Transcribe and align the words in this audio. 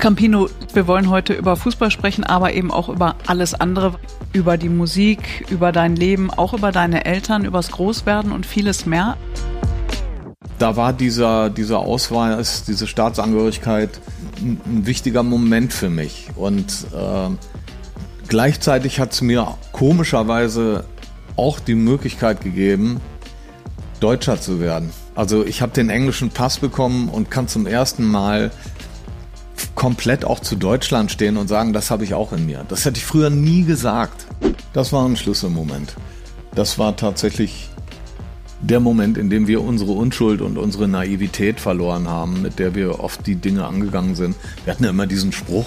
Campino, 0.00 0.48
wir 0.72 0.86
wollen 0.86 1.10
heute 1.10 1.34
über 1.34 1.56
Fußball 1.56 1.90
sprechen, 1.90 2.24
aber 2.24 2.54
eben 2.54 2.70
auch 2.70 2.88
über 2.88 3.16
alles 3.26 3.52
andere, 3.52 3.98
über 4.32 4.56
die 4.56 4.70
Musik, 4.70 5.44
über 5.50 5.72
dein 5.72 5.94
Leben, 5.94 6.30
auch 6.30 6.54
über 6.54 6.72
deine 6.72 7.04
Eltern, 7.04 7.44
übers 7.44 7.70
Großwerden 7.70 8.32
und 8.32 8.46
vieles 8.46 8.86
mehr. 8.86 9.18
Da 10.58 10.76
war 10.76 10.94
dieser, 10.94 11.50
dieser 11.50 11.80
Ausweis, 11.80 12.64
diese 12.64 12.86
Staatsangehörigkeit 12.86 14.00
ein, 14.38 14.58
ein 14.64 14.86
wichtiger 14.86 15.22
Moment 15.22 15.74
für 15.74 15.90
mich. 15.90 16.28
Und 16.34 16.86
äh, 16.94 17.28
gleichzeitig 18.26 19.00
hat 19.00 19.12
es 19.12 19.20
mir 19.20 19.58
komischerweise 19.72 20.86
auch 21.36 21.60
die 21.60 21.74
Möglichkeit 21.74 22.40
gegeben, 22.40 23.02
Deutscher 24.00 24.40
zu 24.40 24.60
werden. 24.60 24.90
Also 25.14 25.44
ich 25.44 25.60
habe 25.60 25.72
den 25.72 25.90
englischen 25.90 26.30
Pass 26.30 26.58
bekommen 26.58 27.10
und 27.10 27.30
kann 27.30 27.48
zum 27.48 27.66
ersten 27.66 28.06
Mal 28.06 28.50
komplett 29.74 30.24
auch 30.24 30.40
zu 30.40 30.56
Deutschland 30.56 31.10
stehen 31.10 31.36
und 31.36 31.48
sagen, 31.48 31.72
das 31.72 31.90
habe 31.90 32.04
ich 32.04 32.14
auch 32.14 32.32
in 32.32 32.46
mir. 32.46 32.64
Das 32.68 32.84
hätte 32.84 32.98
ich 32.98 33.04
früher 33.04 33.30
nie 33.30 33.64
gesagt. 33.64 34.26
Das 34.72 34.92
war 34.92 35.06
ein 35.06 35.16
Schlüsselmoment. 35.16 35.94
Das 36.54 36.78
war 36.78 36.96
tatsächlich 36.96 37.70
der 38.60 38.80
Moment, 38.80 39.16
in 39.16 39.30
dem 39.30 39.46
wir 39.46 39.62
unsere 39.62 39.92
Unschuld 39.92 40.42
und 40.42 40.58
unsere 40.58 40.86
Naivität 40.86 41.60
verloren 41.60 42.08
haben, 42.08 42.42
mit 42.42 42.58
der 42.58 42.74
wir 42.74 43.00
oft 43.00 43.26
die 43.26 43.36
Dinge 43.36 43.66
angegangen 43.66 44.14
sind. 44.14 44.36
Wir 44.64 44.72
hatten 44.72 44.84
ja 44.84 44.90
immer 44.90 45.06
diesen 45.06 45.32
Spruch, 45.32 45.66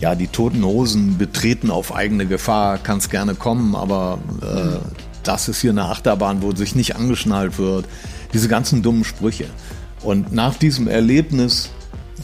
ja, 0.00 0.14
die 0.14 0.26
toten 0.26 0.64
Hosen 0.64 1.18
betreten 1.18 1.70
auf 1.70 1.94
eigene 1.94 2.26
Gefahr, 2.26 2.78
kann 2.78 2.98
es 2.98 3.08
gerne 3.08 3.34
kommen, 3.34 3.76
aber 3.76 4.18
äh, 4.42 4.78
das 5.22 5.48
ist 5.48 5.60
hier 5.60 5.70
eine 5.70 5.84
Achterbahn, 5.84 6.42
wo 6.42 6.54
sich 6.54 6.74
nicht 6.74 6.96
angeschnallt 6.96 7.58
wird. 7.58 7.86
Diese 8.32 8.48
ganzen 8.48 8.82
dummen 8.82 9.04
Sprüche. 9.04 9.46
Und 10.02 10.32
nach 10.32 10.56
diesem 10.56 10.88
Erlebnis 10.88 11.70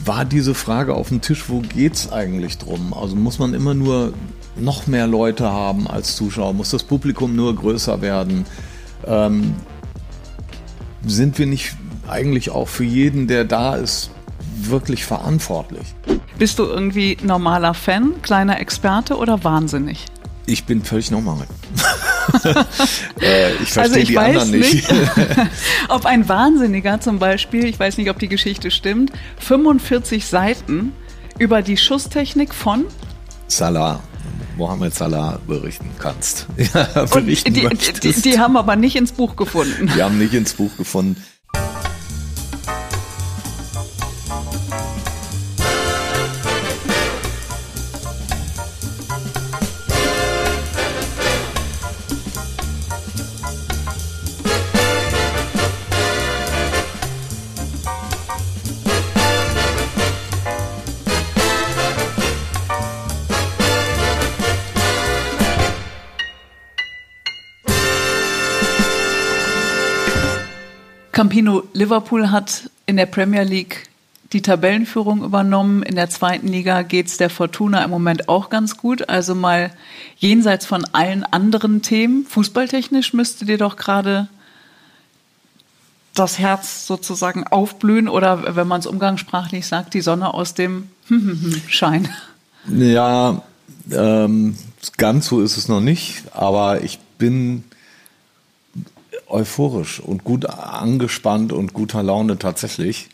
war 0.04 0.24
diese 0.24 0.54
Frage 0.54 0.94
auf 0.94 1.08
dem 1.08 1.20
Tisch, 1.20 1.48
wo 1.48 1.60
geht's 1.60 2.10
eigentlich 2.10 2.58
drum? 2.58 2.94
Also 2.94 3.16
muss 3.16 3.38
man 3.38 3.54
immer 3.54 3.74
nur 3.74 4.14
noch 4.56 4.86
mehr 4.86 5.06
Leute 5.06 5.50
haben 5.50 5.86
als 5.86 6.16
Zuschauer? 6.16 6.52
Muss 6.52 6.70
das 6.70 6.84
Publikum 6.84 7.36
nur 7.36 7.54
größer 7.54 8.00
werden? 8.00 8.44
Ähm, 9.06 9.54
sind 11.06 11.38
wir 11.38 11.46
nicht 11.46 11.76
eigentlich 12.08 12.50
auch 12.50 12.68
für 12.68 12.84
jeden, 12.84 13.26
der 13.26 13.44
da 13.44 13.76
ist, 13.76 14.10
wirklich 14.56 15.04
verantwortlich? 15.04 15.94
Bist 16.38 16.58
du 16.58 16.64
irgendwie 16.64 17.16
normaler 17.22 17.74
Fan, 17.74 18.20
kleiner 18.22 18.60
Experte 18.60 19.16
oder 19.16 19.42
wahnsinnig? 19.44 20.06
Ich 20.46 20.64
bin 20.64 20.82
völlig 20.82 21.10
normal. 21.10 21.46
äh, 23.20 23.52
ich 23.54 23.70
verstehe 23.70 23.82
also 23.82 23.96
ich 23.96 24.08
die 24.08 24.16
weiß 24.16 24.42
anderen 24.42 24.50
nicht. 24.50 24.90
nicht 24.90 24.90
ob 25.88 26.06
ein 26.06 26.28
Wahnsinniger 26.28 27.00
zum 27.00 27.18
Beispiel, 27.18 27.66
ich 27.66 27.78
weiß 27.78 27.98
nicht, 27.98 28.10
ob 28.10 28.18
die 28.18 28.28
Geschichte 28.28 28.70
stimmt, 28.70 29.12
45 29.38 30.26
Seiten 30.26 30.92
über 31.38 31.62
die 31.62 31.76
Schusstechnik 31.76 32.54
von 32.54 32.84
Salah. 33.48 34.00
Mohamed 34.56 34.94
Salah 34.94 35.40
berichten 35.46 35.90
kannst. 35.98 36.46
Ja, 36.74 37.06
berichten 37.06 37.54
die, 37.54 37.66
die, 38.02 38.12
die, 38.12 38.38
haben 38.38 38.58
aber 38.58 38.76
nicht 38.76 38.94
ins 38.94 39.12
Buch 39.12 39.34
gefunden. 39.34 39.90
Die 39.94 40.02
haben 40.02 40.18
nicht 40.18 40.34
ins 40.34 40.52
Buch 40.52 40.76
gefunden. 40.76 41.16
Campino, 71.20 71.64
Liverpool 71.74 72.30
hat 72.30 72.70
in 72.86 72.96
der 72.96 73.04
Premier 73.04 73.42
League 73.42 73.90
die 74.32 74.40
Tabellenführung 74.40 75.22
übernommen. 75.22 75.82
In 75.82 75.94
der 75.94 76.08
zweiten 76.08 76.48
Liga 76.48 76.80
geht 76.80 77.08
es 77.08 77.18
der 77.18 77.28
Fortuna 77.28 77.84
im 77.84 77.90
Moment 77.90 78.30
auch 78.30 78.48
ganz 78.48 78.78
gut. 78.78 79.06
Also 79.10 79.34
mal 79.34 79.70
jenseits 80.16 80.64
von 80.64 80.82
allen 80.92 81.24
anderen 81.24 81.82
Themen. 81.82 82.24
Fußballtechnisch 82.24 83.12
müsste 83.12 83.44
dir 83.44 83.58
doch 83.58 83.76
gerade 83.76 84.28
das 86.14 86.38
Herz 86.38 86.86
sozusagen 86.86 87.46
aufblühen 87.46 88.08
oder 88.08 88.56
wenn 88.56 88.66
man 88.66 88.80
es 88.80 88.86
umgangssprachlich 88.86 89.66
sagt, 89.66 89.92
die 89.92 90.00
Sonne 90.00 90.32
aus 90.32 90.54
dem 90.54 90.88
Schein. 91.68 92.08
Ja, 92.66 93.42
ähm, 93.92 94.56
ganz 94.96 95.26
so 95.26 95.42
ist 95.42 95.58
es 95.58 95.68
noch 95.68 95.82
nicht, 95.82 96.22
aber 96.32 96.82
ich 96.82 96.98
bin 97.18 97.64
euphorisch 99.30 100.00
und 100.00 100.24
gut 100.24 100.46
angespannt 100.46 101.52
und 101.52 101.72
guter 101.72 102.02
Laune 102.02 102.38
tatsächlich. 102.38 103.08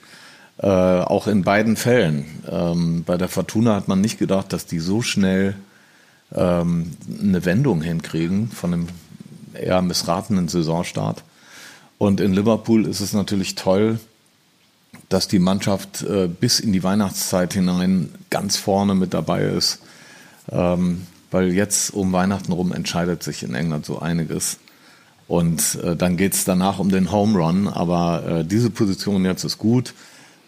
Äh, 0.59 0.67
auch 0.67 1.27
in 1.27 1.43
beiden 1.43 1.77
Fällen. 1.77 2.25
Ähm, 2.51 3.05
bei 3.05 3.19
der 3.19 3.29
Fortuna 3.29 3.75
hat 3.75 3.89
man 3.89 4.01
nicht 4.01 4.19
gedacht, 4.19 4.53
dass 4.55 4.65
die 4.65 4.79
so 4.79 5.03
schnell 5.03 5.55
ähm, 6.35 6.93
eine 7.21 7.45
Wendung 7.45 7.83
hinkriegen 7.83 8.49
von 8.49 8.73
einem 8.73 8.89
eher 9.53 9.83
missratenen 9.83 10.49
Saisonstart. 10.49 11.25
Und 11.99 12.21
in 12.21 12.33
Liverpool 12.33 12.87
ist 12.87 13.01
es 13.01 13.13
natürlich 13.13 13.55
toll, 13.55 14.01
dass 15.09 15.29
die 15.29 15.39
Mannschaft 15.39 16.03
äh, 16.03 16.27
bis 16.27 16.59
in 16.59 16.73
die 16.73 16.83
Weihnachtszeit 16.83 17.53
hinein 17.53 18.11
ganz 18.31 18.57
vorne 18.57 18.95
mit 18.95 19.15
dabei 19.15 19.43
ist. 19.43 19.81
Ähm, 20.51 21.07
weil 21.31 21.53
jetzt 21.53 21.93
um 21.93 22.13
Weihnachten 22.13 22.53
rum 22.53 22.73
entscheidet 22.73 23.23
sich 23.23 23.43
in 23.43 23.55
England 23.55 23.85
so 23.85 23.99
einiges. 23.99 24.59
Und 25.29 25.79
äh, 25.83 25.97
dann 25.97 26.17
geht 26.17 26.35
es 26.35 26.45
danach 26.45 26.79
um 26.79 26.91
den 26.91 27.11
Home 27.11 27.39
Run. 27.39 27.69
Aber 27.69 28.25
äh, 28.27 28.45
diese 28.45 28.71
Position 28.71 29.25
jetzt 29.25 29.45
ist 29.45 29.59
gut. 29.59 29.95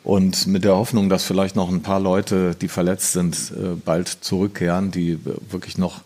Und 0.05 0.47
mit 0.47 0.65
der 0.65 0.77
Hoffnung, 0.77 1.09
dass 1.09 1.25
vielleicht 1.25 1.57
noch 1.57 1.69
ein 1.69 1.83
paar 1.83 2.01
Leute, 2.01 2.55
die 2.55 2.69
verletzt 2.69 3.13
sind, 3.13 3.53
äh, 3.57 3.75
bald 3.85 4.09
zurückkehren, 4.09 4.91
die 4.91 5.19
wirklich 5.51 5.77
noch 5.77 6.03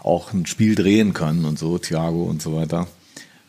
auch 0.00 0.32
ein 0.32 0.46
Spiel 0.46 0.74
drehen 0.74 1.14
können 1.14 1.44
und 1.44 1.58
so, 1.58 1.78
Thiago 1.78 2.24
und 2.24 2.42
so 2.42 2.56
weiter. 2.56 2.86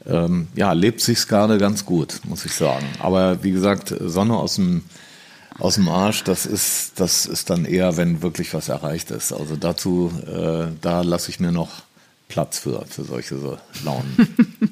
Ähm, 0.06 0.48
ja, 0.56 0.72
lebt 0.74 1.02
sich's 1.02 1.28
gerade 1.28 1.58
ganz 1.58 1.86
gut, 1.86 2.22
muss 2.28 2.46
ich 2.46 2.54
sagen. 2.54 2.86
Aber 3.00 3.44
wie 3.44 3.52
gesagt, 3.52 3.94
Sonne 4.00 4.38
aus 4.38 4.56
dem 4.56 4.84
aus 5.60 5.76
dem 5.76 5.90
Arsch, 5.90 6.24
das 6.24 6.46
ist, 6.46 7.00
das 7.02 7.26
ist 7.26 7.50
dann 7.50 7.66
eher, 7.66 7.98
wenn 7.98 8.22
wirklich 8.22 8.54
was 8.54 8.70
erreicht 8.70 9.12
ist. 9.12 9.34
Also 9.34 9.58
dazu, 9.58 10.12
äh, 10.26 10.68
da 10.80 11.02
lasse 11.02 11.30
ich 11.30 11.40
mir 11.40 11.52
noch 11.52 11.82
Platz 12.30 12.60
für, 12.60 12.86
für 12.86 13.04
solche 13.04 13.36
Launen. 13.84 14.36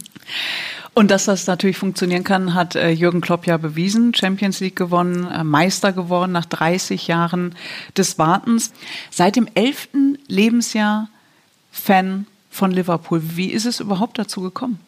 Und 0.93 1.11
dass 1.11 1.25
das 1.25 1.45
natürlich 1.45 1.77
funktionieren 1.77 2.23
kann, 2.23 2.53
hat 2.53 2.75
äh, 2.75 2.89
Jürgen 2.89 3.21
Klopp 3.21 3.45
ja 3.45 3.57
bewiesen. 3.57 4.15
Champions 4.15 4.61
League 4.61 4.75
gewonnen, 4.75 5.29
äh, 5.29 5.43
Meister 5.43 5.91
geworden 5.91 6.31
nach 6.31 6.45
30 6.45 7.07
Jahren 7.07 7.53
des 7.95 8.17
Wartens. 8.17 8.71
Seit 9.11 9.35
dem 9.35 9.47
elften 9.53 10.17
Lebensjahr 10.27 11.09
Fan 11.71 12.25
von 12.49 12.71
Liverpool. 12.71 13.21
Wie 13.35 13.51
ist 13.51 13.65
es 13.65 13.79
überhaupt 13.79 14.17
dazu 14.17 14.41
gekommen? 14.41 14.79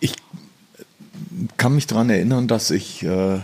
Ich 0.00 0.14
kann 1.56 1.74
mich 1.74 1.86
daran 1.86 2.10
erinnern, 2.10 2.48
dass 2.48 2.70
ich 2.70 3.02
äh, 3.02 3.40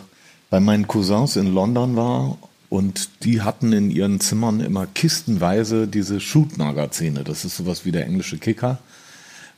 bei 0.50 0.60
meinen 0.60 0.87
Cousins 0.87 1.37
in 1.37 1.54
London 1.54 1.97
war 1.97 2.37
und 2.75 3.23
die 3.23 3.41
hatten 3.41 3.73
in 3.73 3.89
ihren 3.89 4.19
Zimmern 4.19 4.59
immer 4.59 4.89
kistenweise 4.89 5.87
diese 5.87 6.19
Shoot-Magazine. 6.19 7.23
Das 7.23 7.45
ist 7.45 7.57
sowas 7.57 7.85
wie 7.85 7.93
der 7.93 8.05
englische 8.05 8.37
Kicker. 8.37 8.79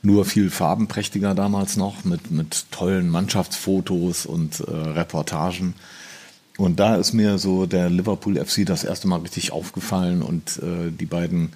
Nur 0.03 0.23
viel 0.23 0.51
farbenprächtiger 0.51 1.33
damals 1.33 1.77
noch 1.77 2.05
mit, 2.05 2.29
mit 2.29 2.67
tollen 2.69 3.09
Mannschaftsfotos 3.09 4.27
und 4.27 4.59
äh, 4.59 4.69
Reportagen. 4.69 5.73
Und 6.57 6.79
da 6.79 6.95
ist 6.95 7.13
mir 7.13 7.39
so 7.39 7.65
der 7.65 7.89
Liverpool 7.89 8.35
FC 8.35 8.67
das 8.67 8.83
erste 8.83 9.07
Mal 9.07 9.21
richtig 9.21 9.51
aufgefallen 9.51 10.21
und 10.21 10.57
äh, 10.57 10.91
die 10.91 11.07
beiden 11.07 11.53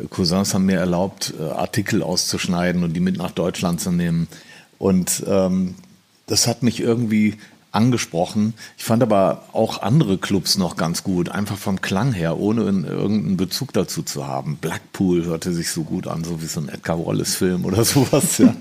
äh, 0.00 0.06
Cousins 0.06 0.52
haben 0.52 0.66
mir 0.66 0.80
erlaubt, 0.80 1.32
äh, 1.38 1.44
Artikel 1.44 2.02
auszuschneiden 2.02 2.82
und 2.82 2.94
die 2.94 3.00
mit 3.00 3.18
nach 3.18 3.30
Deutschland 3.30 3.80
zu 3.80 3.92
nehmen. 3.92 4.26
Und 4.78 5.22
ähm, 5.28 5.76
das 6.26 6.48
hat 6.48 6.64
mich 6.64 6.80
irgendwie 6.80 7.36
angesprochen. 7.72 8.54
Ich 8.76 8.84
fand 8.84 9.02
aber 9.02 9.44
auch 9.52 9.82
andere 9.82 10.18
Clubs 10.18 10.58
noch 10.58 10.76
ganz 10.76 11.02
gut, 11.02 11.28
einfach 11.28 11.56
vom 11.56 11.80
Klang 11.80 12.12
her, 12.12 12.38
ohne 12.38 12.62
irgendeinen 12.62 13.36
Bezug 13.36 13.72
dazu 13.72 14.02
zu 14.02 14.26
haben. 14.26 14.56
Blackpool 14.56 15.24
hörte 15.24 15.52
sich 15.52 15.70
so 15.70 15.84
gut 15.84 16.06
an, 16.06 16.24
so 16.24 16.40
wie 16.42 16.46
so 16.46 16.60
ein 16.60 16.68
Edgar 16.68 17.04
Wallace-Film 17.04 17.64
oder 17.64 17.84
sowas. 17.84 18.38
Ja. 18.38 18.54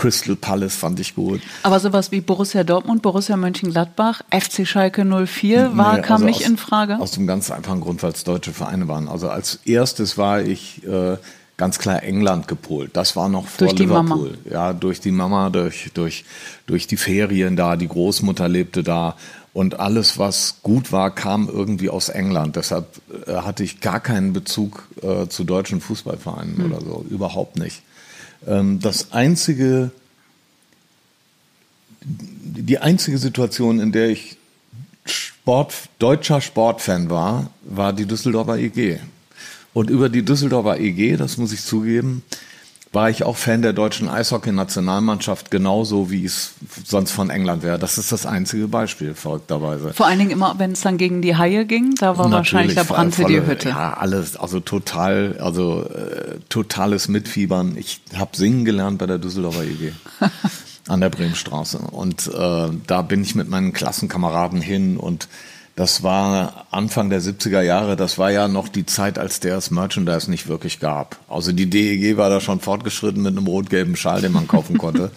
Crystal 0.00 0.34
Palace 0.34 0.76
fand 0.76 0.98
ich 0.98 1.14
gut. 1.14 1.42
Aber 1.62 1.78
sowas 1.78 2.10
wie 2.10 2.22
Borussia 2.22 2.64
Dortmund, 2.64 3.02
Borussia 3.02 3.36
Mönchengladbach, 3.36 4.22
FC 4.30 4.66
Schalke 4.66 5.04
04 5.04 5.76
war, 5.76 5.96
nee, 5.96 6.02
kam 6.02 6.14
also 6.14 6.24
nicht 6.24 6.40
aus, 6.40 6.48
in 6.48 6.56
Frage? 6.56 6.98
Aus 6.98 7.10
dem 7.10 7.26
ganz 7.26 7.50
einfachen 7.50 7.82
Grund, 7.82 8.02
weil 8.02 8.12
es 8.12 8.24
deutsche 8.24 8.54
Vereine 8.54 8.88
waren. 8.88 9.08
Also 9.08 9.28
als 9.28 9.60
erstes 9.66 10.16
war 10.16 10.40
ich 10.40 10.86
äh, 10.86 11.18
ganz 11.60 11.78
klar 11.78 12.02
England 12.02 12.48
gepolt. 12.48 12.92
Das 12.94 13.16
war 13.16 13.28
noch 13.28 13.46
vor 13.46 13.68
durch 13.68 13.78
Liverpool. 13.78 14.38
Ja, 14.50 14.72
durch 14.72 14.98
die 14.98 15.10
Mama, 15.10 15.50
durch, 15.50 15.90
durch, 15.92 16.24
durch 16.66 16.86
die 16.86 16.96
Ferien 16.96 17.54
da. 17.54 17.76
Die 17.76 17.86
Großmutter 17.86 18.48
lebte 18.48 18.82
da. 18.82 19.14
Und 19.52 19.78
alles, 19.78 20.18
was 20.18 20.62
gut 20.62 20.90
war, 20.90 21.14
kam 21.14 21.50
irgendwie 21.50 21.90
aus 21.90 22.08
England. 22.08 22.56
Deshalb 22.56 22.86
äh, 23.26 23.34
hatte 23.34 23.62
ich 23.62 23.80
gar 23.82 24.00
keinen 24.00 24.32
Bezug 24.32 24.88
äh, 25.02 25.26
zu 25.26 25.44
deutschen 25.44 25.82
Fußballvereinen 25.82 26.56
mhm. 26.56 26.64
oder 26.64 26.80
so. 26.80 27.04
Überhaupt 27.10 27.58
nicht. 27.58 27.82
Ähm, 28.46 28.80
das 28.80 29.12
einzige, 29.12 29.90
die 32.00 32.78
einzige 32.78 33.18
Situation, 33.18 33.80
in 33.80 33.92
der 33.92 34.08
ich 34.08 34.38
Sport, 35.04 35.74
deutscher 35.98 36.40
Sportfan 36.40 37.10
war, 37.10 37.50
war 37.64 37.92
die 37.92 38.06
Düsseldorfer 38.06 38.56
EG. 38.56 39.00
Und 39.72 39.90
über 39.90 40.08
die 40.08 40.24
Düsseldorfer 40.24 40.78
EG, 40.80 41.16
das 41.16 41.36
muss 41.36 41.52
ich 41.52 41.62
zugeben, 41.62 42.22
war 42.92 43.08
ich 43.08 43.22
auch 43.22 43.36
Fan 43.36 43.62
der 43.62 43.72
deutschen 43.72 44.08
Eishockey-Nationalmannschaft, 44.08 45.52
genauso 45.52 46.10
wie 46.10 46.24
es 46.24 46.54
sonst 46.84 47.12
von 47.12 47.30
England 47.30 47.62
wäre. 47.62 47.78
Das 47.78 47.98
ist 47.98 48.10
das 48.10 48.26
einzige 48.26 48.66
Beispiel, 48.66 49.14
verrückterweise. 49.14 49.92
Vor 49.94 50.06
allen 50.06 50.18
Dingen 50.18 50.32
immer, 50.32 50.56
wenn 50.58 50.72
es 50.72 50.80
dann 50.80 50.96
gegen 50.96 51.22
die 51.22 51.36
Haie 51.36 51.66
ging, 51.66 51.94
da 51.94 52.18
war 52.18 52.28
Natürlich, 52.28 52.32
wahrscheinlich, 52.32 52.74
da 52.74 52.82
brannte 52.82 53.22
volle, 53.22 53.40
die 53.40 53.46
Hütte. 53.46 53.68
Ja, 53.68 53.94
alles, 53.94 54.36
also 54.36 54.58
total, 54.58 55.36
also 55.40 55.84
äh, 55.84 56.40
totales 56.48 57.06
Mitfiebern. 57.06 57.76
Ich 57.76 58.00
habe 58.16 58.36
singen 58.36 58.64
gelernt 58.64 58.98
bei 58.98 59.06
der 59.06 59.18
Düsseldorfer 59.18 59.62
EG. 59.62 59.92
an 60.88 61.00
der 61.00 61.10
Bremenstraße. 61.10 61.78
Und 61.78 62.26
äh, 62.26 62.68
da 62.86 63.02
bin 63.02 63.22
ich 63.22 63.36
mit 63.36 63.48
meinen 63.48 63.72
Klassenkameraden 63.72 64.60
hin 64.60 64.96
und 64.96 65.28
das 65.76 66.02
war 66.02 66.66
Anfang 66.70 67.10
der 67.10 67.22
70er 67.22 67.62
Jahre, 67.62 67.96
das 67.96 68.18
war 68.18 68.30
ja 68.30 68.48
noch 68.48 68.68
die 68.68 68.86
Zeit, 68.86 69.18
als 69.18 69.40
der 69.40 69.54
das 69.54 69.70
Merchandise 69.70 70.30
nicht 70.30 70.48
wirklich 70.48 70.80
gab. 70.80 71.18
Also 71.28 71.52
die 71.52 71.70
DEG 71.70 72.16
war 72.16 72.28
da 72.28 72.40
schon 72.40 72.60
fortgeschritten 72.60 73.22
mit 73.22 73.36
einem 73.36 73.46
rot-gelben 73.46 73.96
Schal, 73.96 74.20
den 74.20 74.32
man 74.32 74.48
kaufen 74.48 74.78
konnte. 74.78 75.10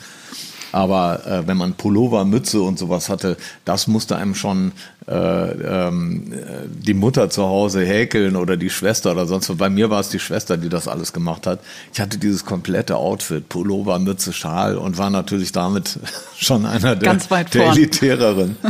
Aber 0.74 1.26
äh, 1.28 1.48
wenn 1.48 1.58
man 1.58 1.76
Pullover, 1.76 2.26
Mütze 2.26 2.60
und 2.62 2.80
sowas 2.80 3.08
hatte, 3.08 3.38
das 3.64 3.88
musste 3.88 4.16
einem 4.16 4.34
schon 4.34 4.72
äh, 5.08 5.14
ähm, 5.14 6.34
die 6.68 6.96
Mutter 6.96 7.30
zu 7.30 7.44
Hause 7.44 7.86
häkeln 7.86 8.36
oder 8.36 8.58
die 8.58 8.72
Schwester 8.72 9.12
oder 9.12 9.28
sonst 9.28 9.50
was. 9.50 9.58
Bei 9.58 9.70
mir 9.70 9.92
war 9.92 10.00
es 10.00 10.10
die 10.10 10.18
Schwester, 10.18 10.58
die 10.58 10.70
das 10.70 10.88
alles 10.88 11.14
gemacht 11.14 11.46
hat. 11.46 11.60
Ich 11.94 12.02
hatte 12.02 12.18
dieses 12.18 12.44
komplette 12.44 12.98
Outfit, 12.98 13.50
Pullover, 13.50 14.00
Mütze, 14.00 14.34
Schal 14.34 14.76
und 14.76 14.98
war 14.98 15.12
natürlich 15.12 15.52
damit 15.52 16.00
schon 16.40 16.66
einer 16.66 16.96
der, 16.96 17.18
der 17.54 17.68
elitäreren. 17.68 18.58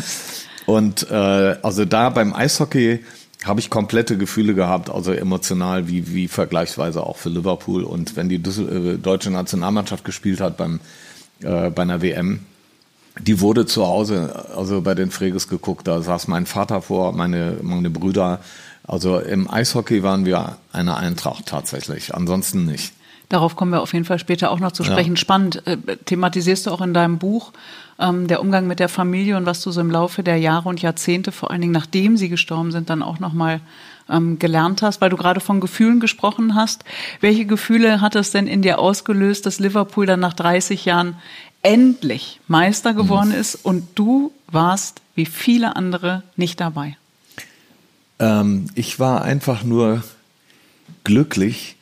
Und 0.65 1.09
äh, 1.09 1.57
also 1.61 1.85
da 1.85 2.09
beim 2.09 2.33
Eishockey 2.33 3.03
habe 3.43 3.59
ich 3.59 3.69
komplette 3.69 4.17
Gefühle 4.17 4.53
gehabt, 4.53 4.89
also 4.89 5.11
emotional 5.11 5.87
wie, 5.87 6.13
wie 6.13 6.27
vergleichsweise 6.27 7.03
auch 7.05 7.17
für 7.17 7.29
Liverpool. 7.29 7.83
Und 7.83 8.15
wenn 8.15 8.29
die 8.29 8.39
Düssel 8.39 8.95
äh, 8.95 8.97
deutsche 8.97 9.31
Nationalmannschaft 9.31 10.05
gespielt 10.05 10.39
hat 10.39 10.57
beim, 10.57 10.79
äh, 11.41 11.69
bei 11.69 11.81
einer 11.81 12.01
WM, 12.01 12.39
die 13.19 13.41
wurde 13.41 13.65
zu 13.65 13.85
Hause, 13.85 14.47
also 14.55 14.81
bei 14.81 14.95
den 14.95 15.11
Freges 15.11 15.47
geguckt, 15.47 15.87
da 15.87 16.01
saß 16.01 16.27
mein 16.27 16.45
Vater 16.45 16.81
vor, 16.81 17.11
meine, 17.11 17.57
meine 17.61 17.89
Brüder. 17.89 18.39
Also 18.85 19.19
im 19.19 19.49
Eishockey 19.49 20.03
waren 20.03 20.25
wir 20.25 20.57
eine 20.71 20.97
Eintracht 20.97 21.45
tatsächlich, 21.45 22.15
ansonsten 22.15 22.65
nicht. 22.65 22.93
Darauf 23.33 23.55
kommen 23.55 23.71
wir 23.71 23.81
auf 23.81 23.93
jeden 23.93 24.05
Fall 24.05 24.19
später 24.19 24.51
auch 24.51 24.59
noch 24.59 24.73
zu 24.73 24.83
sprechen. 24.83 25.13
Ja. 25.13 25.17
Spannend. 25.17 25.65
Äh, 25.65 25.77
thematisierst 26.05 26.67
du 26.67 26.69
auch 26.69 26.81
in 26.81 26.93
deinem 26.93 27.17
Buch 27.17 27.51
ähm, 27.97 28.27
der 28.27 28.39
Umgang 28.39 28.67
mit 28.67 28.79
der 28.79 28.89
Familie 28.89 29.37
und 29.37 29.47
was 29.47 29.63
du 29.63 29.71
so 29.71 29.81
im 29.81 29.89
Laufe 29.89 30.21
der 30.21 30.37
Jahre 30.37 30.69
und 30.69 30.83
Jahrzehnte, 30.83 31.31
vor 31.31 31.49
allen 31.49 31.61
Dingen 31.61 31.73
nachdem 31.73 32.15
sie 32.15 32.29
gestorben 32.29 32.71
sind, 32.71 32.91
dann 32.91 33.01
auch 33.01 33.17
nochmal 33.17 33.59
ähm, 34.07 34.37
gelernt 34.37 34.83
hast, 34.83 35.01
weil 35.01 35.09
du 35.09 35.17
gerade 35.17 35.39
von 35.39 35.61
Gefühlen 35.61 35.99
gesprochen 35.99 36.53
hast. 36.53 36.85
Welche 37.21 37.45
Gefühle 37.45 38.01
hat 38.01 38.13
es 38.13 38.29
denn 38.29 38.45
in 38.45 38.61
dir 38.61 38.77
ausgelöst, 38.77 39.47
dass 39.47 39.57
Liverpool 39.57 40.05
dann 40.05 40.19
nach 40.19 40.33
30 40.33 40.85
Jahren 40.85 41.15
endlich 41.63 42.39
Meister 42.47 42.93
geworden 42.93 43.29
mhm. 43.29 43.35
ist 43.35 43.55
und 43.55 43.87
du 43.95 44.31
warst 44.51 45.01
wie 45.15 45.25
viele 45.25 45.75
andere 45.75 46.21
nicht 46.35 46.61
dabei? 46.61 46.97
Ähm, 48.19 48.67
ich 48.75 48.99
war 48.99 49.23
einfach 49.23 49.63
nur 49.63 50.03
glücklich, 51.03 51.77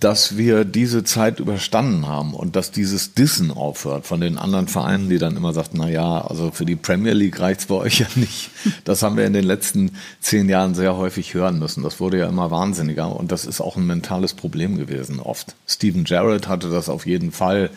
dass 0.00 0.38
wir 0.38 0.64
diese 0.64 1.04
Zeit 1.04 1.38
überstanden 1.38 2.08
haben 2.08 2.32
und 2.34 2.56
dass 2.56 2.70
dieses 2.70 3.14
Dissen 3.14 3.50
aufhört 3.50 4.06
von 4.06 4.20
den 4.20 4.38
anderen 4.38 4.66
Vereinen, 4.66 5.10
die 5.10 5.18
dann 5.18 5.36
immer 5.36 5.52
sagt, 5.52 5.74
na 5.74 5.88
ja, 5.88 6.22
also 6.22 6.50
für 6.50 6.64
die 6.64 6.76
Premier 6.76 7.12
League 7.12 7.38
reicht's 7.38 7.66
bei 7.66 7.74
euch 7.74 8.00
ja 8.00 8.06
nicht. 8.14 8.50
Das 8.84 9.02
haben 9.02 9.16
wir 9.16 9.26
in 9.26 9.34
den 9.34 9.44
letzten 9.44 9.92
zehn 10.20 10.48
Jahren 10.48 10.74
sehr 10.74 10.96
häufig 10.96 11.34
hören 11.34 11.58
müssen. 11.58 11.82
Das 11.82 12.00
wurde 12.00 12.18
ja 12.18 12.28
immer 12.28 12.50
wahnsinniger 12.50 13.14
und 13.14 13.32
das 13.32 13.44
ist 13.44 13.60
auch 13.60 13.76
ein 13.76 13.86
mentales 13.86 14.32
Problem 14.32 14.78
gewesen 14.78 15.20
oft. 15.20 15.54
Steven 15.66 16.04
Jarrett 16.06 16.48
hatte 16.48 16.70
das 16.70 16.88
auf 16.88 17.06
jeden 17.06 17.30
Fall 17.30 17.68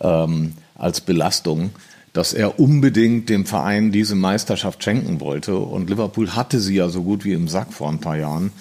ähm, 0.00 0.54
als 0.74 1.02
Belastung, 1.02 1.70
dass 2.14 2.32
er 2.32 2.58
unbedingt 2.58 3.28
dem 3.28 3.44
Verein 3.44 3.92
diese 3.92 4.14
Meisterschaft 4.14 4.82
schenken 4.82 5.20
wollte 5.20 5.56
und 5.56 5.90
Liverpool 5.90 6.34
hatte 6.34 6.60
sie 6.60 6.76
ja 6.76 6.88
so 6.88 7.02
gut 7.02 7.24
wie 7.24 7.32
im 7.34 7.48
Sack 7.48 7.74
vor 7.74 7.90
ein 7.90 8.00
paar 8.00 8.16
Jahren 8.16 8.52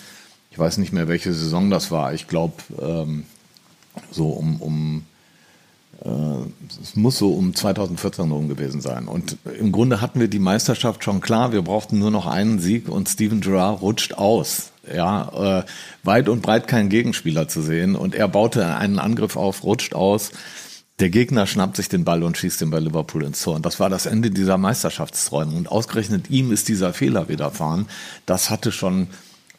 ich 0.52 0.60
weiß 0.60 0.78
nicht 0.78 0.92
mehr, 0.92 1.08
welche 1.08 1.34
Saison 1.34 1.70
das 1.70 1.92
war. 1.92 2.14
Ich 2.14 2.28
glaube, 2.28 2.54
ähm, 2.80 3.24
so 4.12 4.28
um, 4.28 4.62
um 4.62 5.06
äh, 6.04 6.10
es 6.82 6.96
muss 6.96 7.18
so 7.18 7.34
um 7.34 7.56
2014 7.56 8.30
rum 8.30 8.50
gewesen 8.50 8.82
sein. 8.82 9.08
Und 9.08 9.38
im 9.58 9.72
Grunde 9.72 10.02
hatten 10.02 10.20
wir 10.20 10.28
die 10.28 10.40
Meisterschaft 10.40 11.04
schon 11.04 11.22
klar. 11.22 11.54
Wir 11.54 11.62
brauchten 11.62 12.00
nur 12.00 12.12
noch 12.12 12.26
einen 12.26 12.60
Sieg 12.60 12.90
und 12.90 13.08
Steven 13.08 13.40
Gerrard 13.40 13.82
rutscht 13.82 14.14
aus. 14.16 14.72
Ja, 14.94 15.60
äh, 15.60 15.66
weit 16.04 16.28
und 16.28 16.42
breit 16.42 16.68
kein 16.68 16.90
Gegenspieler 16.90 17.48
zu 17.48 17.62
sehen. 17.62 17.96
Und 17.96 18.14
er 18.14 18.28
baute 18.28 18.76
einen 18.76 19.00
Angriff 19.00 19.38
auf, 19.38 19.64
rutscht 19.64 19.94
aus. 19.94 20.32
Der 21.00 21.10
Gegner 21.10 21.48
schnappt 21.48 21.78
sich 21.78 21.88
den 21.88 22.04
Ball 22.04 22.24
und 22.24 22.38
schießt 22.38 22.62
ihn 22.62 22.72
bei 22.72 22.80
Liverpool 22.80 23.24
ins 23.24 23.42
Tor. 23.42 23.56
Und 23.56 23.66
das 23.66 23.80
war 23.80 23.90
das 23.90 24.06
Ende 24.06 24.32
dieser 24.32 24.58
Meisterschaftsträume. 24.58 25.56
Und 25.56 25.72
ausgerechnet 25.72 26.30
ihm 26.30 26.52
ist 26.52 26.68
dieser 26.68 26.94
Fehler 26.94 27.30
widerfahren. 27.30 27.88
Das 28.26 28.50
hatte 28.50 28.72
schon 28.72 29.08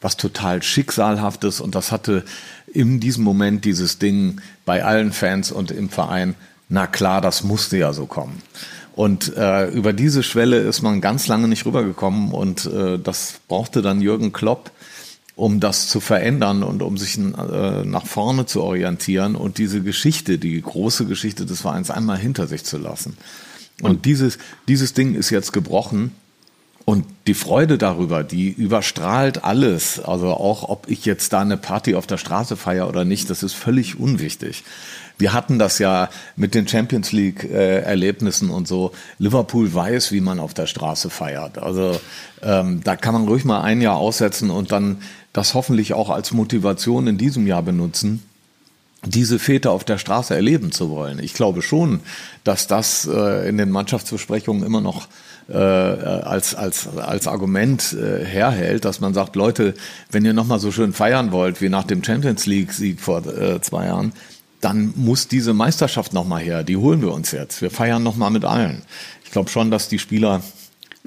was 0.03 0.17
total 0.17 0.61
Schicksalhaftes 0.61 1.61
und 1.61 1.75
das 1.75 1.91
hatte 1.91 2.23
in 2.71 2.99
diesem 2.99 3.23
Moment 3.23 3.65
dieses 3.65 3.99
Ding 3.99 4.41
bei 4.65 4.83
allen 4.83 5.13
Fans 5.13 5.51
und 5.51 5.71
im 5.71 5.89
Verein, 5.89 6.35
na 6.69 6.87
klar, 6.87 7.21
das 7.21 7.43
musste 7.43 7.77
ja 7.77 7.93
so 7.93 8.05
kommen. 8.05 8.41
Und 8.95 9.35
äh, 9.35 9.69
über 9.69 9.93
diese 9.93 10.21
Schwelle 10.21 10.57
ist 10.59 10.81
man 10.81 11.01
ganz 11.01 11.27
lange 11.27 11.47
nicht 11.47 11.65
rübergekommen 11.65 12.31
und 12.31 12.65
äh, 12.65 12.99
das 12.99 13.35
brauchte 13.47 13.81
dann 13.81 14.01
Jürgen 14.01 14.33
Klopp, 14.33 14.71
um 15.35 15.59
das 15.59 15.87
zu 15.87 15.99
verändern 15.99 16.61
und 16.61 16.83
um 16.83 16.97
sich 16.97 17.17
äh, 17.17 17.21
nach 17.85 18.05
vorne 18.05 18.45
zu 18.45 18.61
orientieren 18.61 19.35
und 19.35 19.57
diese 19.57 19.81
Geschichte, 19.81 20.37
die 20.37 20.61
große 20.61 21.05
Geschichte 21.05 21.45
des 21.45 21.61
Vereins 21.61 21.89
einmal 21.89 22.17
hinter 22.17 22.45
sich 22.45 22.63
zu 22.65 22.77
lassen. 22.77 23.17
Und 23.81 24.05
dieses, 24.05 24.37
dieses 24.67 24.93
Ding 24.93 25.15
ist 25.15 25.31
jetzt 25.31 25.53
gebrochen 25.53 26.11
und 26.85 27.05
die 27.27 27.33
Freude 27.33 27.77
darüber, 27.77 28.23
die 28.23 28.49
überstrahlt 28.49 29.43
alles. 29.43 29.99
Also 29.99 30.27
auch, 30.27 30.67
ob 30.67 30.89
ich 30.89 31.05
jetzt 31.05 31.31
da 31.31 31.39
eine 31.39 31.55
Party 31.55 31.95
auf 31.95 32.07
der 32.07 32.17
Straße 32.17 32.57
feiere 32.57 32.89
oder 32.89 33.05
nicht, 33.05 33.29
das 33.29 33.41
ist 33.43 33.53
völlig 33.53 33.99
unwichtig. 33.99 34.63
Wir 35.17 35.31
hatten 35.31 35.59
das 35.59 35.79
ja 35.79 36.09
mit 36.35 36.55
den 36.55 36.67
Champions 36.67 37.11
League 37.11 37.45
äh, 37.45 38.13
und 38.49 38.67
so. 38.67 38.91
Liverpool 39.19 39.73
weiß, 39.73 40.11
wie 40.11 40.21
man 40.21 40.39
auf 40.39 40.53
der 40.53 40.67
Straße 40.67 41.09
feiert. 41.09 41.57
Also 41.57 41.99
ähm, 42.41 42.81
da 42.83 42.95
kann 42.97 43.13
man 43.13 43.27
ruhig 43.27 43.45
mal 43.45 43.61
ein 43.61 43.79
Jahr 43.79 43.95
aussetzen 43.95 44.49
und 44.49 44.71
dann 44.71 45.01
das 45.31 45.53
hoffentlich 45.53 45.93
auch 45.93 46.09
als 46.09 46.33
Motivation 46.33 47.07
in 47.07 47.17
diesem 47.17 47.47
Jahr 47.47 47.63
benutzen 47.63 48.23
diese 49.05 49.39
Väter 49.39 49.71
auf 49.71 49.83
der 49.83 49.97
Straße 49.97 50.33
erleben 50.33 50.71
zu 50.71 50.89
wollen. 50.89 51.19
Ich 51.19 51.33
glaube 51.33 51.61
schon, 51.61 51.99
dass 52.43 52.67
das 52.67 53.05
äh, 53.05 53.49
in 53.49 53.57
den 53.57 53.69
Mannschaftsbesprechungen 53.69 54.63
immer 54.63 54.81
noch 54.81 55.07
äh, 55.49 55.55
als, 55.55 56.55
als, 56.55 56.87
als 56.97 57.27
Argument 57.27 57.93
äh, 57.93 58.25
herhält, 58.25 58.85
dass 58.85 58.99
man 58.99 59.13
sagt, 59.13 59.35
Leute, 59.35 59.73
wenn 60.11 60.25
ihr 60.25 60.33
nochmal 60.33 60.59
so 60.59 60.71
schön 60.71 60.93
feiern 60.93 61.31
wollt 61.31 61.61
wie 61.61 61.69
nach 61.69 61.83
dem 61.83 62.03
Champions 62.03 62.45
League-Sieg 62.45 62.99
vor 63.01 63.25
äh, 63.25 63.61
zwei 63.61 63.87
Jahren, 63.87 64.13
dann 64.61 64.93
muss 64.95 65.27
diese 65.27 65.53
Meisterschaft 65.53 66.13
nochmal 66.13 66.41
her. 66.41 66.63
Die 66.63 66.77
holen 66.77 67.01
wir 67.01 67.11
uns 67.11 67.31
jetzt. 67.31 67.61
Wir 67.61 67.69
feiern 67.69 68.01
nochmal 68.01 68.31
mit 68.31 68.45
allen. 68.45 68.83
Ich 69.25 69.31
glaube 69.31 69.49
schon, 69.49 69.71
dass 69.71 69.89
die 69.89 69.99
Spieler 69.99 70.41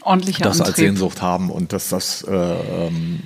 Ordentlicher 0.03 0.45
das 0.45 0.61
Antrieb. 0.61 0.69
als 0.69 0.77
Sehnsucht 0.77 1.23
haben 1.23 1.51
und 1.51 1.73
dass 1.73 1.89
das 1.89 2.23
äh, 2.23 2.35
ähm, 2.35 3.21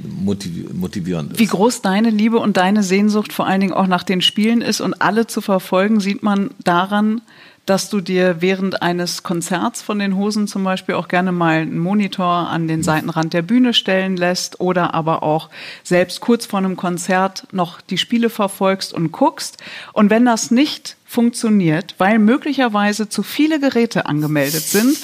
motivierend 0.72 1.32
ist. 1.32 1.38
Wie 1.40 1.46
groß 1.46 1.82
deine 1.82 2.10
Liebe 2.10 2.38
und 2.38 2.56
deine 2.56 2.84
Sehnsucht 2.84 3.32
vor 3.32 3.46
allen 3.46 3.60
Dingen 3.60 3.72
auch 3.72 3.88
nach 3.88 4.04
den 4.04 4.22
Spielen 4.22 4.62
ist 4.62 4.80
und 4.80 5.02
alle 5.02 5.26
zu 5.26 5.40
verfolgen, 5.40 5.98
sieht 5.98 6.22
man 6.22 6.50
daran, 6.62 7.22
dass 7.66 7.88
du 7.88 8.00
dir 8.00 8.40
während 8.40 8.82
eines 8.82 9.22
Konzerts 9.22 9.82
von 9.82 9.98
den 9.98 10.16
Hosen 10.16 10.48
zum 10.48 10.64
Beispiel 10.64 10.96
auch 10.96 11.08
gerne 11.08 11.30
mal 11.30 11.60
einen 11.60 11.78
Monitor 11.78 12.26
an 12.26 12.66
den 12.68 12.82
Seitenrand 12.82 13.32
der 13.32 13.42
Bühne 13.42 13.74
stellen 13.74 14.16
lässt 14.16 14.60
oder 14.60 14.94
aber 14.94 15.22
auch 15.22 15.50
selbst 15.84 16.20
kurz 16.20 16.46
vor 16.46 16.58
einem 16.58 16.76
Konzert 16.76 17.46
noch 17.52 17.80
die 17.80 17.98
Spiele 17.98 18.30
verfolgst 18.30 18.92
und 18.92 19.12
guckst. 19.12 19.58
Und 19.92 20.10
wenn 20.10 20.24
das 20.24 20.50
nicht 20.50 20.96
funktioniert, 21.04 21.94
weil 21.98 22.18
möglicherweise 22.18 23.08
zu 23.08 23.22
viele 23.22 23.60
Geräte 23.60 24.06
angemeldet 24.06 24.62
sind, 24.62 24.96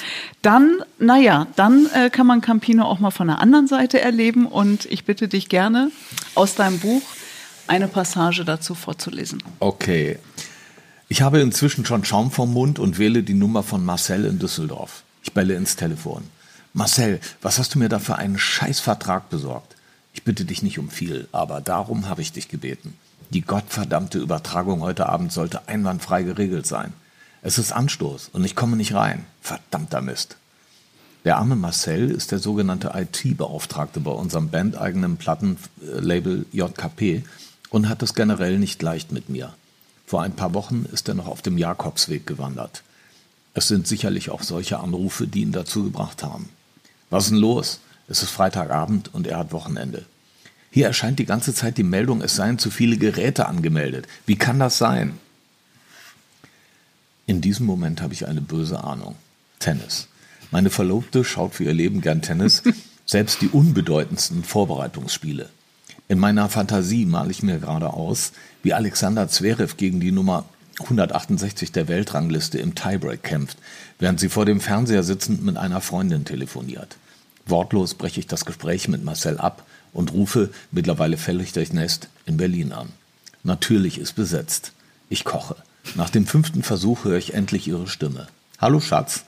dann, 0.43 0.83
naja, 0.99 1.49
dann 1.57 1.89
äh, 1.95 2.11
kann 2.11 2.27
man 2.27 2.41
Campino 2.41 2.85
auch 2.85 3.01
mal 3.01 3.11
von 3.11 3.27
der 3.27 3.41
anderen 3.41 3.67
Seite 3.67 4.01
erleben. 4.01 4.47
Und 4.47 4.87
ich 4.87 5.05
bitte 5.05 5.29
dich 5.29 5.49
gerne 5.49 5.91
aus 6.35 6.55
deinem 6.55 6.79
Buch 6.79 7.03
eine 7.67 7.89
Passage 7.89 8.45
dazu 8.45 8.75
vorzulesen. 8.75 9.43
Okay. 9.59 10.19
Ich 11.09 11.23
habe 11.23 11.41
inzwischen 11.41 11.87
schon 11.87 12.05
Schaum 12.05 12.33
vom 12.33 12.53
Mund 12.53 12.81
und 12.81 12.99
wähle 12.99 13.23
die 13.23 13.35
Nummer 13.35 13.63
von 13.63 13.85
Marcel 13.85 14.25
in 14.25 14.41
Düsseldorf. 14.41 15.05
Ich 15.23 15.33
belle 15.33 15.55
ins 15.55 15.77
Telefon. 15.77 16.25
Marcel, 16.73 17.21
was 17.41 17.61
hast 17.61 17.75
du 17.75 17.79
mir 17.79 17.89
da 17.89 18.01
für 18.01 18.17
einen 18.17 18.39
Scheißvertrag 18.39 19.31
besorgt? 19.31 19.77
Ich 20.15 20.25
bitte 20.25 20.45
dich 20.45 20.65
nicht 20.65 20.81
um 20.81 20.91
viel, 20.91 21.29
aber 21.31 21.61
darum 21.61 22.09
habe 22.09 22.23
ich 22.23 22.33
dich 22.33 22.49
gebeten. 22.49 22.95
Die 23.31 23.43
gottverdammte 23.43 24.19
Übertragung 24.19 24.81
heute 24.81 25.09
Abend 25.09 25.31
sollte 25.31 25.69
einwandfrei 25.69 26.25
geregelt 26.25 26.67
sein. 26.67 26.93
Es 27.41 27.57
ist 27.59 27.71
Anstoß 27.71 28.31
und 28.33 28.45
ich 28.45 28.57
komme 28.57 28.77
nicht 28.77 28.95
rein. 28.95 29.27
Verdammter 29.41 30.01
Mist. 30.01 30.37
Der 31.25 31.37
arme 31.37 31.55
Marcel 31.55 32.11
ist 32.11 32.33
der 32.33 32.41
sogenannte 32.41 32.93
IT-Beauftragte 32.95 34.01
bei 34.01 34.11
unserem 34.11 34.49
bandeigenen 34.49 35.19
Plattenlabel 35.19 36.47
JKP 36.51 37.23
und 37.71 37.89
hat 37.89 38.03
es 38.03 38.15
generell 38.15 38.59
nicht 38.59 38.83
leicht 38.83 39.13
mit 39.13 39.29
mir. 39.29 39.55
Vor 40.07 40.23
ein 40.23 40.37
paar 40.37 40.55
Wochen 40.55 40.87
ist 40.93 41.09
er 41.09 41.15
noch 41.15 41.27
auf 41.27 41.43
dem 41.43 41.59
Jakobsweg 41.59 42.27
gewandert. 42.27 42.83
Es 43.55 43.69
sind 43.69 43.87
sicherlich 43.87 44.31
auch 44.31 44.43
solche 44.43 44.79
Anrufe, 44.79 45.27
die 45.27 45.43
ihn 45.43 45.53
dazu 45.53 45.83
gebracht 45.85 46.23
haben. 46.23 46.49
Was 47.11 47.25
ist 47.25 47.31
denn 47.31 47.39
los? 47.39 47.81
Es 48.09 48.23
ist 48.23 48.31
Freitagabend 48.31 49.13
und 49.13 49.27
er 49.27 49.39
hat 49.39 49.53
Wochenende. 49.53 50.05
Hier 50.71 50.87
erscheint 50.87 51.19
die 51.19 51.25
ganze 51.25 51.55
Zeit 51.55 51.79
die 51.79 51.83
Meldung, 51.83 52.23
es 52.23 52.37
seien 52.37 52.59
zu 52.59 52.71
viele 52.71 52.99
Geräte 52.99 53.47
angemeldet. 53.47 54.07
Wie 54.27 54.37
kann 54.37 54.59
das 54.59 54.79
sein? 54.79 55.19
In 57.27 57.41
diesem 57.41 57.67
Moment 57.67 58.01
habe 58.03 58.13
ich 58.15 58.29
eine 58.29 58.43
böse 58.43 58.85
Ahnung. 58.85 59.17
Tennis. 59.59 60.07
Meine 60.53 60.71
Verlobte 60.71 61.25
schaut 61.25 61.55
für 61.55 61.65
ihr 61.65 61.73
Leben 61.73 62.01
gern 62.01 62.23
Tennis, 62.23 62.63
selbst 63.07 63.41
die 63.41 63.49
unbedeutendsten 63.49 64.45
Vorbereitungsspiele. 64.45 65.49
In 66.09 66.19
meiner 66.21 66.49
Fantasie 66.49 67.05
male 67.05 67.31
ich 67.33 67.43
mir 67.43 67.59
gerade 67.59 67.93
aus, 67.93 68.33
wie 68.63 68.75
Alexander 68.75 69.29
Zverev 69.29 69.77
gegen 69.77 70.01
die 70.01 70.13
Nummer 70.13 70.45
168 70.81 71.73
der 71.73 71.89
Weltrangliste 71.89 72.59
im 72.59 72.75
Tiebreak 72.75 73.23
kämpft, 73.23 73.59
während 73.99 74.21
sie 74.21 74.29
vor 74.29 74.45
dem 74.45 74.61
Fernseher 74.61 75.03
sitzend 75.03 75.45
mit 75.45 75.57
einer 75.57 75.81
Freundin 75.81 76.25
telefoniert. 76.25 76.97
Wortlos 77.47 77.95
breche 77.95 78.21
ich 78.21 78.27
das 78.27 78.45
Gespräch 78.45 78.89
mit 78.89 79.05
Marcel 79.05 79.39
ab 79.39 79.65
und 79.93 80.13
rufe, 80.13 80.51
mittlerweile 80.73 81.17
völlig 81.17 81.53
durchnässt, 81.53 82.09
in 82.27 82.37
Berlin 82.37 82.73
an. 82.73 82.89
Natürlich 83.43 83.99
ist 83.99 84.15
besetzt. 84.15 84.73
Ich 85.09 85.25
koche. 85.25 85.57
Nach 85.95 86.11
dem 86.11 86.27
fünften 86.27 86.63
Versuch 86.63 87.05
höre 87.05 87.17
ich 87.17 87.35
endlich 87.35 87.69
ihre 87.69 87.87
Stimme. 87.87 88.27
Hallo 88.59 88.81
Schatz. 88.81 89.25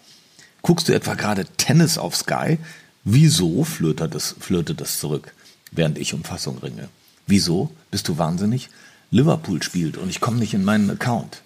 Guckst 0.63 0.89
du 0.89 0.93
etwa 0.93 1.15
gerade 1.15 1.47
Tennis 1.57 1.97
auf 1.97 2.17
Sky? 2.17 2.59
Wieso? 3.05 3.65
flirtet 3.65 4.15
es, 4.15 4.35
flirtet 4.41 4.81
es 4.81 4.99
zurück, 4.99 5.33
während 5.71 5.99
ich 5.99 6.13
um 6.13 6.25
Fassung 6.25 6.59
ringe. 6.59 6.89
Wieso? 7.27 7.71
Bist 7.91 8.09
du 8.09 8.19
wahnsinnig? 8.19 8.69
Liverpool 9.11 9.63
spielt 9.63 9.97
und 9.97 10.09
ich 10.11 10.21
komme 10.21 10.39
nicht 10.39 10.55
in 10.55 10.65
meinen 10.65 10.91
Account. 10.91 11.43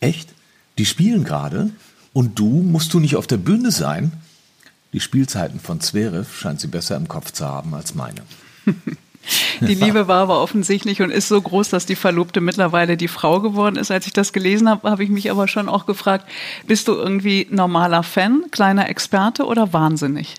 Echt? 0.00 0.30
Die 0.78 0.86
spielen 0.86 1.24
gerade? 1.24 1.70
Und 2.12 2.38
du 2.38 2.62
musst 2.62 2.92
du 2.94 3.00
nicht 3.00 3.16
auf 3.16 3.26
der 3.26 3.36
Bühne 3.36 3.70
sein? 3.70 4.12
Die 4.92 5.00
Spielzeiten 5.00 5.60
von 5.60 5.80
Zverev 5.80 6.34
scheint 6.34 6.60
sie 6.60 6.66
besser 6.66 6.96
im 6.96 7.08
Kopf 7.08 7.32
zu 7.32 7.46
haben 7.46 7.74
als 7.74 7.94
meine. 7.94 8.22
Die 9.60 9.74
Liebe 9.74 10.08
war 10.08 10.22
aber 10.22 10.40
offensichtlich 10.40 11.02
und 11.02 11.10
ist 11.10 11.28
so 11.28 11.40
groß, 11.40 11.68
dass 11.68 11.84
die 11.84 11.96
Verlobte 11.96 12.40
mittlerweile 12.40 12.96
die 12.96 13.08
Frau 13.08 13.40
geworden 13.40 13.76
ist. 13.76 13.90
Als 13.90 14.06
ich 14.06 14.12
das 14.12 14.32
gelesen 14.32 14.68
habe, 14.68 14.90
habe 14.90 15.04
ich 15.04 15.10
mich 15.10 15.30
aber 15.30 15.48
schon 15.48 15.68
auch 15.68 15.84
gefragt, 15.84 16.26
bist 16.66 16.88
du 16.88 16.92
irgendwie 16.92 17.46
normaler 17.50 18.02
Fan, 18.02 18.44
kleiner 18.50 18.88
Experte 18.88 19.44
oder 19.44 19.72
wahnsinnig? 19.72 20.34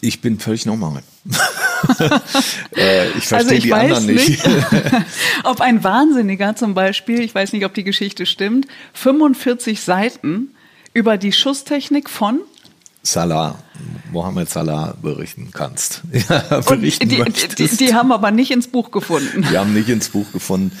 Ich 0.00 0.20
bin 0.20 0.38
völlig 0.38 0.66
normal. 0.66 1.02
äh, 2.76 3.08
ich 3.10 3.26
verstehe 3.26 3.38
also 3.38 3.50
ich 3.50 3.62
die 3.64 3.74
anderen 3.74 4.06
nicht. 4.06 4.28
nicht 4.28 4.48
ob 5.44 5.60
ein 5.60 5.84
Wahnsinniger 5.84 6.56
zum 6.56 6.74
Beispiel, 6.74 7.20
ich 7.20 7.34
weiß 7.34 7.52
nicht, 7.52 7.64
ob 7.64 7.74
die 7.74 7.84
Geschichte 7.84 8.26
stimmt, 8.26 8.66
45 8.94 9.80
Seiten 9.80 10.54
über 10.94 11.18
die 11.18 11.32
Schusstechnik 11.32 12.08
von 12.08 12.40
Salah, 13.02 13.58
Mohammed 14.12 14.50
Salah 14.50 14.94
berichten 15.00 15.50
kannst. 15.52 16.02
Ja, 16.12 16.60
berichten 16.60 17.08
die, 17.08 17.24
die, 17.56 17.76
die, 17.76 17.94
haben 17.94 18.12
aber 18.12 18.30
nicht 18.30 18.50
ins 18.50 18.68
Buch 18.68 18.90
gefunden. 18.90 19.46
Die 19.50 19.56
haben 19.56 19.72
nicht 19.72 19.88
ins 19.88 20.10
Buch 20.10 20.30
gefunden. 20.32 20.76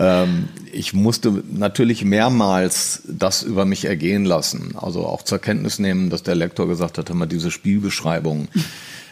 Ähm, 0.00 0.48
ich 0.72 0.94
musste 0.94 1.42
natürlich 1.52 2.04
mehrmals 2.04 3.02
das 3.06 3.42
über 3.42 3.66
mich 3.66 3.84
ergehen 3.84 4.24
lassen. 4.24 4.74
Also 4.80 5.04
auch 5.04 5.22
zur 5.22 5.38
Kenntnis 5.38 5.78
nehmen, 5.78 6.08
dass 6.08 6.22
der 6.22 6.34
Lektor 6.34 6.66
gesagt 6.66 6.96
hat, 6.96 7.10
immer 7.10 7.26
diese 7.26 7.50
Spielbeschreibung. 7.50 8.48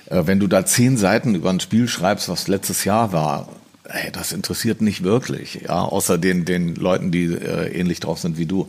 Äh, 0.07 0.23
wenn 0.25 0.41
du 0.41 0.47
da 0.47 0.65
zehn 0.65 0.97
Seiten 0.97 1.35
über 1.35 1.51
ein 1.51 1.61
Spiel 1.61 1.89
schreibst, 1.89 2.31
was 2.31 2.49
letztes 2.49 2.85
Jahr 2.85 3.13
war, 3.13 3.51
hey, 3.87 4.11
das 4.11 4.33
interessiert 4.33 4.81
nicht 4.81 5.03
wirklich, 5.03 5.61
ja, 5.67 5.83
außer 5.83 6.17
den, 6.17 6.45
den 6.45 6.75
Leuten, 6.75 7.11
die 7.11 7.25
äh, 7.27 7.69
ähnlich 7.79 8.01
drauf 8.01 8.19
sind 8.19 8.39
wie 8.39 8.47
du. 8.47 8.69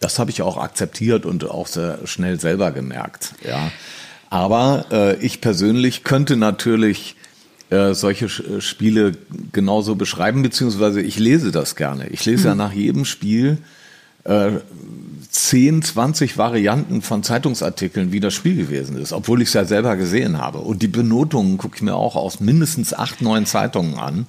Das 0.00 0.18
habe 0.18 0.30
ich 0.30 0.42
auch 0.42 0.56
akzeptiert 0.56 1.26
und 1.26 1.48
auch 1.48 1.66
sehr 1.66 1.98
schnell 2.04 2.40
selber 2.40 2.72
gemerkt, 2.72 3.34
ja. 3.46 3.70
Aber 4.28 4.86
äh, 4.92 5.16
ich 5.16 5.40
persönlich 5.40 6.04
könnte 6.04 6.36
natürlich 6.36 7.16
äh, 7.70 7.94
solche 7.94 8.26
äh, 8.26 8.60
Spiele 8.60 9.12
genauso 9.52 9.94
beschreiben, 9.94 10.42
beziehungsweise 10.42 11.00
ich 11.00 11.18
lese 11.18 11.52
das 11.52 11.76
gerne. 11.76 12.08
Ich 12.08 12.24
lese 12.24 12.42
mhm. 12.42 12.46
ja 12.46 12.54
nach 12.56 12.72
jedem 12.72 13.04
Spiel 13.04 13.58
äh, 14.24 14.50
10, 15.30 15.82
20 15.82 16.36
Varianten 16.36 17.02
von 17.02 17.22
Zeitungsartikeln, 17.22 18.12
wie 18.12 18.20
das 18.20 18.34
Spiel 18.34 18.56
gewesen 18.56 18.96
ist, 18.96 19.12
obwohl 19.12 19.42
ich 19.42 19.48
es 19.48 19.54
ja 19.54 19.64
selber 19.64 19.96
gesehen 19.96 20.38
habe. 20.38 20.58
Und 20.58 20.82
die 20.82 20.88
Benotungen 20.88 21.58
gucke 21.58 21.76
ich 21.76 21.82
mir 21.82 21.94
auch 21.94 22.16
aus 22.16 22.40
mindestens 22.40 22.92
acht, 22.92 23.22
neun 23.22 23.46
Zeitungen 23.46 23.98
an. 23.98 24.26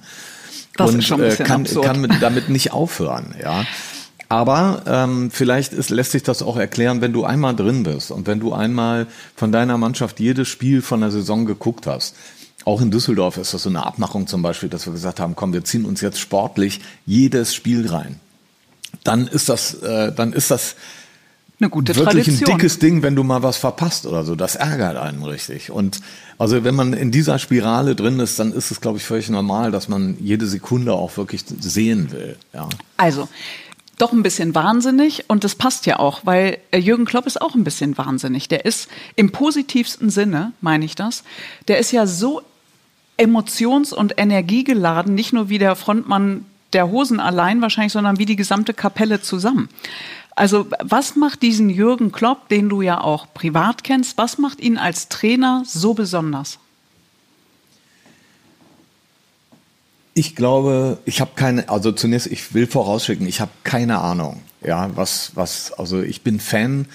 Das 0.76 0.90
und 0.90 1.00
ist 1.00 1.06
schon 1.06 1.20
ein 1.20 1.32
äh, 1.32 1.36
kann, 1.36 1.64
kann 1.64 2.00
mit, 2.00 2.12
damit 2.20 2.48
nicht 2.48 2.72
aufhören. 2.72 3.34
Ja. 3.42 3.64
Aber 4.28 4.82
ähm, 4.86 5.30
vielleicht 5.30 5.74
ist, 5.74 5.90
lässt 5.90 6.12
sich 6.12 6.22
das 6.22 6.42
auch 6.42 6.56
erklären, 6.56 7.00
wenn 7.00 7.12
du 7.12 7.24
einmal 7.24 7.54
drin 7.54 7.82
bist 7.82 8.10
und 8.10 8.26
wenn 8.26 8.40
du 8.40 8.54
einmal 8.54 9.06
von 9.36 9.52
deiner 9.52 9.76
Mannschaft 9.76 10.20
jedes 10.20 10.48
Spiel 10.48 10.80
von 10.80 11.00
der 11.00 11.10
Saison 11.10 11.44
geguckt 11.44 11.86
hast. 11.86 12.14
Auch 12.64 12.80
in 12.80 12.90
Düsseldorf 12.90 13.36
ist 13.36 13.54
das 13.54 13.62
so 13.62 13.68
eine 13.68 13.84
Abmachung 13.84 14.26
zum 14.26 14.42
Beispiel, 14.42 14.68
dass 14.68 14.86
wir 14.86 14.92
gesagt 14.92 15.20
haben, 15.20 15.36
komm, 15.36 15.52
wir 15.52 15.64
ziehen 15.64 15.84
uns 15.84 16.00
jetzt 16.00 16.18
sportlich 16.18 16.80
jedes 17.06 17.54
Spiel 17.54 17.88
rein. 17.88 18.20
Dann 19.04 19.26
ist 19.26 19.48
das, 19.48 19.74
äh, 19.82 20.12
dann 20.12 20.32
ist 20.32 20.50
das 20.50 20.76
eine 21.62 21.70
gute 21.70 21.94
wirklich 21.94 22.26
Tradition. 22.26 22.50
ein 22.50 22.58
dickes 22.58 22.78
Ding, 22.78 23.02
wenn 23.02 23.14
du 23.14 23.22
mal 23.22 23.42
was 23.42 23.56
verpasst 23.56 24.06
oder 24.06 24.24
so. 24.24 24.34
Das 24.34 24.56
ärgert 24.56 24.96
einen 24.96 25.22
richtig. 25.22 25.70
Und 25.70 26.00
also 26.38 26.64
wenn 26.64 26.74
man 26.74 26.92
in 26.92 27.10
dieser 27.12 27.38
Spirale 27.38 27.94
drin 27.94 28.18
ist, 28.18 28.38
dann 28.38 28.52
ist 28.52 28.70
es, 28.70 28.80
glaube 28.80 28.98
ich, 28.98 29.04
völlig 29.04 29.30
normal, 29.30 29.70
dass 29.70 29.88
man 29.88 30.16
jede 30.20 30.46
Sekunde 30.46 30.92
auch 30.92 31.16
wirklich 31.16 31.44
sehen 31.60 32.10
will. 32.10 32.36
Ja. 32.52 32.68
Also, 32.96 33.28
doch 33.98 34.12
ein 34.12 34.24
bisschen 34.24 34.54
wahnsinnig 34.54 35.26
und 35.28 35.44
das 35.44 35.54
passt 35.54 35.86
ja 35.86 36.00
auch, 36.00 36.22
weil 36.24 36.58
äh, 36.72 36.78
Jürgen 36.78 37.04
Klopp 37.04 37.26
ist 37.26 37.40
auch 37.40 37.54
ein 37.54 37.62
bisschen 37.62 37.96
wahnsinnig. 37.96 38.48
Der 38.48 38.64
ist 38.64 38.88
im 39.14 39.30
positivsten 39.30 40.10
Sinne, 40.10 40.52
meine 40.60 40.84
ich 40.84 40.96
das, 40.96 41.22
der 41.68 41.78
ist 41.78 41.92
ja 41.92 42.06
so 42.06 42.42
emotions- 43.16 43.92
und 43.92 44.14
energiegeladen, 44.18 45.14
nicht 45.14 45.32
nur 45.32 45.48
wie 45.48 45.58
der 45.58 45.76
Frontmann 45.76 46.46
der 46.72 46.90
Hosen 46.90 47.20
allein 47.20 47.60
wahrscheinlich, 47.60 47.92
sondern 47.92 48.18
wie 48.18 48.26
die 48.26 48.36
gesamte 48.36 48.74
Kapelle 48.74 49.20
zusammen. 49.20 49.68
Also 50.34 50.66
was 50.82 51.16
macht 51.16 51.42
diesen 51.42 51.68
Jürgen 51.68 52.10
Klopp, 52.10 52.48
den 52.48 52.68
du 52.68 52.80
ja 52.80 53.00
auch 53.00 53.26
privat 53.34 53.84
kennst, 53.84 54.16
was 54.16 54.38
macht 54.38 54.60
ihn 54.60 54.78
als 54.78 55.08
Trainer 55.08 55.62
so 55.66 55.92
besonders? 55.94 56.58
Ich 60.14 60.36
glaube, 60.36 60.98
ich 61.04 61.20
habe 61.20 61.32
keine, 61.36 61.68
also 61.68 61.92
zunächst, 61.92 62.26
ich 62.26 62.54
will 62.54 62.66
vorausschicken, 62.66 63.26
ich 63.26 63.40
habe 63.40 63.50
keine 63.64 63.98
Ahnung, 63.98 64.42
ja, 64.62 64.90
was, 64.94 65.32
was, 65.34 65.72
also 65.72 66.02
ich 66.02 66.22
bin 66.22 66.38
Fan, 66.38 66.86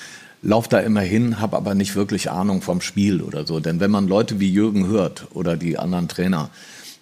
lauf 0.41 0.67
da 0.67 0.79
immer 0.79 1.01
hin, 1.01 1.39
habe 1.39 1.57
aber 1.57 1.75
nicht 1.75 1.95
wirklich 1.95 2.29
Ahnung 2.31 2.61
vom 2.61 2.81
Spiel 2.81 3.21
oder 3.21 3.45
so. 3.45 3.59
Denn 3.59 3.79
wenn 3.79 3.91
man 3.91 4.07
Leute 4.07 4.39
wie 4.39 4.51
Jürgen 4.51 4.87
hört 4.87 5.27
oder 5.33 5.57
die 5.57 5.77
anderen 5.77 6.07
Trainer, 6.07 6.49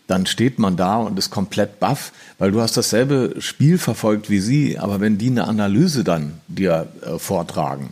dann 0.07 0.25
steht 0.25 0.59
man 0.59 0.77
da 0.77 0.97
und 0.97 1.17
ist 1.17 1.31
komplett 1.31 1.79
baff, 1.79 2.11
weil 2.37 2.51
du 2.51 2.61
hast 2.61 2.77
dasselbe 2.77 3.35
Spiel 3.39 3.77
verfolgt 3.77 4.29
wie 4.29 4.39
sie, 4.39 4.77
aber 4.77 4.99
wenn 4.99 5.17
die 5.17 5.29
eine 5.29 5.47
Analyse 5.47 6.03
dann 6.03 6.39
dir 6.47 6.87
äh, 7.01 7.17
vortragen, 7.17 7.89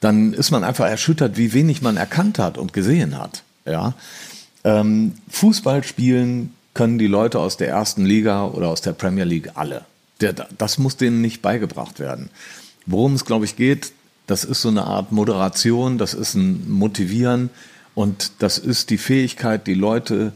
dann 0.00 0.32
ist 0.32 0.50
man 0.50 0.64
einfach 0.64 0.86
erschüttert, 0.86 1.36
wie 1.36 1.52
wenig 1.52 1.82
man 1.82 1.96
erkannt 1.96 2.38
hat 2.38 2.58
und 2.58 2.72
gesehen 2.72 3.18
hat. 3.18 3.44
Ja? 3.64 3.94
Ähm, 4.64 5.12
Fußball 5.28 5.84
spielen 5.84 6.54
können 6.74 6.98
die 6.98 7.06
Leute 7.06 7.38
aus 7.38 7.56
der 7.56 7.68
ersten 7.68 8.04
Liga 8.04 8.46
oder 8.46 8.68
aus 8.68 8.80
der 8.80 8.92
Premier 8.92 9.24
League 9.24 9.50
alle. 9.54 9.84
Der, 10.20 10.32
das 10.32 10.78
muss 10.78 10.96
denen 10.96 11.20
nicht 11.20 11.42
beigebracht 11.42 12.00
werden. 12.00 12.30
Worum 12.86 13.14
es, 13.14 13.24
glaube 13.24 13.44
ich, 13.44 13.56
geht, 13.56 13.92
das 14.26 14.44
ist 14.44 14.62
so 14.62 14.68
eine 14.68 14.84
Art 14.84 15.12
Moderation, 15.12 15.98
das 15.98 16.14
ist 16.14 16.34
ein 16.34 16.70
Motivieren 16.70 17.50
und 17.94 18.32
das 18.38 18.58
ist 18.58 18.90
die 18.90 18.98
Fähigkeit, 18.98 19.66
die 19.66 19.74
Leute 19.74 20.32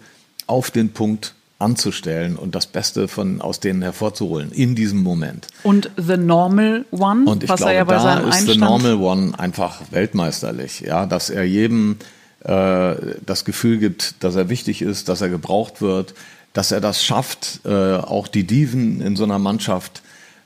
auf 0.47 0.71
den 0.71 0.90
Punkt 0.90 1.35
anzustellen 1.59 2.37
und 2.37 2.55
das 2.55 2.66
Beste 2.66 3.09
von 3.09 3.40
aus 3.40 3.61
denen 3.61 3.81
hervorzuholen 3.81 4.52
in 4.52 4.75
diesem 4.75 5.02
Moment. 5.02 5.47
Und 5.62 5.90
The 5.97 6.19
Normal 6.19 6.85
One, 6.90 7.31
und 7.31 7.45
ich 7.45 7.49
was 7.49 7.59
glaube, 7.59 7.73
er 7.73 7.78
ja 7.78 7.85
bei 7.85 7.95
da 7.95 8.19
ist 8.19 8.26
Einstand 8.26 8.50
The 8.50 8.59
Normal 8.59 8.95
One 8.95 9.38
einfach 9.38 9.81
weltmeisterlich, 9.90 10.81
ja, 10.81 11.07
dass 11.07 11.31
er 11.31 11.45
jedem 11.45 11.97
äh, 12.45 12.95
das 13.25 13.47
Gefühl 13.47 13.78
gibt, 13.78 14.23
dass 14.23 14.35
er 14.35 14.50
wichtig 14.50 14.83
ist, 14.83 15.09
dass 15.09 15.23
er 15.23 15.31
gebraucht 15.31 15.81
wird, 15.81 16.14
dass 16.52 16.73
er 16.73 16.81
das 16.81 17.02
schafft, 17.02 17.61
äh, 17.64 17.95
auch 17.97 18.28
die 18.28 18.45
Diven 18.45 19.00
in 19.00 19.16
so 19.16 19.25
einer 19.25 19.38
Mannschaft 19.38 20.02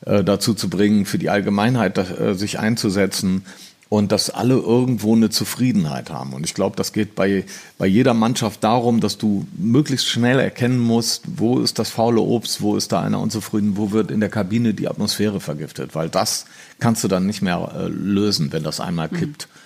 äh, 0.07 0.25
dazu 0.25 0.55
zu 0.55 0.71
bringen, 0.71 1.05
für 1.07 1.19
die 1.19 1.31
Allgemeinheit 1.31 1.99
äh, 1.99 2.35
sich 2.35 2.59
einzusetzen 2.59 3.45
und 3.91 4.13
dass 4.13 4.31
alle 4.31 4.55
irgendwo 4.55 5.17
eine 5.17 5.31
Zufriedenheit 5.31 6.11
haben. 6.11 6.33
Und 6.33 6.45
ich 6.45 6.55
glaube, 6.55 6.77
das 6.77 6.93
geht 6.93 7.17
bei, 7.17 7.45
bei 7.77 7.87
jeder 7.87 8.15
Mannschaft 8.15 8.63
darum, 8.63 9.01
dass 9.01 9.19
du 9.19 9.47
möglichst 9.59 10.07
schnell 10.07 10.39
erkennen 10.39 10.79
musst, 10.79 11.25
wo 11.37 11.59
ist 11.59 11.79
das 11.81 11.91
faule 11.91 12.21
Obst, 12.21 12.63
wo 12.63 12.77
ist 12.77 12.93
da 12.93 13.03
einer 13.03 13.19
unzufrieden, 13.19 13.77
wo 13.77 13.91
wird 13.91 14.13
in 14.13 14.21
der 14.21 14.29
Kabine 14.29 14.75
die 14.75 14.89
Atmosphäre 14.89 15.41
vergiftet, 15.41 15.97
weil 15.97 16.09
das 16.09 16.47
kannst 16.79 17.03
du 17.03 17.09
dann 17.09 17.27
nicht 17.27 17.43
mehr 17.43 17.73
äh, 17.77 17.89
lösen, 17.89 18.53
wenn 18.53 18.63
das 18.63 18.79
einmal 18.79 19.09
mhm. 19.11 19.17
kippt. 19.17 19.49
Mhm. 19.49 19.61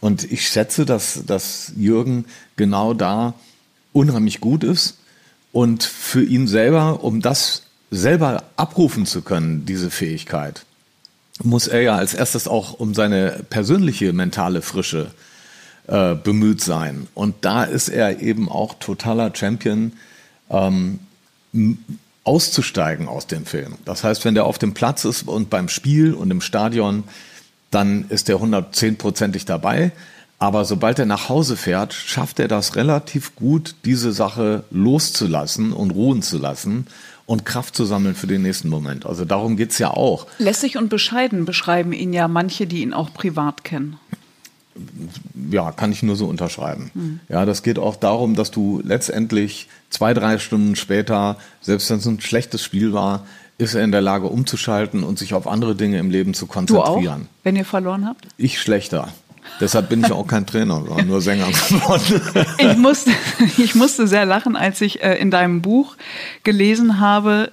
Und 0.00 0.32
ich 0.32 0.48
schätze, 0.48 0.84
dass, 0.84 1.24
dass 1.24 1.72
Jürgen 1.76 2.24
genau 2.56 2.92
da 2.92 3.34
unheimlich 3.92 4.40
gut 4.40 4.64
ist 4.64 4.98
und 5.52 5.84
für 5.84 6.24
ihn 6.24 6.48
selber, 6.48 7.04
um 7.04 7.20
das 7.20 7.62
selber 7.90 8.44
abrufen 8.56 9.06
zu 9.06 9.22
können, 9.22 9.66
diese 9.66 9.90
Fähigkeit, 9.90 10.64
muss 11.42 11.66
er 11.66 11.82
ja 11.82 11.96
als 11.96 12.14
erstes 12.14 12.46
auch 12.46 12.74
um 12.74 12.94
seine 12.94 13.44
persönliche 13.50 14.12
mentale 14.12 14.62
Frische 14.62 15.10
äh, 15.86 16.14
bemüht 16.14 16.60
sein. 16.60 17.08
Und 17.14 17.36
da 17.40 17.64
ist 17.64 17.88
er 17.88 18.20
eben 18.20 18.48
auch 18.48 18.74
totaler 18.74 19.34
Champion, 19.34 19.92
ähm, 20.50 21.00
auszusteigen 22.22 23.08
aus 23.08 23.26
dem 23.26 23.46
Film. 23.46 23.74
Das 23.84 24.04
heißt, 24.04 24.24
wenn 24.24 24.34
der 24.34 24.44
auf 24.44 24.58
dem 24.58 24.74
Platz 24.74 25.04
ist 25.04 25.26
und 25.26 25.50
beim 25.50 25.68
Spiel 25.68 26.14
und 26.14 26.30
im 26.30 26.40
Stadion, 26.40 27.04
dann 27.70 28.04
ist 28.08 28.28
er 28.28 28.36
110-prozentig 28.36 29.46
dabei. 29.46 29.92
Aber 30.38 30.64
sobald 30.64 30.98
er 30.98 31.06
nach 31.06 31.28
Hause 31.28 31.56
fährt, 31.56 31.92
schafft 31.92 32.38
er 32.38 32.48
das 32.48 32.76
relativ 32.76 33.34
gut, 33.36 33.74
diese 33.84 34.12
Sache 34.12 34.64
loszulassen 34.70 35.72
und 35.72 35.90
ruhen 35.90 36.22
zu 36.22 36.38
lassen 36.38 36.86
und 37.30 37.46
Kraft 37.46 37.76
zu 37.76 37.84
sammeln 37.84 38.16
für 38.16 38.26
den 38.26 38.42
nächsten 38.42 38.68
Moment. 38.68 39.06
Also 39.06 39.24
darum 39.24 39.56
geht 39.56 39.70
es 39.70 39.78
ja 39.78 39.92
auch. 39.92 40.26
Lässig 40.38 40.76
und 40.76 40.88
bescheiden 40.88 41.44
beschreiben 41.44 41.92
ihn 41.92 42.12
ja 42.12 42.26
manche, 42.26 42.66
die 42.66 42.82
ihn 42.82 42.92
auch 42.92 43.14
privat 43.14 43.62
kennen. 43.62 44.00
Ja, 45.48 45.70
kann 45.70 45.92
ich 45.92 46.02
nur 46.02 46.16
so 46.16 46.26
unterschreiben. 46.26 46.90
Mhm. 46.92 47.20
Ja, 47.28 47.46
das 47.46 47.62
geht 47.62 47.78
auch 47.78 47.94
darum, 47.94 48.34
dass 48.34 48.50
du 48.50 48.82
letztendlich 48.84 49.68
zwei, 49.90 50.12
drei 50.12 50.38
Stunden 50.38 50.74
später, 50.74 51.36
selbst 51.60 51.88
wenn 51.90 51.98
es 51.98 52.06
ein 52.06 52.20
schlechtes 52.20 52.64
Spiel 52.64 52.92
war, 52.92 53.24
ist 53.58 53.76
er 53.76 53.84
in 53.84 53.92
der 53.92 54.00
Lage 54.00 54.26
umzuschalten 54.26 55.04
und 55.04 55.16
sich 55.16 55.32
auf 55.32 55.46
andere 55.46 55.76
Dinge 55.76 56.00
im 56.00 56.10
Leben 56.10 56.34
zu 56.34 56.48
konzentrieren. 56.48 57.04
Du 57.04 57.10
auch, 57.10 57.44
wenn 57.44 57.54
ihr 57.54 57.64
verloren 57.64 58.06
habt? 58.08 58.26
Ich 58.38 58.60
schlechter. 58.60 59.12
Deshalb 59.60 59.88
bin 59.88 60.04
ich 60.04 60.12
auch 60.12 60.26
kein 60.26 60.46
Trainer, 60.46 60.82
sondern 60.86 61.06
nur 61.06 61.20
Sänger 61.20 61.46
geworden. 61.46 62.46
ich, 62.58 62.76
musste, 62.76 63.10
ich 63.58 63.74
musste 63.74 64.06
sehr 64.06 64.24
lachen, 64.24 64.56
als 64.56 64.80
ich 64.80 65.02
äh, 65.02 65.16
in 65.16 65.30
deinem 65.30 65.62
Buch 65.62 65.96
gelesen 66.44 67.00
habe, 67.00 67.52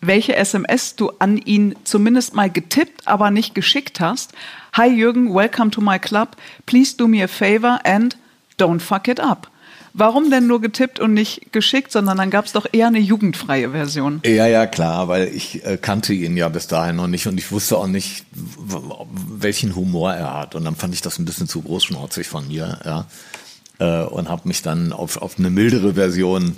welche 0.00 0.36
SMS 0.36 0.96
du 0.96 1.10
an 1.18 1.38
ihn 1.38 1.74
zumindest 1.84 2.34
mal 2.34 2.50
getippt, 2.50 3.06
aber 3.06 3.30
nicht 3.30 3.54
geschickt 3.54 4.00
hast. 4.00 4.32
Hi 4.74 4.88
Jürgen, 4.88 5.34
welcome 5.34 5.70
to 5.70 5.80
my 5.80 5.98
club. 5.98 6.36
Please 6.66 6.96
do 6.96 7.06
me 7.06 7.22
a 7.22 7.28
favor 7.28 7.78
and 7.84 8.16
don't 8.58 8.80
fuck 8.80 9.08
it 9.08 9.20
up. 9.20 9.48
Warum 9.96 10.28
denn 10.28 10.48
nur 10.48 10.60
getippt 10.60 10.98
und 10.98 11.14
nicht 11.14 11.52
geschickt, 11.52 11.92
sondern 11.92 12.18
dann 12.18 12.28
gab 12.28 12.46
es 12.46 12.52
doch 12.52 12.66
eher 12.72 12.88
eine 12.88 12.98
jugendfreie 12.98 13.70
Version? 13.70 14.20
Ja, 14.24 14.48
ja, 14.48 14.66
klar, 14.66 15.06
weil 15.06 15.28
ich 15.28 15.64
äh, 15.64 15.76
kannte 15.76 16.12
ihn 16.12 16.36
ja 16.36 16.48
bis 16.48 16.66
dahin 16.66 16.96
noch 16.96 17.06
nicht 17.06 17.28
und 17.28 17.38
ich 17.38 17.52
wusste 17.52 17.78
auch 17.78 17.86
nicht, 17.86 18.26
welchen 18.34 19.76
Humor 19.76 20.12
er 20.12 20.36
hat. 20.36 20.56
Und 20.56 20.64
dann 20.64 20.74
fand 20.74 20.94
ich 20.94 21.00
das 21.00 21.20
ein 21.20 21.24
bisschen 21.24 21.46
zu 21.46 21.62
großschnauzig 21.62 22.26
von 22.26 22.48
mir, 22.48 22.80
ja. 22.84 23.06
Äh, 23.78 24.04
und 24.06 24.28
habe 24.28 24.48
mich 24.48 24.62
dann 24.62 24.92
auf, 24.92 25.22
auf 25.22 25.38
eine 25.38 25.50
mildere 25.50 25.94
Version 25.94 26.56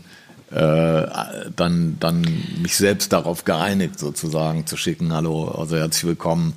äh, 0.50 1.06
dann, 1.54 1.98
dann 2.00 2.24
mich 2.62 2.76
selbst 2.76 3.12
darauf 3.12 3.44
geeinigt, 3.44 3.98
sozusagen 3.98 4.66
zu 4.66 4.78
schicken, 4.78 5.12
hallo, 5.12 5.48
also 5.48 5.76
herzlich 5.76 6.04
willkommen 6.04 6.54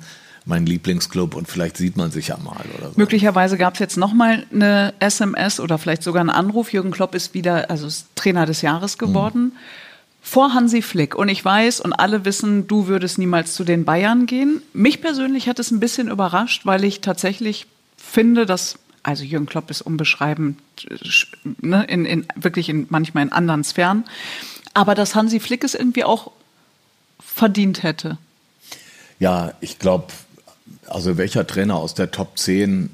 mein 0.50 0.66
Lieblingsclub 0.66 1.34
und 1.34 1.48
vielleicht 1.48 1.78
sieht 1.78 1.96
man 1.96 2.10
sich 2.10 2.28
ja 2.28 2.36
mal 2.36 2.62
oder 2.78 2.88
so. 2.88 2.94
Möglicherweise 2.96 3.56
gab 3.56 3.74
es 3.74 3.80
jetzt 3.80 3.96
nochmal 3.96 4.44
eine 4.52 4.92
SMS 5.00 5.60
oder 5.60 5.78
vielleicht 5.78 6.02
sogar 6.02 6.20
einen 6.20 6.28
Anruf. 6.28 6.72
Jürgen 6.72 6.90
Klopp 6.90 7.14
ist 7.14 7.32
wieder, 7.32 7.70
also 7.70 7.86
ist 7.86 8.14
Trainer 8.16 8.44
des 8.44 8.60
Jahres 8.60 8.98
geworden. 8.98 9.42
Mhm. 9.44 9.52
Vor 10.20 10.52
Hansi 10.52 10.82
Flick. 10.82 11.14
Und 11.14 11.30
ich 11.30 11.42
weiß 11.42 11.80
und 11.80 11.94
alle 11.94 12.26
wissen, 12.26 12.66
du 12.66 12.86
würdest 12.86 13.16
niemals 13.18 13.54
zu 13.54 13.64
den 13.64 13.86
Bayern 13.86 14.26
gehen. 14.26 14.60
Mich 14.74 15.00
persönlich 15.00 15.48
hat 15.48 15.58
es 15.58 15.70
ein 15.70 15.80
bisschen 15.80 16.08
überrascht, 16.08 16.66
weil 16.66 16.84
ich 16.84 17.00
tatsächlich 17.00 17.66
finde, 17.96 18.44
dass 18.44 18.78
also 19.02 19.24
Jürgen 19.24 19.46
Klopp 19.46 19.70
ist 19.70 19.80
unbeschreibend, 19.80 20.60
ne, 21.62 21.84
in, 21.84 22.04
in, 22.04 22.26
wirklich 22.34 22.68
in, 22.68 22.86
manchmal 22.90 23.22
in 23.24 23.32
anderen 23.32 23.64
Sphären. 23.64 24.04
Aber 24.74 24.94
dass 24.94 25.14
Hansi 25.14 25.40
Flick 25.40 25.64
es 25.64 25.74
irgendwie 25.74 26.04
auch 26.04 26.32
verdient 27.18 27.82
hätte. 27.82 28.18
Ja, 29.18 29.52
ich 29.60 29.78
glaube, 29.78 30.06
also 30.90 31.16
welcher 31.16 31.46
Trainer 31.46 31.76
aus 31.76 31.94
der 31.94 32.10
Top 32.10 32.38
10 32.38 32.90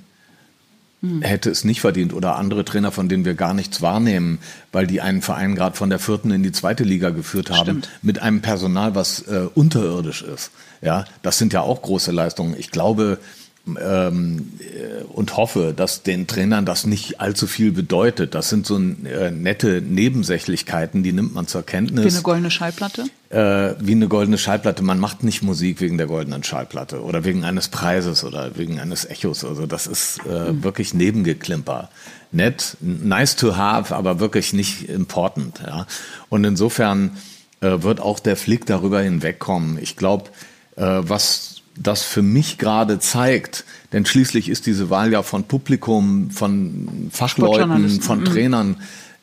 hm. 1.00 1.22
hätte 1.22 1.50
es 1.50 1.64
nicht 1.64 1.80
verdient 1.80 2.12
oder 2.12 2.37
andere 2.37 2.64
Trainer, 2.64 2.92
von 2.92 3.09
denen 3.09 3.24
wir 3.24 3.35
gar 3.35 3.54
nichts 3.54 3.82
wahrnehmen, 3.82 4.38
weil 4.72 4.87
die 4.87 5.00
einen 5.00 5.22
Verein 5.22 5.54
gerade 5.54 5.76
von 5.76 5.90
der 5.90 5.98
vierten 5.98 6.30
in 6.30 6.42
die 6.42 6.52
zweite 6.52 6.85
Liga 6.85 7.11
geführt 7.11 7.50
haben, 7.50 7.62
Stimmt. 7.62 7.88
mit 8.02 8.20
einem 8.20 8.40
Personal, 8.40 8.94
was 8.94 9.20
äh, 9.22 9.48
unterirdisch 9.54 10.22
ist. 10.22 10.50
Ja, 10.82 11.04
das 11.22 11.38
sind 11.38 11.52
ja 11.52 11.61
auch 11.61 11.82
große 11.82 12.12
Leistungen. 12.12 12.54
Ich 12.59 12.70
glaube, 12.70 13.18
ähm, 13.66 14.52
äh, 14.61 15.02
und 15.05 15.37
hoffe, 15.37 15.74
dass 15.76 16.02
den 16.02 16.26
Trainern 16.26 16.64
das 16.64 16.87
nicht 16.87 17.20
allzu 17.20 17.46
viel 17.46 17.72
bedeutet. 17.72 18.35
Das 18.35 18.48
sind 18.48 18.66
so 18.66 18.79
äh, 18.79 19.31
nette 19.31 19.83
Nebensächlichkeiten, 19.83 21.02
die 21.02 21.12
nimmt 21.12 21.35
man 21.35 21.46
zur 21.48 21.64
Kenntnis. 21.64 22.05
Wie 22.05 22.11
eine 22.11 22.22
goldene 22.22 22.50
Schallplatte? 22.50 23.05
Äh, 23.31 23.74
wie 23.81 23.92
eine 23.92 24.07
goldene 24.07 24.38
Schallplatte. 24.38 24.85
Man 24.85 25.00
macht 25.00 25.24
nicht 25.24 25.42
Musik 25.42 25.81
wegen 25.81 25.98
der 25.98 26.07
goldenen 26.07 26.44
Schallplatte 26.44 27.02
oder 27.02 27.24
wegen 27.24 27.44
eines 27.44 27.68
Preises 27.68 28.22
oder 28.22 28.57
wegen 28.57 28.79
eines 28.79 29.05
Echos. 29.05 29.44
Also 29.44 29.66
das 29.66 29.88
ist 29.88 30.20
äh, 30.29 30.52
mhm. 30.52 30.62
wirklich 30.62 30.94
Nebengeklimper. 30.94 31.90
Nett, 32.31 32.76
nice 32.81 33.35
to 33.35 33.57
have, 33.57 33.94
aber 33.94 34.20
wirklich 34.20 34.52
nicht 34.52 34.88
important. 34.88 35.61
Ja? 35.66 35.87
Und 36.29 36.44
insofern 36.44 37.16
äh, 37.61 37.83
wird 37.83 38.00
auch 38.00 38.20
der 38.20 38.37
Flick 38.37 38.66
darüber 38.66 39.00
hinwegkommen. 39.00 39.79
Ich 39.81 39.96
glaube, 39.96 40.31
äh, 40.76 40.83
was 40.83 41.56
das 41.76 42.02
für 42.02 42.22
mich 42.22 42.58
gerade 42.58 42.98
zeigt, 42.98 43.64
denn 43.92 44.06
schließlich 44.06 44.48
ist 44.48 44.66
diese 44.66 44.90
Wahl 44.90 45.12
ja 45.12 45.22
von 45.22 45.44
Publikum, 45.44 46.30
von 46.30 47.10
Fachleuten, 47.10 48.00
von 48.00 48.20
mhm. 48.20 48.24
Trainern 48.24 48.76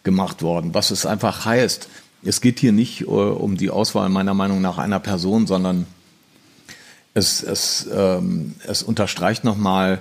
gemacht 0.03 0.41
worden, 0.41 0.73
was 0.73 0.91
es 0.91 1.05
einfach 1.05 1.45
heißt. 1.45 1.89
Es 2.23 2.41
geht 2.41 2.59
hier 2.59 2.71
nicht 2.71 3.07
uh, 3.07 3.31
um 3.31 3.57
die 3.57 3.69
Auswahl 3.69 4.09
meiner 4.09 4.33
Meinung 4.33 4.61
nach 4.61 4.77
einer 4.77 4.99
Person, 4.99 5.47
sondern 5.47 5.87
es, 7.13 7.43
es, 7.43 7.87
ähm, 7.93 8.55
es 8.65 8.83
unterstreicht 8.83 9.43
nochmal 9.43 9.99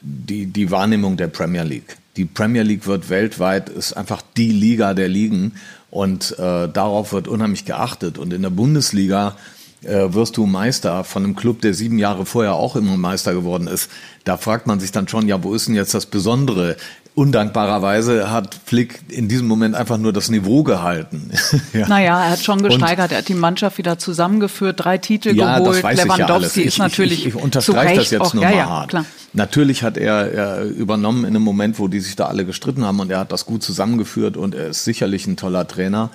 die, 0.00 0.46
die 0.46 0.70
Wahrnehmung 0.70 1.16
der 1.16 1.28
Premier 1.28 1.64
League. 1.64 1.96
Die 2.16 2.24
Premier 2.24 2.62
League 2.62 2.86
wird 2.86 3.10
weltweit, 3.10 3.68
ist 3.68 3.92
einfach 3.92 4.22
die 4.36 4.52
Liga 4.52 4.94
der 4.94 5.08
Ligen 5.08 5.52
und 5.90 6.38
äh, 6.38 6.68
darauf 6.68 7.12
wird 7.12 7.28
unheimlich 7.28 7.64
geachtet. 7.64 8.16
Und 8.16 8.32
in 8.32 8.42
der 8.42 8.50
Bundesliga 8.50 9.36
äh, 9.82 10.12
wirst 10.12 10.36
du 10.36 10.46
Meister 10.46 11.04
von 11.04 11.24
einem 11.24 11.36
Club, 11.36 11.60
der 11.60 11.74
sieben 11.74 11.98
Jahre 11.98 12.26
vorher 12.26 12.54
auch 12.54 12.76
immer 12.76 12.96
Meister 12.96 13.34
geworden 13.34 13.66
ist. 13.66 13.90
Da 14.24 14.36
fragt 14.36 14.66
man 14.66 14.80
sich 14.80 14.92
dann 14.92 15.08
schon, 15.08 15.28
ja, 15.28 15.42
wo 15.42 15.54
ist 15.54 15.68
denn 15.68 15.74
jetzt 15.74 15.94
das 15.94 16.06
Besondere? 16.06 16.76
Undankbarerweise 17.14 18.30
hat 18.30 18.54
Flick 18.66 19.00
in 19.08 19.26
diesem 19.26 19.46
Moment 19.46 19.74
einfach 19.74 19.96
nur 19.96 20.12
das 20.12 20.28
Niveau 20.28 20.62
gehalten. 20.62 21.30
ja. 21.72 21.88
Naja, 21.88 22.24
er 22.24 22.30
hat 22.32 22.40
schon 22.40 22.62
gesteigert, 22.62 23.06
und, 23.06 23.12
er 23.12 23.18
hat 23.18 23.28
die 23.28 23.34
Mannschaft 23.34 23.78
wieder 23.78 23.98
zusammengeführt, 23.98 24.84
drei 24.84 24.98
Titel 24.98 25.34
ja, 25.34 25.58
geholt. 25.58 25.76
Das 25.76 25.82
weiß 25.82 26.04
Lewandowski 26.04 26.60
ich 26.60 26.66
ja 26.66 26.68
ist 26.68 26.78
natürlich. 26.78 27.20
Ich, 27.20 27.26
ich, 27.28 27.34
ich 27.34 27.42
unterstreiche 27.42 27.96
das 27.96 28.10
jetzt 28.10 28.20
auch, 28.20 28.34
nur 28.34 28.42
ja, 28.42 28.50
mal 28.50 28.56
ja, 28.56 28.68
hart. 28.68 28.90
Klar. 28.90 29.06
Natürlich 29.32 29.82
hat 29.82 29.96
er, 29.96 30.32
er 30.32 30.64
übernommen 30.64 31.20
in 31.20 31.36
einem 31.36 31.42
Moment, 31.42 31.78
wo 31.78 31.88
die 31.88 32.00
sich 32.00 32.16
da 32.16 32.26
alle 32.26 32.44
gestritten 32.44 32.84
haben 32.84 33.00
und 33.00 33.10
er 33.10 33.20
hat 33.20 33.32
das 33.32 33.46
gut 33.46 33.62
zusammengeführt 33.62 34.36
und 34.36 34.54
er 34.54 34.68
ist 34.68 34.84
sicherlich 34.84 35.26
ein 35.26 35.36
toller 35.36 35.66
Trainer. 35.66 36.10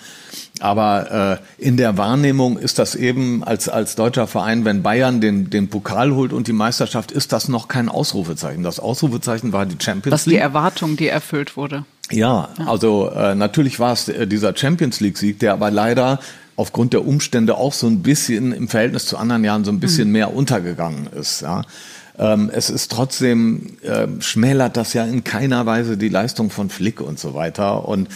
Aber 0.61 1.39
äh, 1.59 1.63
in 1.63 1.75
der 1.75 1.97
Wahrnehmung 1.97 2.57
ist 2.57 2.79
das 2.79 2.95
eben 2.95 3.43
als, 3.43 3.67
als 3.67 3.95
deutscher 3.95 4.27
Verein, 4.27 4.63
wenn 4.63 4.83
Bayern 4.83 5.19
den, 5.19 5.49
den 5.49 5.69
Pokal 5.69 6.13
holt 6.13 6.33
und 6.33 6.47
die 6.47 6.53
Meisterschaft, 6.53 7.11
ist 7.11 7.33
das 7.33 7.47
noch 7.47 7.67
kein 7.67 7.89
Ausrufezeichen. 7.89 8.63
Das 8.63 8.79
Ausrufezeichen 8.79 9.53
war 9.53 9.65
die 9.65 9.75
Champions 9.83 10.05
League. 10.05 10.13
Was 10.13 10.23
die 10.25 10.37
Erwartung, 10.37 10.97
die 10.97 11.07
erfüllt 11.07 11.57
wurde. 11.57 11.85
Ja, 12.11 12.49
also 12.65 13.09
äh, 13.09 13.35
natürlich 13.35 13.79
war 13.79 13.93
es 13.93 14.07
äh, 14.07 14.27
dieser 14.27 14.55
Champions 14.55 14.99
League-Sieg, 14.99 15.39
der 15.39 15.53
aber 15.53 15.71
leider 15.71 16.19
aufgrund 16.55 16.93
der 16.93 17.07
Umstände 17.07 17.55
auch 17.57 17.73
so 17.73 17.87
ein 17.87 18.03
bisschen 18.03 18.51
im 18.51 18.67
Verhältnis 18.67 19.05
zu 19.07 19.17
anderen 19.17 19.43
Jahren 19.43 19.63
so 19.63 19.71
ein 19.71 19.79
bisschen 19.79 20.09
mhm. 20.09 20.13
mehr 20.13 20.35
untergegangen 20.35 21.07
ist. 21.07 21.41
Ja. 21.41 21.63
Ähm, 22.19 22.51
es 22.53 22.69
ist 22.69 22.91
trotzdem, 22.91 23.77
äh, 23.81 24.07
schmälert 24.19 24.77
das 24.77 24.93
ja 24.93 25.05
in 25.05 25.23
keiner 25.23 25.65
Weise 25.65 25.97
die 25.97 26.09
Leistung 26.09 26.51
von 26.51 26.69
Flick 26.69 27.01
und 27.01 27.17
so 27.19 27.33
weiter. 27.33 27.87
Und 27.87 28.09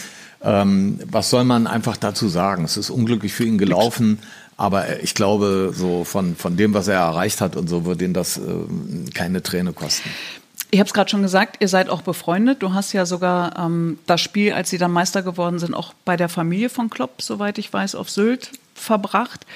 ähm, 0.46 1.00
was 1.10 1.28
soll 1.28 1.42
man 1.42 1.66
einfach 1.66 1.96
dazu 1.96 2.28
sagen? 2.28 2.64
Es 2.64 2.76
ist 2.76 2.88
unglücklich 2.88 3.32
für 3.34 3.44
ihn 3.44 3.58
gelaufen, 3.58 4.20
aber 4.56 5.02
ich 5.02 5.14
glaube, 5.14 5.72
so 5.74 6.04
von, 6.04 6.36
von 6.36 6.56
dem, 6.56 6.72
was 6.72 6.86
er 6.86 7.00
erreicht 7.00 7.40
hat 7.40 7.56
und 7.56 7.68
so, 7.68 7.84
wird 7.84 8.00
ihn 8.00 8.14
das 8.14 8.38
äh, 8.38 9.10
keine 9.12 9.42
Träne 9.42 9.72
kosten. 9.72 10.08
Ich 10.70 10.80
habe 10.80 10.88
es 10.88 10.94
gerade 10.94 11.10
schon 11.10 11.22
gesagt, 11.22 11.58
ihr 11.60 11.68
seid 11.68 11.88
auch 11.88 12.02
befreundet. 12.02 12.62
Du 12.62 12.74
hast 12.74 12.92
ja 12.92 13.06
sogar 13.06 13.58
ähm, 13.58 13.98
das 14.06 14.20
Spiel, 14.20 14.52
als 14.52 14.70
sie 14.70 14.78
dann 14.78 14.90
Meister 14.90 15.22
geworden 15.22 15.58
sind, 15.58 15.74
auch 15.74 15.94
bei 16.04 16.16
der 16.16 16.28
Familie 16.28 16.68
von 16.68 16.90
Klopp, 16.90 17.22
soweit 17.22 17.58
ich 17.58 17.72
weiß, 17.72 17.94
auf 17.94 18.10
Sylt 18.10 18.50
verbracht. 18.74 19.46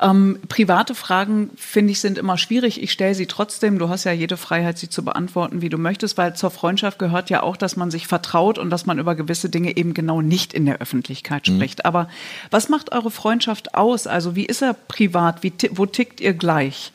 Ähm, 0.00 0.38
private 0.48 0.94
Fragen, 0.94 1.50
finde 1.56 1.92
ich, 1.92 2.00
sind 2.00 2.18
immer 2.18 2.36
schwierig. 2.36 2.82
Ich 2.82 2.92
stelle 2.92 3.14
sie 3.14 3.26
trotzdem. 3.26 3.78
Du 3.78 3.88
hast 3.88 4.04
ja 4.04 4.12
jede 4.12 4.36
Freiheit, 4.36 4.76
sie 4.76 4.90
zu 4.90 5.04
beantworten, 5.04 5.62
wie 5.62 5.70
du 5.70 5.78
möchtest, 5.78 6.18
weil 6.18 6.36
zur 6.36 6.50
Freundschaft 6.50 6.98
gehört 6.98 7.30
ja 7.30 7.42
auch, 7.42 7.56
dass 7.56 7.76
man 7.76 7.90
sich 7.90 8.06
vertraut 8.06 8.58
und 8.58 8.68
dass 8.68 8.84
man 8.84 8.98
über 8.98 9.14
gewisse 9.14 9.48
Dinge 9.48 9.76
eben 9.76 9.94
genau 9.94 10.20
nicht 10.20 10.52
in 10.52 10.66
der 10.66 10.80
Öffentlichkeit 10.80 11.48
mhm. 11.48 11.54
spricht. 11.54 11.86
Aber 11.86 12.08
was 12.50 12.68
macht 12.68 12.92
eure 12.92 13.10
Freundschaft 13.10 13.74
aus? 13.74 14.06
Also 14.06 14.36
wie 14.36 14.44
ist 14.44 14.62
er 14.62 14.74
privat? 14.74 15.42
Wie, 15.42 15.52
wo 15.70 15.86
tickt 15.86 16.20
ihr 16.20 16.34
gleich? 16.34 16.92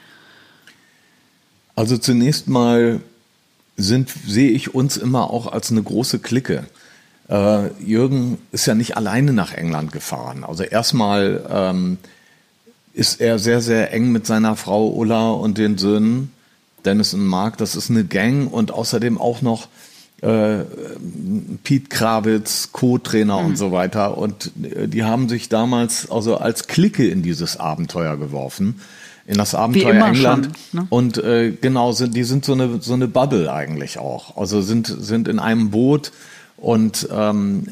Also 1.76 1.98
zunächst 1.98 2.48
mal 2.48 3.02
sind, 3.78 4.10
sehe 4.28 4.52
ich 4.52 4.74
uns 4.76 4.98
immer 4.98 5.32
auch 5.32 5.52
als 5.52 5.72
eine 5.72 5.84
große 5.84 6.20
Clique. 6.20 6.66
Äh, 7.30 7.68
Jürgen 7.84 8.38
ist 8.52 8.66
ja 8.66 8.76
nicht 8.76 8.98
alleine 8.98 9.34
nach 9.34 9.54
England 9.54 9.92
gefahren. 9.92 10.44
Also 10.44 10.64
erstmal 10.64 11.44
ähm, 11.50 11.98
ist 12.94 13.22
er 13.22 13.40
sehr, 13.40 13.62
sehr 13.62 13.94
eng 13.94 14.12
mit 14.12 14.28
seiner 14.28 14.56
Frau 14.56 14.90
Ulla 14.90 15.32
und 15.32 15.58
den 15.58 15.78
Söhnen, 15.78 16.32
Dennis 16.84 17.14
und 17.14 17.26
Mark. 17.26 17.58
Das 17.58 17.76
ist 17.76 17.90
eine 17.90 18.04
Gang 18.04 18.52
und 18.52 18.72
außerdem 18.72 19.18
auch 19.18 19.42
noch 19.42 19.68
äh, 20.22 20.66
Pete 21.64 21.90
Krawitz, 21.90 22.70
Co-Trainer 22.72 23.40
mhm. 23.40 23.46
und 23.48 23.58
so 23.58 23.72
weiter. 23.72 24.18
Und 24.18 24.52
äh, 24.64 24.88
die 24.88 25.04
haben 25.04 25.30
sich 25.30 25.50
damals 25.50 26.10
also 26.12 26.38
als 26.38 26.68
Clique 26.68 27.08
in 27.08 27.24
dieses 27.24 27.58
Abenteuer 27.58 28.18
geworfen. 28.18 28.82
In 29.26 29.38
das 29.38 29.56
Abenteuer 29.56 30.06
England. 30.06 30.50
Schon, 30.72 30.82
ne? 30.82 30.88
Und 30.90 31.18
äh, 31.18 31.52
genau, 31.52 31.92
sind, 31.92 32.16
die 32.16 32.24
sind 32.24 32.44
so 32.44 32.54
eine, 32.54 32.82
so 32.82 32.94
eine 32.94 33.08
Bubble 33.08 33.52
eigentlich 33.52 33.98
auch. 33.98 34.38
Also 34.38 34.62
sind, 34.62 34.88
sind 34.88 35.28
in 35.28 35.40
einem 35.40 35.72
Boot 35.72 36.12
und 36.58 37.08
ähm, 37.12 37.68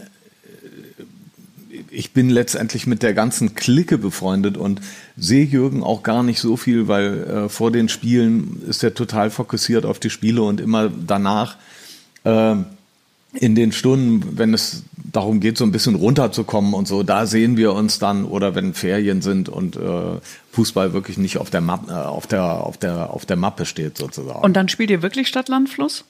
ich 1.91 2.13
bin 2.13 2.29
letztendlich 2.29 2.87
mit 2.87 3.03
der 3.03 3.13
ganzen 3.13 3.55
Clique 3.55 3.97
befreundet 3.97 4.57
und 4.57 4.81
sehe 5.17 5.45
Jürgen 5.45 5.83
auch 5.83 6.03
gar 6.03 6.23
nicht 6.23 6.39
so 6.39 6.57
viel, 6.57 6.87
weil 6.87 7.23
äh, 7.23 7.49
vor 7.49 7.71
den 7.71 7.89
Spielen 7.89 8.61
ist 8.67 8.83
er 8.83 8.93
total 8.93 9.29
fokussiert 9.29 9.85
auf 9.85 9.99
die 9.99 10.09
Spiele 10.09 10.41
und 10.41 10.59
immer 10.61 10.89
danach 10.89 11.57
äh, 12.23 12.55
in 13.33 13.55
den 13.55 13.71
Stunden, 13.71 14.37
wenn 14.37 14.53
es 14.53 14.83
darum 15.11 15.39
geht, 15.39 15.57
so 15.57 15.63
ein 15.63 15.71
bisschen 15.71 15.95
runterzukommen 15.95 16.73
und 16.73 16.87
so, 16.87 17.03
da 17.03 17.25
sehen 17.25 17.57
wir 17.57 17.73
uns 17.73 17.99
dann 17.99 18.25
oder 18.25 18.55
wenn 18.55 18.73
Ferien 18.73 19.21
sind 19.21 19.49
und 19.49 19.75
äh, 19.75 20.19
Fußball 20.51 20.93
wirklich 20.93 21.17
nicht 21.17 21.37
auf 21.37 21.49
der, 21.49 21.61
Mappe, 21.61 21.91
äh, 21.91 21.95
auf, 21.95 22.27
der, 22.27 22.43
auf, 22.43 22.77
der, 22.77 23.11
auf 23.11 23.25
der 23.25 23.37
Mappe 23.37 23.65
steht 23.65 23.97
sozusagen. 23.97 24.41
Und 24.41 24.53
dann 24.53 24.69
spielt 24.69 24.89
ihr 24.89 25.01
wirklich 25.01 25.27
Stadt, 25.27 25.47
Land, 25.47 25.69
Fluss? 25.69 26.05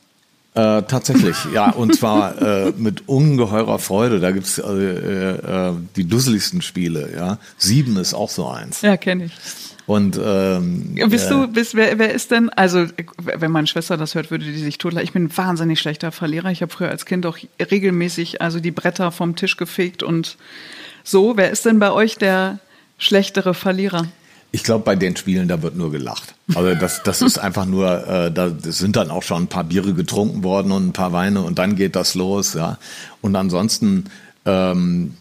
Äh, 0.55 0.83
tatsächlich, 0.83 1.37
ja, 1.53 1.69
und 1.69 1.95
zwar 1.95 2.41
äh, 2.41 2.73
mit 2.75 3.07
ungeheurer 3.07 3.77
Freude. 3.79 4.19
Da 4.19 4.31
gibt's 4.31 4.57
äh, 4.57 4.63
äh, 4.63 5.73
die 5.95 6.05
dusseligsten 6.05 6.61
Spiele, 6.61 7.11
ja. 7.15 7.37
Sieben 7.57 7.97
ist 7.97 8.13
auch 8.13 8.29
so 8.29 8.47
eins. 8.47 8.81
Ja, 8.81 8.97
kenne 8.97 9.25
ich. 9.25 9.31
Und 9.89 10.21
ähm, 10.23 10.93
bist 11.09 11.31
du, 11.31 11.47
bist, 11.47 11.73
wer, 11.73 11.97
wer 11.97 12.13
ist 12.13 12.29
denn, 12.29 12.51
also 12.51 12.85
wenn 13.23 13.49
meine 13.49 13.65
Schwester 13.65 13.97
das 13.97 14.13
hört, 14.13 14.29
würde 14.29 14.45
die 14.45 14.59
sich 14.59 14.77
totlachen. 14.77 15.03
Ich 15.03 15.13
bin 15.13 15.23
ein 15.23 15.35
wahnsinnig 15.35 15.79
schlechter 15.79 16.11
Verlierer. 16.11 16.51
Ich 16.51 16.61
habe 16.61 16.71
früher 16.71 16.89
als 16.89 17.07
Kind 17.07 17.25
auch 17.25 17.39
regelmäßig 17.59 18.39
also 18.39 18.59
die 18.59 18.69
Bretter 18.69 19.11
vom 19.11 19.35
Tisch 19.35 19.57
gefegt 19.57 20.03
und 20.03 20.37
so. 21.03 21.37
Wer 21.37 21.49
ist 21.49 21.65
denn 21.65 21.79
bei 21.79 21.91
euch 21.91 22.19
der 22.19 22.59
schlechtere 22.99 23.55
Verlierer? 23.55 24.05
Ich 24.51 24.63
glaube, 24.63 24.85
bei 24.85 24.95
den 24.95 25.15
Spielen, 25.15 25.47
da 25.47 25.63
wird 25.63 25.75
nur 25.75 25.91
gelacht. 25.91 26.35
Also 26.53 26.75
das, 26.75 27.01
das 27.01 27.23
ist 27.23 27.39
einfach 27.39 27.65
nur, 27.65 28.07
äh, 28.07 28.31
da 28.31 28.51
sind 28.61 28.95
dann 28.95 29.09
auch 29.09 29.23
schon 29.23 29.45
ein 29.45 29.47
paar 29.47 29.63
Biere 29.63 29.95
getrunken 29.95 30.43
worden 30.43 30.71
und 30.71 30.89
ein 30.89 30.93
paar 30.93 31.13
Weine 31.13 31.41
und 31.41 31.57
dann 31.57 31.75
geht 31.75 31.95
das 31.95 32.13
los, 32.13 32.53
ja. 32.53 32.77
Und 33.21 33.35
ansonsten 33.35 34.05
ähm, 34.45 35.15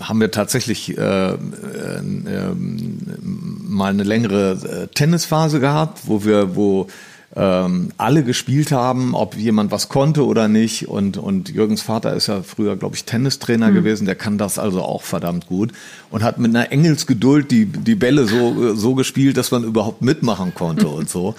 haben 0.00 0.20
wir 0.20 0.30
tatsächlich 0.30 0.96
äh, 0.96 1.30
äh, 1.30 1.36
äh, 1.36 2.54
mal 2.54 3.90
eine 3.90 4.02
längere 4.02 4.52
äh, 4.52 4.86
Tennisphase 4.88 5.60
gehabt, 5.60 6.02
wo 6.04 6.24
wir, 6.24 6.56
wo 6.56 6.88
ähm, 7.36 7.90
alle 7.96 8.22
gespielt 8.22 8.70
haben, 8.70 9.14
ob 9.14 9.36
jemand 9.36 9.70
was 9.72 9.88
konnte 9.88 10.24
oder 10.24 10.48
nicht. 10.48 10.88
Und, 10.88 11.16
und 11.16 11.48
Jürgens 11.48 11.82
Vater 11.82 12.14
ist 12.14 12.28
ja 12.28 12.42
früher, 12.42 12.76
glaube 12.76 12.96
ich, 12.96 13.04
Tennistrainer 13.04 13.70
mhm. 13.70 13.74
gewesen, 13.74 14.06
der 14.06 14.14
kann 14.14 14.38
das 14.38 14.58
also 14.58 14.82
auch 14.82 15.02
verdammt 15.02 15.46
gut 15.46 15.72
und 16.10 16.22
hat 16.22 16.38
mit 16.38 16.54
einer 16.54 16.70
Engelsgeduld 16.70 17.50
die, 17.50 17.66
die 17.66 17.94
Bälle 17.94 18.26
so, 18.26 18.74
so 18.74 18.94
gespielt, 18.94 19.36
dass 19.36 19.50
man 19.50 19.64
überhaupt 19.64 20.02
mitmachen 20.02 20.54
konnte 20.54 20.88
und 20.88 21.08
so. 21.08 21.34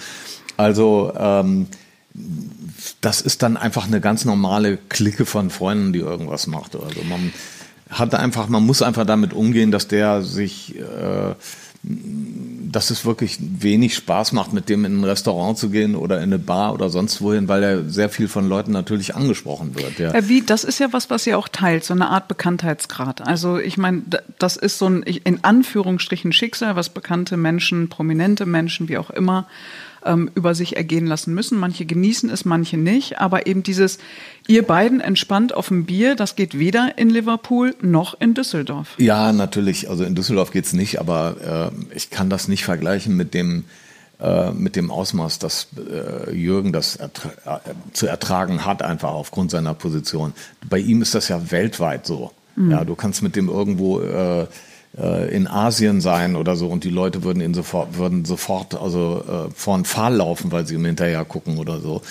Also 0.56 1.12
ähm, 1.18 1.66
das 3.00 3.20
ist 3.20 3.42
dann 3.42 3.56
einfach 3.56 3.86
eine 3.86 4.00
ganz 4.00 4.24
normale 4.24 4.78
Clique 4.88 5.26
von 5.26 5.50
Freunden, 5.50 5.92
die 5.92 6.00
irgendwas 6.00 6.46
macht. 6.46 6.76
Also 6.76 7.02
man 7.08 7.32
hat 7.90 8.14
einfach, 8.14 8.48
man 8.48 8.64
muss 8.64 8.82
einfach 8.82 9.06
damit 9.06 9.32
umgehen, 9.32 9.70
dass 9.70 9.88
der 9.88 10.22
sich 10.22 10.76
äh, 10.76 11.34
dass 12.72 12.90
es 12.90 13.04
wirklich 13.04 13.38
wenig 13.40 13.94
Spaß 13.94 14.32
macht, 14.32 14.52
mit 14.52 14.68
dem 14.68 14.84
in 14.84 15.00
ein 15.00 15.04
Restaurant 15.04 15.56
zu 15.56 15.70
gehen 15.70 15.94
oder 15.94 16.16
in 16.16 16.24
eine 16.24 16.38
Bar 16.38 16.74
oder 16.74 16.90
sonst 16.90 17.22
wohin, 17.22 17.46
weil 17.46 17.62
er 17.62 17.88
sehr 17.88 18.08
viel 18.08 18.26
von 18.26 18.48
Leuten 18.48 18.72
natürlich 18.72 19.14
angesprochen 19.14 19.76
wird. 19.76 19.98
Ja. 19.98 20.12
Wie, 20.28 20.42
das 20.42 20.64
ist 20.64 20.80
ja 20.80 20.92
was, 20.92 21.10
was 21.10 21.26
ihr 21.26 21.38
auch 21.38 21.48
teilt, 21.48 21.84
so 21.84 21.94
eine 21.94 22.08
Art 22.08 22.26
Bekanntheitsgrad. 22.26 23.26
Also 23.26 23.58
ich 23.58 23.78
meine, 23.78 24.02
das 24.38 24.56
ist 24.56 24.78
so 24.78 24.88
ein 24.88 25.02
in 25.04 25.44
Anführungsstrichen 25.44 26.32
Schicksal, 26.32 26.74
was 26.74 26.88
bekannte 26.88 27.36
Menschen, 27.36 27.88
prominente 27.88 28.46
Menschen, 28.46 28.88
wie 28.88 28.98
auch 28.98 29.10
immer, 29.10 29.46
ähm, 30.06 30.30
über 30.34 30.54
sich 30.54 30.76
ergehen 30.76 31.06
lassen 31.06 31.34
müssen. 31.34 31.58
Manche 31.58 31.84
genießen 31.84 32.30
es, 32.30 32.44
manche 32.44 32.76
nicht. 32.76 33.18
Aber 33.18 33.46
eben 33.46 33.62
dieses, 33.62 33.98
ihr 34.46 34.62
beiden 34.62 35.00
entspannt 35.00 35.54
auf 35.54 35.68
dem 35.68 35.84
Bier, 35.84 36.14
das 36.14 36.36
geht 36.36 36.58
weder 36.58 36.96
in 36.96 37.10
Liverpool 37.10 37.74
noch 37.82 38.18
in 38.20 38.34
Düsseldorf. 38.34 38.94
Ja, 38.98 39.32
natürlich. 39.32 39.90
Also 39.90 40.04
in 40.04 40.14
Düsseldorf 40.14 40.50
geht's 40.50 40.72
nicht, 40.72 41.00
aber 41.00 41.72
äh, 41.72 41.96
ich 41.96 42.10
kann 42.10 42.30
das 42.30 42.48
nicht 42.48 42.64
vergleichen 42.64 43.16
mit 43.16 43.34
dem, 43.34 43.64
äh, 44.20 44.50
mit 44.52 44.76
dem 44.76 44.90
Ausmaß, 44.90 45.38
dass 45.38 45.68
äh, 45.76 46.32
Jürgen 46.32 46.72
das 46.72 46.96
ertra 46.96 47.30
äh, 47.64 47.74
zu 47.92 48.06
ertragen 48.06 48.64
hat, 48.64 48.82
einfach 48.82 49.10
aufgrund 49.10 49.50
seiner 49.50 49.74
Position. 49.74 50.32
Bei 50.68 50.78
ihm 50.78 51.02
ist 51.02 51.14
das 51.14 51.28
ja 51.28 51.50
weltweit 51.50 52.06
so. 52.06 52.32
Mhm. 52.56 52.70
Ja, 52.70 52.84
du 52.84 52.94
kannst 52.94 53.22
mit 53.22 53.36
dem 53.36 53.48
irgendwo 53.48 54.00
äh, 54.98 55.06
äh, 55.06 55.34
in 55.34 55.46
Asien 55.46 56.00
sein 56.00 56.36
oder 56.36 56.56
so 56.56 56.68
und 56.68 56.84
die 56.84 56.90
Leute 56.90 57.22
würden 57.22 57.42
ihn 57.42 57.54
sofort, 57.54 57.98
würden 57.98 58.24
sofort 58.24 58.74
also 58.74 59.22
äh, 59.28 59.50
vor 59.54 59.74
einen 59.74 59.84
Pfahl 59.84 60.14
laufen, 60.16 60.52
weil 60.52 60.66
sie 60.66 60.74
ihm 60.74 60.84
hinterher 60.84 61.24
gucken 61.24 61.58
oder 61.58 61.80
so. 61.80 62.02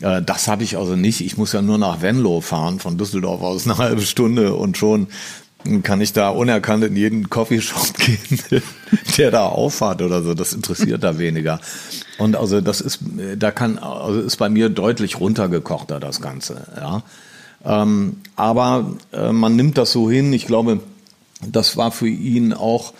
Äh, 0.00 0.22
das 0.22 0.48
habe 0.48 0.62
ich 0.62 0.76
also 0.76 0.96
nicht. 0.96 1.20
Ich 1.20 1.36
muss 1.36 1.52
ja 1.52 1.62
nur 1.62 1.78
nach 1.78 2.00
Venlo 2.00 2.40
fahren, 2.40 2.78
von 2.78 2.96
Düsseldorf 2.96 3.42
aus 3.42 3.64
eine 3.68 3.78
halbe 3.78 4.02
Stunde 4.02 4.54
und 4.54 4.76
schon 4.76 5.08
kann 5.82 6.00
ich 6.00 6.12
da 6.12 6.28
unerkannt 6.28 6.84
in 6.84 6.94
jeden 6.94 7.28
Coffeeshop 7.28 7.94
gehen, 7.98 8.62
der 9.16 9.32
da 9.32 9.46
auffahrt 9.46 10.00
oder 10.00 10.22
so. 10.22 10.32
Das 10.34 10.52
interessiert 10.52 11.02
da 11.02 11.18
weniger. 11.18 11.60
Und 12.18 12.36
also 12.36 12.60
das 12.60 12.80
ist, 12.80 13.00
da 13.36 13.50
kann, 13.50 13.76
also 13.78 14.20
ist 14.20 14.36
bei 14.36 14.48
mir 14.48 14.68
deutlich 14.68 15.18
runtergekochter 15.18 15.98
das 15.98 16.20
Ganze. 16.20 16.62
Ja, 16.76 17.02
ähm, 17.64 18.18
aber 18.36 18.92
äh, 19.12 19.32
man 19.32 19.56
nimmt 19.56 19.76
das 19.78 19.90
so 19.90 20.08
hin. 20.08 20.32
Ich 20.32 20.46
glaube, 20.46 20.80
das 21.46 21.76
war 21.76 21.92
für 21.92 22.08
ihn 22.08 22.52
auch, 22.52 22.92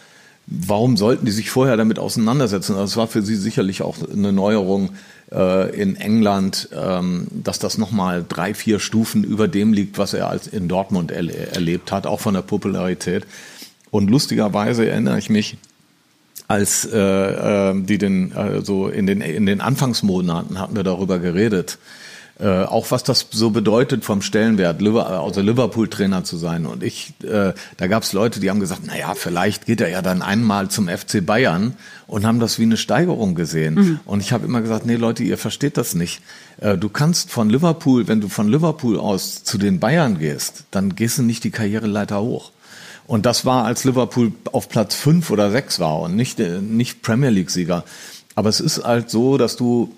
warum 0.46 0.96
sollten 0.96 1.26
die 1.26 1.32
sich 1.32 1.50
vorher 1.50 1.76
damit 1.76 1.98
auseinandersetzen? 1.98 2.72
Das 2.72 2.80
also 2.80 3.00
war 3.00 3.06
für 3.08 3.22
sie 3.22 3.36
sicherlich 3.36 3.82
auch 3.82 3.96
eine 4.10 4.32
Neuerung 4.32 4.90
äh, 5.32 5.74
in 5.78 5.96
England, 5.96 6.68
ähm, 6.74 7.26
dass 7.30 7.58
das 7.58 7.78
nochmal 7.78 8.24
drei, 8.26 8.54
vier 8.54 8.80
Stufen 8.80 9.24
über 9.24 9.48
dem 9.48 9.72
liegt, 9.72 9.98
was 9.98 10.14
er 10.14 10.28
als 10.28 10.46
in 10.46 10.68
Dortmund 10.68 11.10
er 11.10 11.52
erlebt 11.52 11.92
hat, 11.92 12.06
auch 12.06 12.20
von 12.20 12.34
der 12.34 12.42
Popularität. 12.42 13.26
Und 13.90 14.10
lustigerweise 14.10 14.88
erinnere 14.88 15.18
ich 15.18 15.30
mich, 15.30 15.56
als 16.46 16.86
äh, 16.86 16.98
äh, 16.98 17.74
die 17.82 17.98
den 17.98 18.32
äh, 18.32 18.64
so 18.64 18.88
in 18.88 19.06
den 19.06 19.20
in 19.20 19.44
den 19.44 19.60
Anfangsmonaten 19.60 20.58
hatten 20.58 20.76
wir 20.76 20.82
darüber 20.82 21.18
geredet, 21.18 21.78
äh, 22.40 22.62
auch 22.62 22.90
was 22.90 23.02
das 23.02 23.26
so 23.30 23.50
bedeutet 23.50 24.04
vom 24.04 24.22
Stellenwert, 24.22 24.80
also 24.82 25.40
Liverpool-Trainer 25.40 26.22
zu 26.22 26.36
sein. 26.36 26.66
Und 26.66 26.82
ich, 26.82 27.14
äh, 27.24 27.52
da 27.76 27.86
gab 27.88 28.04
es 28.04 28.12
Leute, 28.12 28.38
die 28.38 28.48
haben 28.48 28.60
gesagt, 28.60 28.82
na 28.86 28.96
ja, 28.96 29.14
vielleicht 29.14 29.66
geht 29.66 29.80
er 29.80 29.88
ja 29.88 30.02
dann 30.02 30.22
einmal 30.22 30.68
zum 30.68 30.88
FC 30.88 31.24
Bayern 31.24 31.74
und 32.06 32.24
haben 32.24 32.38
das 32.38 32.58
wie 32.58 32.62
eine 32.62 32.76
Steigerung 32.76 33.34
gesehen. 33.34 33.74
Mhm. 33.74 34.00
Und 34.04 34.20
ich 34.20 34.32
habe 34.32 34.46
immer 34.46 34.60
gesagt, 34.60 34.86
nee 34.86 34.96
Leute, 34.96 35.24
ihr 35.24 35.36
versteht 35.36 35.76
das 35.76 35.94
nicht. 35.94 36.22
Äh, 36.60 36.78
du 36.78 36.88
kannst 36.88 37.30
von 37.30 37.50
Liverpool, 37.50 38.06
wenn 38.06 38.20
du 38.20 38.28
von 38.28 38.48
Liverpool 38.48 38.98
aus 39.00 39.42
zu 39.42 39.58
den 39.58 39.80
Bayern 39.80 40.18
gehst, 40.18 40.64
dann 40.70 40.94
gehst 40.94 41.18
du 41.18 41.22
nicht 41.22 41.42
die 41.42 41.50
Karriereleiter 41.50 42.20
hoch. 42.20 42.52
Und 43.08 43.24
das 43.24 43.46
war, 43.46 43.64
als 43.64 43.84
Liverpool 43.84 44.32
auf 44.52 44.68
Platz 44.68 44.94
fünf 44.94 45.30
oder 45.30 45.50
sechs 45.50 45.80
war 45.80 46.00
und 46.00 46.14
nicht, 46.14 46.38
äh, 46.38 46.60
nicht 46.60 47.02
Premier 47.02 47.30
League-Sieger. 47.30 47.84
Aber 48.38 48.50
es 48.50 48.60
ist 48.60 48.84
halt 48.84 49.10
so, 49.10 49.36
dass 49.36 49.56
du, 49.56 49.92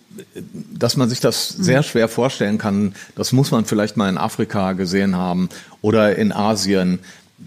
dass 0.73 0.97
man 0.97 1.11
sich 1.11 1.21
das 1.21 1.47
sehr 1.51 1.83
schwer 1.83 2.09
vorstellen 2.09 2.57
kann. 2.57 2.95
Das 3.15 3.33
muss 3.33 3.51
man 3.51 3.67
vielleicht 3.67 3.99
mal 3.99 4.09
in 4.09 4.17
Afrika 4.17 4.73
gesehen 4.73 5.15
haben 5.15 5.51
oder 5.83 6.17
in 6.17 6.33
Asien. 6.33 7.01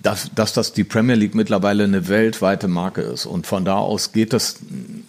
dass, 0.03 0.29
dass 0.35 0.53
das 0.53 0.73
die 0.73 0.83
Premier 0.83 1.15
League 1.15 1.33
mittlerweile 1.33 1.83
eine 1.83 2.09
weltweite 2.09 2.67
Marke 2.67 3.01
ist. 3.01 3.25
Und 3.25 3.47
von 3.47 3.65
da 3.65 3.77
aus 3.77 4.11
geht 4.11 4.33
das 4.33 4.59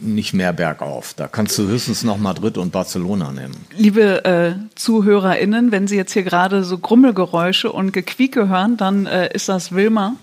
nicht 0.00 0.32
mehr 0.32 0.54
bergauf. 0.54 1.12
Da 1.12 1.28
kannst 1.28 1.58
du 1.58 1.66
höchstens 1.68 2.02
noch 2.02 2.16
Madrid 2.16 2.56
und 2.56 2.72
Barcelona 2.72 3.32
nehmen. 3.32 3.54
Liebe 3.76 4.24
äh, 4.24 4.52
ZuhörerInnen, 4.76 5.70
wenn 5.70 5.86
Sie 5.86 5.96
jetzt 5.96 6.14
hier 6.14 6.22
gerade 6.22 6.64
so 6.64 6.78
Grummelgeräusche 6.78 7.70
und 7.70 7.92
Gequieke 7.92 8.48
hören, 8.48 8.78
dann 8.78 9.04
äh, 9.04 9.34
ist 9.34 9.50
das 9.50 9.72
Wilma, 9.72 10.16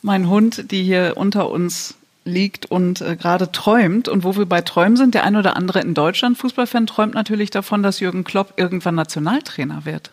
mein 0.00 0.30
Hund, 0.30 0.70
die 0.70 0.82
hier 0.84 1.14
unter 1.16 1.50
uns 1.50 1.96
liegt 2.24 2.66
und 2.66 3.00
äh, 3.00 3.16
gerade 3.16 3.50
träumt. 3.52 4.08
Und 4.08 4.24
wo 4.24 4.36
wir 4.36 4.46
bei 4.46 4.60
Träumen 4.60 4.96
sind, 4.96 5.14
der 5.14 5.24
ein 5.24 5.36
oder 5.36 5.56
andere 5.56 5.80
in 5.80 5.94
Deutschland, 5.94 6.38
Fußballfan, 6.38 6.86
träumt 6.86 7.14
natürlich 7.14 7.50
davon, 7.50 7.82
dass 7.82 8.00
Jürgen 8.00 8.24
Klopp 8.24 8.54
irgendwann 8.56 8.94
Nationaltrainer 8.94 9.84
wird. 9.84 10.10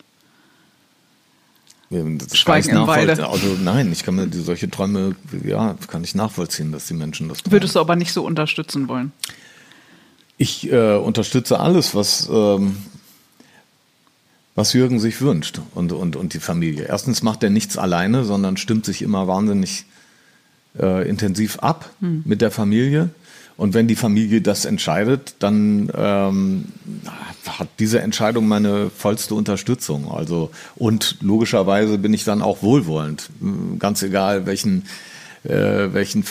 Das 1.90 2.38
Schweigen 2.38 2.70
im 2.70 2.86
Walde. 2.86 3.28
Also 3.28 3.56
nein, 3.60 3.90
ich 3.90 4.04
kann 4.04 4.14
mir 4.14 4.28
die, 4.28 4.40
solche 4.40 4.70
Träume, 4.70 5.16
ja, 5.44 5.74
kann 5.88 6.04
ich 6.04 6.14
nachvollziehen, 6.14 6.70
dass 6.70 6.86
die 6.86 6.94
Menschen 6.94 7.28
das 7.28 7.38
träumen. 7.38 7.52
Würdest 7.52 7.74
du 7.74 7.80
aber 7.80 7.96
nicht 7.96 8.12
so 8.12 8.24
unterstützen 8.24 8.86
wollen? 8.86 9.10
Ich 10.36 10.70
äh, 10.70 10.94
unterstütze 10.94 11.58
alles, 11.58 11.96
was, 11.96 12.28
ähm, 12.32 12.76
was 14.54 14.72
Jürgen 14.72 15.00
sich 15.00 15.20
wünscht 15.20 15.60
und, 15.74 15.92
und, 15.92 16.14
und 16.14 16.32
die 16.32 16.38
Familie. 16.38 16.84
Erstens 16.84 17.24
macht 17.24 17.42
er 17.42 17.50
nichts 17.50 17.76
alleine, 17.76 18.24
sondern 18.24 18.56
stimmt 18.56 18.84
sich 18.84 19.02
immer 19.02 19.26
wahnsinnig 19.26 19.84
äh, 20.78 21.08
intensiv 21.08 21.58
ab 21.60 21.90
hm. 22.00 22.22
mit 22.24 22.40
der 22.40 22.50
Familie. 22.50 23.10
Und 23.56 23.74
wenn 23.74 23.88
die 23.88 23.96
Familie 23.96 24.40
das 24.40 24.64
entscheidet, 24.64 25.34
dann 25.38 25.90
ähm, 25.94 26.64
hat 27.46 27.68
diese 27.78 28.00
Entscheidung 28.00 28.48
meine 28.48 28.88
vollste 28.88 29.34
Unterstützung. 29.34 30.10
Also 30.10 30.50
und 30.76 31.16
logischerweise 31.20 31.98
bin 31.98 32.14
ich 32.14 32.24
dann 32.24 32.40
auch 32.40 32.62
wohlwollend, 32.62 33.28
ganz 33.78 34.02
egal 34.02 34.46
welchen 34.46 34.84
äh, 35.44 35.92
welchen 35.92 36.24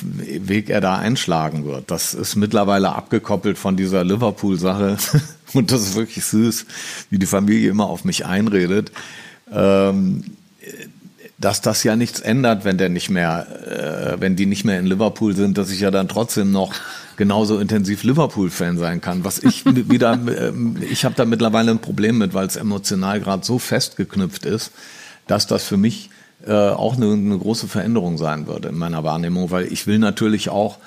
Weg 0.47 0.69
er 0.69 0.81
da 0.81 0.97
einschlagen 0.97 1.65
wird. 1.65 1.91
Das 1.91 2.13
ist 2.13 2.35
mittlerweile 2.35 2.95
abgekoppelt 2.95 3.57
von 3.57 3.75
dieser 3.75 4.03
Liverpool-Sache 4.03 4.97
und 5.53 5.71
das 5.71 5.81
ist 5.81 5.95
wirklich 5.95 6.25
süß, 6.25 6.65
wie 7.09 7.19
die 7.19 7.25
Familie 7.25 7.69
immer 7.69 7.87
auf 7.87 8.05
mich 8.05 8.25
einredet. 8.25 8.91
Ähm, 9.51 10.23
dass 11.39 11.61
das 11.61 11.83
ja 11.83 11.95
nichts 11.95 12.19
ändert, 12.19 12.65
wenn 12.65 12.77
der 12.77 12.89
nicht 12.89 13.09
mehr, 13.09 13.47
äh, 13.65 14.19
wenn 14.21 14.35
die 14.35 14.45
nicht 14.45 14.65
mehr 14.65 14.77
in 14.77 14.85
Liverpool 14.85 15.33
sind, 15.35 15.57
dass 15.57 15.71
ich 15.71 15.79
ja 15.79 15.89
dann 15.89 16.09
trotzdem 16.09 16.51
noch 16.51 16.73
genauso 17.15 17.59
intensiv 17.59 18.03
Liverpool-Fan 18.03 18.77
sein 18.77 18.99
kann. 18.99 19.23
Was 19.23 19.39
ich 19.39 19.65
wieder, 19.89 20.19
äh, 20.27 20.51
ich 20.89 21.05
habe 21.05 21.15
da 21.15 21.23
mittlerweile 21.23 21.71
ein 21.71 21.79
Problem 21.79 22.17
mit, 22.17 22.33
weil 22.33 22.45
es 22.45 22.57
emotional 22.57 23.21
gerade 23.21 23.45
so 23.45 23.57
festgeknüpft 23.57 24.45
ist, 24.45 24.71
dass 25.27 25.47
das 25.47 25.63
für 25.63 25.77
mich 25.77 26.09
äh, 26.45 26.51
auch 26.51 26.97
eine, 26.97 27.13
eine 27.13 27.37
große 27.37 27.67
Veränderung 27.67 28.17
sein 28.17 28.45
würde 28.45 28.67
in 28.69 28.77
meiner 28.77 29.05
Wahrnehmung, 29.05 29.49
weil 29.49 29.71
ich 29.71 29.87
will 29.87 29.99
natürlich 29.99 30.49
auch, 30.49 30.77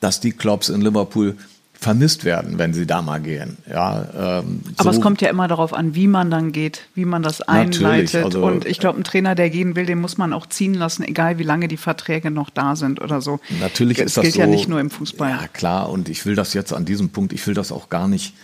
dass 0.00 0.20
die 0.20 0.32
Clubs 0.32 0.68
in 0.68 0.82
Liverpool 0.82 1.36
vermisst 1.82 2.24
werden, 2.24 2.58
wenn 2.58 2.72
sie 2.72 2.86
da 2.86 3.02
mal 3.02 3.20
gehen. 3.20 3.58
Ja, 3.68 4.38
ähm, 4.40 4.60
Aber 4.76 4.92
so 4.92 4.98
es 4.98 5.02
kommt 5.02 5.20
ja 5.20 5.28
immer 5.28 5.48
darauf 5.48 5.74
an, 5.74 5.96
wie 5.96 6.06
man 6.06 6.30
dann 6.30 6.52
geht, 6.52 6.82
wie 6.94 7.04
man 7.04 7.22
das 7.22 7.40
einleitet. 7.40 8.24
Also, 8.24 8.44
und 8.44 8.64
ich 8.66 8.78
glaube, 8.78 9.00
ein 9.00 9.04
Trainer, 9.04 9.34
der 9.34 9.50
gehen 9.50 9.74
will, 9.74 9.84
den 9.84 10.00
muss 10.00 10.16
man 10.16 10.32
auch 10.32 10.46
ziehen 10.46 10.74
lassen, 10.74 11.02
egal 11.02 11.38
wie 11.38 11.42
lange 11.42 11.66
die 11.66 11.76
Verträge 11.76 12.30
noch 12.30 12.50
da 12.50 12.76
sind 12.76 13.00
oder 13.00 13.20
so. 13.20 13.40
Natürlich 13.60 13.96
das 13.96 14.06
ist 14.06 14.16
das 14.16 14.22
gilt 14.22 14.34
so, 14.34 14.40
ja 14.40 14.46
nicht 14.46 14.68
nur 14.68 14.78
im 14.78 14.90
Fußball. 14.90 15.30
Ja, 15.30 15.48
klar. 15.48 15.90
Und 15.90 16.08
ich 16.08 16.24
will 16.24 16.36
das 16.36 16.54
jetzt 16.54 16.72
an 16.72 16.84
diesem 16.84 17.10
Punkt, 17.10 17.32
ich 17.32 17.44
will 17.48 17.54
das 17.54 17.72
auch 17.72 17.88
gar 17.88 18.06
nicht 18.06 18.34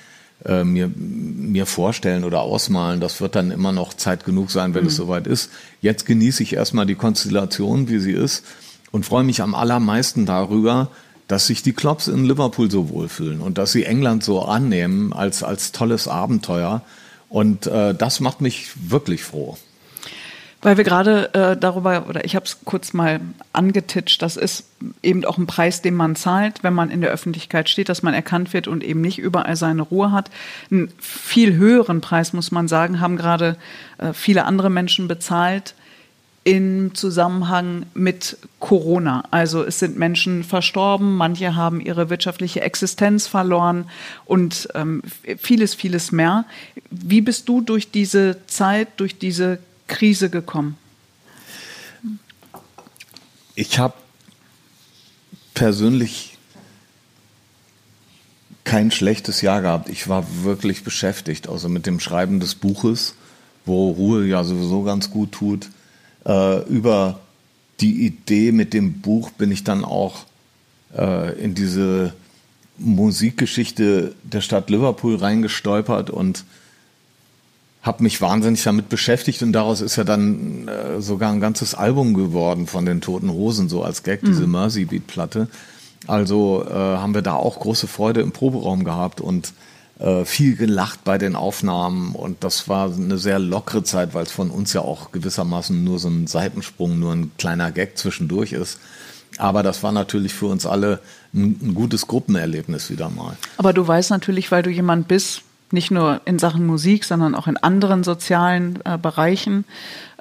äh, 0.44 0.64
mir, 0.64 0.90
mir 0.96 1.66
vorstellen 1.66 2.24
oder 2.24 2.40
ausmalen. 2.40 3.00
Das 3.00 3.20
wird 3.20 3.36
dann 3.36 3.52
immer 3.52 3.70
noch 3.70 3.94
Zeit 3.94 4.24
genug 4.24 4.50
sein, 4.50 4.74
wenn 4.74 4.82
mhm. 4.82 4.88
es 4.88 4.96
soweit 4.96 5.28
ist. 5.28 5.50
Jetzt 5.80 6.06
genieße 6.06 6.42
ich 6.42 6.54
erstmal 6.54 6.86
die 6.86 6.96
Konstellation, 6.96 7.88
wie 7.88 8.00
sie 8.00 8.12
ist 8.12 8.44
und 8.90 9.06
freue 9.06 9.22
mich 9.22 9.42
am 9.42 9.54
allermeisten 9.54 10.26
darüber, 10.26 10.90
dass 11.28 11.46
sich 11.46 11.62
die 11.62 11.74
Klops 11.74 12.08
in 12.08 12.24
Liverpool 12.24 12.70
so 12.70 12.88
wohlfühlen 12.88 13.40
und 13.40 13.58
dass 13.58 13.72
sie 13.72 13.84
England 13.84 14.24
so 14.24 14.42
annehmen 14.42 15.12
als, 15.12 15.42
als 15.42 15.72
tolles 15.72 16.08
Abenteuer. 16.08 16.82
Und 17.28 17.66
äh, 17.66 17.94
das 17.94 18.20
macht 18.20 18.40
mich 18.40 18.70
wirklich 18.90 19.22
froh. 19.22 19.58
Weil 20.60 20.76
wir 20.76 20.82
gerade 20.82 21.32
äh, 21.34 21.56
darüber, 21.56 22.06
oder 22.08 22.24
ich 22.24 22.34
habe 22.34 22.44
es 22.44 22.58
kurz 22.64 22.92
mal 22.92 23.20
angetitscht, 23.52 24.20
das 24.22 24.36
ist 24.36 24.64
eben 25.04 25.24
auch 25.24 25.38
ein 25.38 25.46
Preis, 25.46 25.82
den 25.82 25.94
man 25.94 26.16
zahlt, 26.16 26.64
wenn 26.64 26.74
man 26.74 26.90
in 26.90 27.00
der 27.00 27.10
Öffentlichkeit 27.10 27.68
steht, 27.68 27.88
dass 27.88 28.02
man 28.02 28.12
erkannt 28.12 28.52
wird 28.52 28.66
und 28.66 28.82
eben 28.82 29.00
nicht 29.00 29.20
überall 29.20 29.54
seine 29.54 29.82
Ruhe 29.82 30.10
hat. 30.10 30.30
Einen 30.70 30.90
viel 30.98 31.54
höheren 31.54 32.00
Preis, 32.00 32.32
muss 32.32 32.50
man 32.50 32.66
sagen, 32.66 32.98
haben 33.00 33.16
gerade 33.16 33.56
äh, 33.98 34.12
viele 34.12 34.46
andere 34.46 34.68
Menschen 34.68 35.06
bezahlt, 35.06 35.74
im 36.44 36.94
Zusammenhang 36.94 37.86
mit 37.94 38.38
Corona. 38.58 39.24
Also 39.30 39.64
es 39.64 39.78
sind 39.78 39.98
Menschen 39.98 40.44
verstorben, 40.44 41.16
manche 41.16 41.54
haben 41.54 41.80
ihre 41.80 42.10
wirtschaftliche 42.10 42.60
Existenz 42.60 43.26
verloren 43.26 43.90
und 44.24 44.68
ähm, 44.74 45.02
vieles, 45.38 45.74
vieles 45.74 46.12
mehr. 46.12 46.44
Wie 46.90 47.20
bist 47.20 47.48
du 47.48 47.60
durch 47.60 47.90
diese 47.90 48.38
Zeit, 48.46 48.88
durch 48.96 49.18
diese 49.18 49.58
Krise 49.88 50.30
gekommen? 50.30 50.78
Ich 53.54 53.78
habe 53.78 53.94
persönlich 55.54 56.38
kein 58.64 58.90
schlechtes 58.90 59.42
Jahr 59.42 59.62
gehabt. 59.62 59.88
Ich 59.88 60.08
war 60.08 60.24
wirklich 60.44 60.84
beschäftigt, 60.84 61.48
also 61.48 61.68
mit 61.68 61.86
dem 61.86 62.00
Schreiben 62.00 62.38
des 62.38 62.54
Buches, 62.54 63.14
wo 63.66 63.90
Ruhe 63.90 64.26
ja 64.26 64.44
sowieso 64.44 64.82
ganz 64.82 65.10
gut 65.10 65.32
tut 65.32 65.68
äh, 66.28 66.62
über 66.68 67.18
die 67.80 68.06
Idee 68.06 68.52
mit 68.52 68.74
dem 68.74 69.00
Buch 69.00 69.30
bin 69.30 69.50
ich 69.50 69.64
dann 69.64 69.84
auch 69.84 70.26
äh, 70.96 71.32
in 71.42 71.54
diese 71.54 72.12
Musikgeschichte 72.76 74.14
der 74.22 74.40
Stadt 74.40 74.70
Liverpool 74.70 75.16
reingestolpert 75.16 76.10
und 76.10 76.44
habe 77.82 78.02
mich 78.02 78.20
wahnsinnig 78.20 78.62
damit 78.62 78.88
beschäftigt 78.88 79.42
und 79.42 79.52
daraus 79.52 79.80
ist 79.80 79.96
ja 79.96 80.04
dann 80.04 80.68
äh, 80.68 81.00
sogar 81.00 81.32
ein 81.32 81.40
ganzes 81.40 81.74
Album 81.74 82.14
geworden 82.14 82.66
von 82.66 82.84
den 82.84 83.00
Toten 83.00 83.30
Hosen, 83.30 83.68
so 83.68 83.82
als 83.82 84.02
Gag, 84.02 84.20
diese 84.22 84.46
mhm. 84.46 84.52
Mercy 84.52 84.84
Beat 84.84 85.06
Platte. 85.06 85.48
Also 86.06 86.64
äh, 86.68 86.72
haben 86.72 87.14
wir 87.14 87.22
da 87.22 87.34
auch 87.34 87.58
große 87.58 87.86
Freude 87.86 88.20
im 88.20 88.32
Proberaum 88.32 88.84
gehabt 88.84 89.20
und 89.20 89.52
viel 90.24 90.54
gelacht 90.54 91.02
bei 91.02 91.18
den 91.18 91.34
Aufnahmen 91.34 92.14
und 92.14 92.44
das 92.44 92.68
war 92.68 92.92
eine 92.92 93.18
sehr 93.18 93.40
lockere 93.40 93.82
Zeit, 93.82 94.14
weil 94.14 94.22
es 94.22 94.30
von 94.30 94.50
uns 94.50 94.72
ja 94.72 94.80
auch 94.80 95.10
gewissermaßen 95.10 95.82
nur 95.82 95.98
so 95.98 96.08
ein 96.08 96.28
Seitensprung, 96.28 97.00
nur 97.00 97.12
ein 97.12 97.32
kleiner 97.36 97.72
Gag 97.72 97.98
zwischendurch 97.98 98.52
ist. 98.52 98.78
Aber 99.38 99.62
das 99.62 99.82
war 99.82 99.92
natürlich 99.92 100.34
für 100.34 100.46
uns 100.46 100.66
alle 100.66 101.00
ein, 101.34 101.58
ein 101.62 101.74
gutes 101.74 102.06
Gruppenerlebnis 102.06 102.90
wieder 102.90 103.10
mal. 103.10 103.36
Aber 103.56 103.72
du 103.72 103.86
weißt 103.86 104.10
natürlich, 104.10 104.50
weil 104.50 104.62
du 104.62 104.70
jemand 104.70 105.08
bist, 105.08 105.42
nicht 105.70 105.90
nur 105.90 106.20
in 106.24 106.38
Sachen 106.38 106.66
Musik, 106.66 107.04
sondern 107.04 107.34
auch 107.34 107.46
in 107.46 107.56
anderen 107.56 108.02
sozialen 108.02 108.78
äh, 108.84 108.96
Bereichen. 108.96 109.64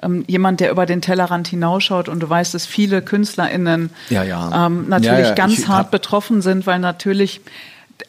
Ähm, 0.02 0.24
jemand, 0.26 0.60
der 0.60 0.70
über 0.70 0.86
den 0.86 1.00
Tellerrand 1.00 1.48
hinausschaut 1.48 2.08
und 2.08 2.20
du 2.20 2.28
weißt, 2.28 2.52
dass 2.54 2.66
viele 2.66 3.00
KünstlerInnen 3.02 3.90
ja, 4.10 4.22
ja. 4.22 4.66
Ähm, 4.66 4.88
natürlich 4.88 5.28
ja, 5.28 5.34
ganz 5.34 5.58
ich, 5.58 5.68
hart 5.68 5.90
betroffen 5.90 6.42
sind, 6.42 6.66
weil 6.66 6.78
natürlich 6.78 7.40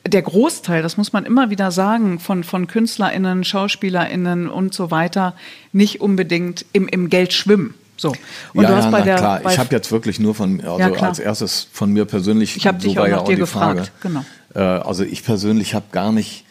der 0.07 0.21
Großteil, 0.21 0.81
das 0.81 0.97
muss 0.97 1.13
man 1.13 1.25
immer 1.25 1.49
wieder 1.49 1.71
sagen, 1.71 2.19
von, 2.19 2.43
von 2.43 2.67
KünstlerInnen, 2.67 3.43
SchauspielerInnen 3.43 4.49
und 4.49 4.73
so 4.73 4.91
weiter 4.91 5.35
nicht 5.71 6.01
unbedingt 6.01 6.65
im, 6.73 6.87
im 6.87 7.09
Geld 7.09 7.33
schwimmen. 7.33 7.73
So. 7.97 8.13
Und 8.53 8.63
ja, 8.63 8.69
du 8.69 8.75
hast 8.75 8.85
ja, 8.85 8.91
bei 8.91 9.01
der, 9.01 9.15
klar. 9.15 9.39
Bei 9.41 9.51
ich 9.51 9.59
habe 9.59 9.75
jetzt 9.75 9.91
wirklich 9.91 10.19
nur 10.19 10.33
von, 10.33 10.61
also 10.61 10.79
ja, 10.79 10.91
als 11.01 11.19
erstes 11.19 11.67
von 11.71 11.91
mir 11.91 12.05
persönlich. 12.05 12.55
Ich 12.55 12.65
habe 12.65 12.77
dich 12.77 12.97
auch 12.97 13.07
nach 13.07 13.23
dir 13.23 13.35
gefragt. 13.35 13.91
Genau. 14.01 14.23
Äh, 14.55 14.59
also 14.59 15.03
ich 15.03 15.23
persönlich 15.23 15.73
habe 15.73 15.85
gar 15.91 16.11
nicht 16.11 16.45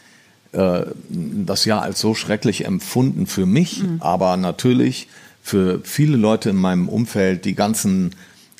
äh, 0.52 0.82
das 1.08 1.64
Jahr 1.64 1.82
als 1.82 2.00
so 2.00 2.14
schrecklich 2.14 2.66
empfunden 2.66 3.26
für 3.26 3.46
mich, 3.46 3.82
mhm. 3.82 3.96
aber 4.00 4.36
natürlich 4.36 5.08
für 5.42 5.80
viele 5.82 6.16
Leute 6.16 6.50
in 6.50 6.56
meinem 6.56 6.88
Umfeld, 6.88 7.46
die 7.46 7.54
ganzen 7.54 8.14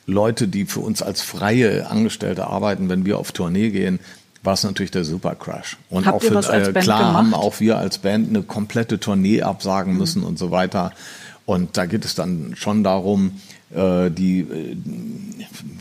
Leute, 0.06 0.48
die 0.48 0.64
für 0.64 0.80
uns 0.80 1.02
als 1.02 1.20
freie 1.20 1.90
Angestellte 1.90 2.46
arbeiten, 2.46 2.88
wenn 2.88 3.04
wir 3.04 3.18
auf 3.18 3.32
Tournee 3.32 3.68
gehen, 3.70 4.00
war 4.42 4.54
es 4.54 4.64
natürlich 4.64 4.90
der 4.90 5.04
Supercrash. 5.04 5.76
Und 5.90 6.06
Habt 6.06 6.16
auch 6.16 6.22
für, 6.22 6.38
äh, 6.52 6.72
klar 6.72 6.98
gemacht? 6.98 7.14
haben 7.14 7.34
auch 7.34 7.60
wir 7.60 7.78
als 7.78 7.98
Band 7.98 8.28
eine 8.28 8.42
komplette 8.42 9.00
Tournee 9.00 9.42
absagen 9.42 9.92
mhm. 9.92 9.98
müssen 9.98 10.22
und 10.22 10.38
so 10.38 10.50
weiter. 10.50 10.92
Und 11.44 11.76
da 11.76 11.86
geht 11.86 12.04
es 12.04 12.14
dann 12.14 12.54
schon 12.56 12.84
darum, 12.84 13.32
äh, 13.74 14.10
die, 14.10 14.40
äh, 14.40 14.76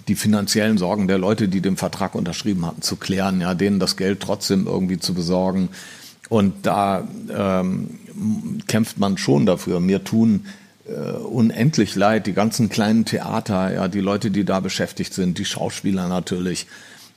die 0.08 0.15
finanziellen 0.15 0.78
Sorgen 0.78 1.08
der 1.08 1.17
Leute, 1.17 1.48
die 1.48 1.62
den 1.62 1.78
Vertrag 1.78 2.15
unterschrieben 2.15 2.65
hatten, 2.65 2.82
zu 2.82 2.96
klären, 2.96 3.41
ja, 3.41 3.54
denen 3.54 3.80
das 3.80 3.98
Geld 3.98 4.22
trotzdem 4.22 4.65
irgendwie 4.65 4.98
zu 4.98 5.13
besorgen. 5.13 5.70
Und 6.30 6.65
da 6.65 7.08
ähm, 7.30 8.00
kämpft 8.67 8.98
man 8.98 9.17
schon 9.17 9.46
dafür. 9.46 9.80
Mir 9.80 10.04
tun 10.04 10.46
äh, 10.88 11.12
unendlich 11.12 11.96
leid, 11.96 12.28
die 12.28 12.34
ganzen 12.34 12.70
kleinen 12.70 13.06
Theater, 13.06 13.74
ja, 13.74 13.88
die 13.88 14.00
Leute, 14.00 14.32
die 14.32 14.46
da 14.46 14.60
beschäftigt 14.60 15.13
sind, 15.13 15.38
die 15.38 15.46
Schauspieler 15.46 16.08
natürlich. 16.08 16.67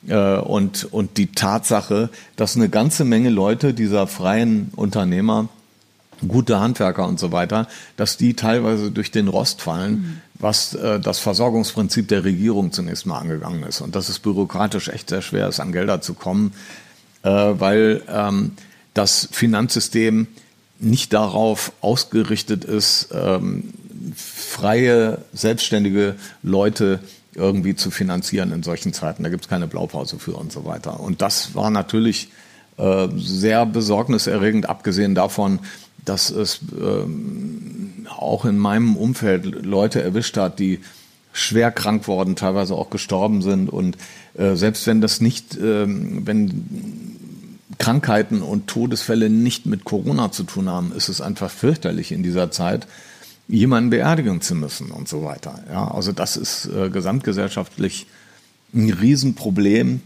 Äh, 0.06 0.36
und, 0.36 0.84
und 0.92 1.16
die 1.16 1.28
Tatsache, 1.28 2.10
dass 2.36 2.56
eine 2.56 2.68
ganze 2.68 3.04
Menge 3.04 3.30
Leute 3.30 3.74
dieser 3.74 4.06
freien 4.06 4.70
Unternehmer 4.76 5.48
gute 6.26 6.60
Handwerker 6.60 7.06
und 7.06 7.18
so 7.18 7.32
weiter, 7.32 7.66
dass 7.96 8.16
die 8.16 8.34
teilweise 8.34 8.90
durch 8.90 9.10
den 9.10 9.28
Rost 9.28 9.62
fallen, 9.62 9.92
mhm. 9.92 10.20
was 10.34 10.74
äh, 10.74 11.00
das 11.00 11.18
Versorgungsprinzip 11.18 12.08
der 12.08 12.24
Regierung 12.24 12.72
zunächst 12.72 13.06
mal 13.06 13.18
angegangen 13.18 13.62
ist. 13.62 13.80
Und 13.80 13.94
dass 13.94 14.08
es 14.08 14.18
bürokratisch 14.18 14.88
echt 14.88 15.08
sehr 15.08 15.22
schwer 15.22 15.48
ist, 15.48 15.60
an 15.60 15.72
Gelder 15.72 16.00
zu 16.00 16.14
kommen, 16.14 16.52
äh, 17.22 17.30
weil 17.30 18.02
ähm, 18.08 18.52
das 18.94 19.28
Finanzsystem 19.32 20.26
nicht 20.78 21.12
darauf 21.12 21.72
ausgerichtet 21.80 22.64
ist, 22.64 23.08
ähm, 23.12 23.72
freie, 24.16 25.18
selbstständige 25.32 26.16
Leute 26.42 27.00
irgendwie 27.34 27.74
zu 27.74 27.90
finanzieren 27.90 28.52
in 28.52 28.62
solchen 28.62 28.92
Zeiten. 28.92 29.22
Da 29.22 29.28
gibt 29.28 29.44
es 29.44 29.48
keine 29.48 29.66
Blaupause 29.66 30.18
für 30.18 30.34
und 30.34 30.52
so 30.52 30.64
weiter. 30.64 31.00
Und 31.00 31.22
das 31.22 31.54
war 31.54 31.70
natürlich 31.70 32.30
äh, 32.76 33.08
sehr 33.16 33.66
besorgniserregend, 33.66 34.68
abgesehen 34.68 35.14
davon, 35.14 35.60
dass 36.04 36.30
es 36.30 36.60
ähm, 36.80 38.06
auch 38.08 38.44
in 38.44 38.58
meinem 38.58 38.96
Umfeld 38.96 39.44
Leute 39.64 40.02
erwischt 40.02 40.36
hat, 40.36 40.58
die 40.58 40.80
schwer 41.32 41.70
krank 41.70 42.08
worden, 42.08 42.36
teilweise 42.36 42.74
auch 42.74 42.90
gestorben 42.90 43.42
sind. 43.42 43.70
Und 43.70 43.96
äh, 44.34 44.56
selbst 44.56 44.86
wenn 44.86 45.00
das 45.00 45.20
nicht, 45.20 45.56
ähm, 45.56 46.26
wenn 46.26 47.16
Krankheiten 47.78 48.42
und 48.42 48.66
Todesfälle 48.66 49.30
nicht 49.30 49.66
mit 49.66 49.84
Corona 49.84 50.32
zu 50.32 50.42
tun 50.44 50.68
haben, 50.68 50.92
ist 50.92 51.08
es 51.08 51.20
einfach 51.20 51.50
fürchterlich 51.50 52.12
in 52.12 52.22
dieser 52.22 52.50
Zeit, 52.50 52.86
jemanden 53.50 53.90
beerdigen 53.90 54.40
zu 54.40 54.54
müssen 54.54 54.90
und 54.90 55.08
so 55.08 55.24
weiter. 55.24 55.62
Ja, 55.70 55.90
also 55.90 56.12
das 56.12 56.36
ist 56.36 56.66
äh, 56.66 56.88
gesamtgesellschaftlich 56.88 58.06
ein 58.72 58.90
Riesenproblem 58.90 60.00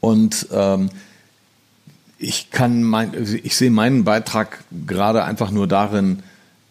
und 0.00 0.48
ähm, 0.52 0.90
ich 2.18 2.50
kann 2.50 2.82
mein, 2.82 3.12
ich 3.42 3.56
sehe 3.56 3.70
meinen 3.70 4.04
Beitrag 4.04 4.64
gerade 4.86 5.24
einfach 5.24 5.50
nur 5.50 5.66
darin, 5.66 6.22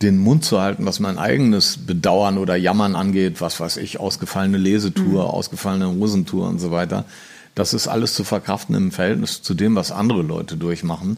den 0.02 0.18
Mund 0.18 0.44
zu 0.44 0.60
halten, 0.60 0.86
was 0.86 1.00
mein 1.00 1.18
eigenes 1.18 1.78
Bedauern 1.78 2.38
oder 2.38 2.56
Jammern 2.56 2.96
angeht, 2.96 3.40
was 3.40 3.60
weiß 3.60 3.78
ich, 3.78 4.00
ausgefallene 4.00 4.58
Lesetour, 4.58 5.24
mhm. 5.24 5.30
ausgefallene 5.30 5.88
Hosentour 5.88 6.48
und 6.48 6.60
so 6.60 6.72
weiter. 6.72 7.06
Das 7.56 7.74
ist 7.74 7.88
alles 7.88 8.16
zu 8.16 8.24
verkraften 8.24 8.76
im 8.76 8.92
Verhältnis 8.92 9.42
zu 9.42 9.54
dem, 9.54 9.76
was 9.76 9.92
andere 9.92 10.24
Leute 10.24 10.58
durchmachen. 10.58 11.18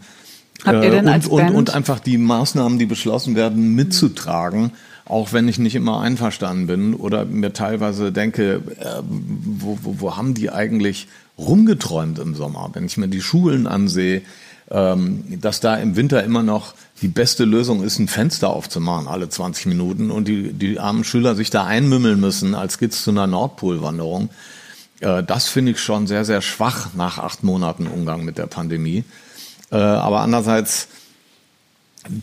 Habt 0.64 0.84
ihr 0.84 0.92
denn 0.92 1.08
äh, 1.08 1.12
als 1.12 1.28
und, 1.28 1.38
Band? 1.38 1.50
Und, 1.52 1.56
und 1.58 1.70
einfach 1.76 2.00
die 2.00 2.18
Maßnahmen, 2.18 2.80
die 2.80 2.86
beschlossen 2.86 3.36
werden, 3.36 3.76
mitzutragen, 3.76 4.72
auch 5.06 5.34
wenn 5.34 5.48
ich 5.48 5.60
nicht 5.60 5.76
immer 5.76 6.02
einverstanden 6.02 6.68
bin 6.68 6.94
oder 6.94 7.26
mir 7.26 7.54
teilweise 7.54 8.12
denke, 8.12 8.62
äh, 8.80 9.02
wo, 9.08 9.78
wo, 9.84 9.96
wo 10.00 10.18
haben 10.18 10.34
die 10.34 10.50
eigentlich 10.50 11.08
rumgeträumt 11.38 12.20
im 12.20 12.36
Sommer? 12.36 12.70
Wenn 12.74 12.86
ich 12.86 12.98
mir 12.98 13.08
die 13.08 13.22
Schulen 13.22 13.68
ansehe, 13.68 14.22
ähm, 14.72 15.24
dass 15.42 15.60
da 15.60 15.76
im 15.76 15.96
Winter 15.96 16.24
immer 16.24 16.42
noch 16.42 16.74
die 17.02 17.08
beste 17.08 17.46
Lösung 17.46 17.84
ist, 17.84 18.00
ein 18.00 18.08
Fenster 18.08 18.50
aufzumachen 18.50 19.08
alle 19.08 19.30
20 19.30 19.68
Minuten 19.68 20.10
und 20.10 20.28
die, 20.28 20.54
die 20.54 20.80
armen 20.80 21.04
Schüler 21.04 21.36
sich 21.36 21.52
da 21.52 21.66
einmümmeln 21.66 22.20
müssen, 22.20 22.56
als 22.56 22.80
geht's 22.80 23.04
zu 23.04 23.12
einer 23.12 23.28
Nordpolwanderung. 23.28 24.30
Äh, 25.02 25.24
das 25.24 25.48
finde 25.48 25.74
ich 25.74 25.80
schon 25.80 26.08
sehr, 26.08 26.26
sehr 26.26 26.42
schwach 26.42 26.90
nach 26.96 27.20
acht 27.20 27.44
Monaten 27.44 27.86
Umgang 27.86 28.26
mit 28.26 28.38
der 28.40 28.48
Pandemie. 28.48 29.04
Äh, 29.72 29.78
aber 29.78 30.22
andererseits 30.22 30.88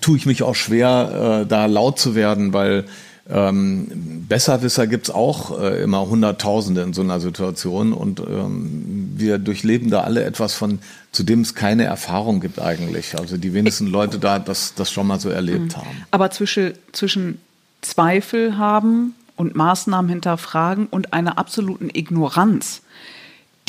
tue 0.00 0.16
ich 0.16 0.26
mich 0.26 0.42
auch 0.42 0.54
schwer, 0.54 1.42
äh, 1.42 1.46
da 1.46 1.66
laut 1.66 1.98
zu 1.98 2.14
werden, 2.14 2.52
weil 2.52 2.84
ähm, 3.30 4.26
Besserwisser 4.28 4.86
gibt's 4.86 5.10
auch 5.10 5.58
äh, 5.60 5.82
immer 5.82 6.08
Hunderttausende 6.08 6.82
in 6.82 6.92
so 6.92 7.02
einer 7.02 7.20
Situation 7.20 7.92
und 7.92 8.20
ähm, 8.20 9.12
wir 9.16 9.38
durchleben 9.38 9.90
da 9.90 10.00
alle 10.00 10.24
etwas 10.24 10.54
von, 10.54 10.80
zu 11.12 11.22
dem 11.22 11.42
es 11.42 11.54
keine 11.54 11.84
Erfahrung 11.84 12.40
gibt 12.40 12.60
eigentlich. 12.60 13.18
Also 13.18 13.36
die 13.36 13.54
wenigsten 13.54 13.86
Leute 13.86 14.18
da 14.18 14.38
das, 14.38 14.74
das 14.74 14.90
schon 14.90 15.06
mal 15.06 15.20
so 15.20 15.28
erlebt 15.28 15.76
mhm. 15.76 15.76
haben. 15.76 16.06
Aber 16.10 16.30
zwischen, 16.30 16.72
zwischen 16.92 17.40
Zweifel 17.80 18.58
haben 18.58 19.14
und 19.36 19.54
Maßnahmen 19.54 20.10
hinterfragen 20.10 20.86
und 20.86 21.12
einer 21.12 21.38
absoluten 21.38 21.90
Ignoranz 21.92 22.81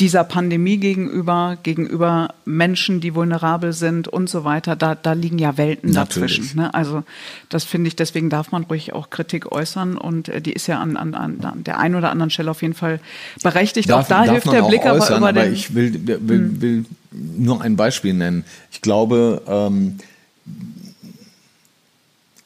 dieser 0.00 0.24
Pandemie 0.24 0.78
gegenüber, 0.78 1.56
gegenüber 1.62 2.34
Menschen, 2.44 3.00
die 3.00 3.14
vulnerabel 3.14 3.72
sind 3.72 4.08
und 4.08 4.28
so 4.28 4.42
weiter, 4.42 4.74
da, 4.74 4.96
da 4.96 5.12
liegen 5.12 5.38
ja 5.38 5.56
Welten 5.56 5.92
Natürlich. 5.92 6.36
dazwischen. 6.36 6.56
Ne? 6.56 6.74
Also 6.74 7.04
das 7.48 7.62
finde 7.62 7.88
ich, 7.88 7.94
deswegen 7.94 8.28
darf 8.28 8.50
man 8.50 8.64
ruhig 8.64 8.92
auch 8.92 9.10
Kritik 9.10 9.52
äußern 9.52 9.96
und 9.96 10.28
äh, 10.28 10.40
die 10.40 10.52
ist 10.52 10.66
ja 10.66 10.80
an, 10.80 10.96
an, 10.96 11.14
an 11.14 11.62
der 11.62 11.78
einen 11.78 11.94
oder 11.94 12.10
anderen 12.10 12.30
Stelle 12.30 12.50
auf 12.50 12.62
jeden 12.62 12.74
Fall 12.74 12.98
berechtigt. 13.42 13.88
Darf, 13.88 14.06
auch 14.06 14.08
da 14.08 14.24
hilft 14.24 14.50
der 14.50 14.62
Blick 14.62 14.84
äußern, 14.84 15.22
aber 15.22 15.30
über 15.30 15.32
den. 15.32 15.42
Aber 15.42 15.52
ich 15.52 15.74
will, 15.74 16.06
will, 16.06 16.38
hm. 16.38 16.60
will 16.60 16.84
nur 17.12 17.62
ein 17.62 17.76
Beispiel 17.76 18.14
nennen. 18.14 18.44
Ich 18.72 18.80
glaube, 18.80 19.42
ähm, 19.46 19.98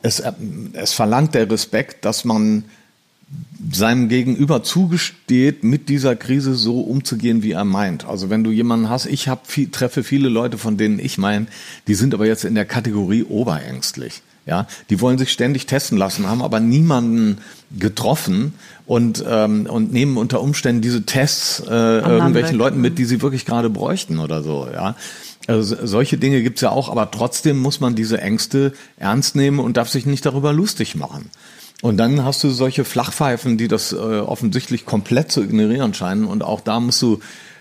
es, 0.03 0.23
es 0.75 0.93
verlangt 0.93 1.35
der 1.35 1.51
Respekt, 1.51 2.05
dass 2.05 2.27
man 2.27 2.65
seinem 3.71 4.09
Gegenüber 4.09 4.63
zugesteht, 4.63 5.63
mit 5.65 5.89
dieser 5.89 6.17
Krise 6.17 6.55
so 6.55 6.81
umzugehen, 6.81 7.43
wie 7.43 7.53
er 7.53 7.65
meint. 7.65 8.07
Also 8.07 8.31
wenn 8.31 8.45
du 8.45 8.51
jemanden 8.51 8.89
hast, 8.89 9.07
ich 9.07 9.29
hab 9.29 9.47
viel, 9.47 9.69
treffe 9.71 10.03
viele 10.03 10.29
Leute, 10.29 10.57
von 10.59 10.77
denen 10.77 10.99
ich 10.99 11.19
meine, 11.19 11.47
die 11.87 11.95
sind 11.95 12.15
aber 12.15 12.27
jetzt 12.27 12.45
in 12.45 12.55
der 12.55 12.65
Kategorie 12.65 13.25
oberängstlich. 13.25 14.23
Ja, 14.47 14.67
die 14.89 15.03
wollen 15.03 15.19
sich 15.19 15.31
ständig 15.31 15.67
testen 15.67 15.99
lassen, 15.99 16.27
haben 16.27 16.41
aber 16.41 16.59
niemanden 16.59 17.37
getroffen 17.79 18.55
und 18.87 19.23
ähm, 19.29 19.67
und 19.67 19.93
nehmen 19.93 20.17
unter 20.17 20.41
Umständen 20.41 20.81
diese 20.81 21.05
Tests 21.05 21.61
äh, 21.69 21.99
irgendwelchen 21.99 22.57
Leuten 22.57 22.81
mit, 22.81 22.97
die 22.97 23.05
sie 23.05 23.21
wirklich 23.21 23.45
gerade 23.45 23.69
bräuchten 23.69 24.19
oder 24.19 24.43
so. 24.43 24.67
Ja, 24.73 24.97
also 25.47 25.77
solche 25.87 26.17
Dinge 26.17 26.43
gibt's 26.43 26.63
ja 26.63 26.71
auch, 26.71 26.89
aber 26.89 27.11
trotzdem 27.11 27.59
muss 27.59 27.81
man 27.81 27.95
diese 27.95 28.23
Ängste 28.23 28.73
ernst 28.97 29.37
nehmen 29.37 29.59
und 29.59 29.77
darf 29.77 29.91
sich 29.91 30.07
nicht 30.07 30.25
darüber 30.25 30.55
lustig 30.55 30.95
machen. 30.95 31.31
Und 31.81 31.97
dann 31.97 32.25
hast 32.25 32.43
du 32.43 32.51
solche 32.51 32.85
Flachpfeifen, 32.85 33.57
die 33.57 33.69
das 33.69 33.93
äh, 33.93 33.97
offensichtlich 33.97 34.85
komplett 34.85 35.31
zu 35.31 35.43
ignorieren 35.43 35.95
scheinen. 35.95 36.25
Und 36.25 36.43
auch 36.43 36.61
da 36.61 36.81
musst 36.81 37.01
du 37.03 37.21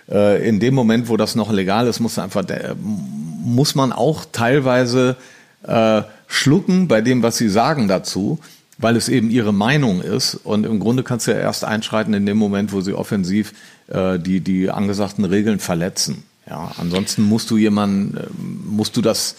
äh, 0.10 0.48
in 0.48 0.60
dem 0.60 0.74
Moment, 0.74 1.08
wo 1.08 1.18
das 1.18 1.36
noch 1.36 1.52
legal 1.52 1.88
ist, 1.88 2.00
muss 2.00 2.18
einfach 2.18 2.48
äh, 2.50 2.76
muss 2.80 3.76
man 3.76 3.94
auch 3.94 4.26
teilweise 4.32 5.18
äh, 5.64 6.02
schlucken 6.28 6.88
bei 6.88 7.02
dem, 7.02 7.24
was 7.24 7.38
sie 7.38 7.50
sagen 7.50 7.88
dazu, 7.88 8.40
weil 8.78 8.96
es 8.96 9.08
eben 9.08 9.30
ihre 9.30 9.54
Meinung 9.54 10.02
ist. 10.02 10.36
Und 10.36 10.66
im 10.66 10.80
Grunde 10.80 11.04
kannst 11.04 11.28
du 11.28 11.32
ja 11.32 11.38
erst 11.38 11.64
einschreiten 11.64 12.14
in 12.14 12.26
dem 12.26 12.38
Moment, 12.38 12.74
wo 12.74 12.82
sie 12.82 12.94
offensiv 12.94 13.54
äh, 13.88 14.20
die 14.20 14.42
die 14.42 14.70
angesagten 14.70 15.26
Regeln 15.26 15.60
verletzen. 15.60 16.24
Ja, 16.50 16.72
ansonsten 16.78 17.24
musst 17.24 17.52
du 17.52 17.58
jemanden, 17.58 18.18
äh, 18.18 18.24
musst 18.66 18.98
du 18.98 19.02
das 19.02 19.36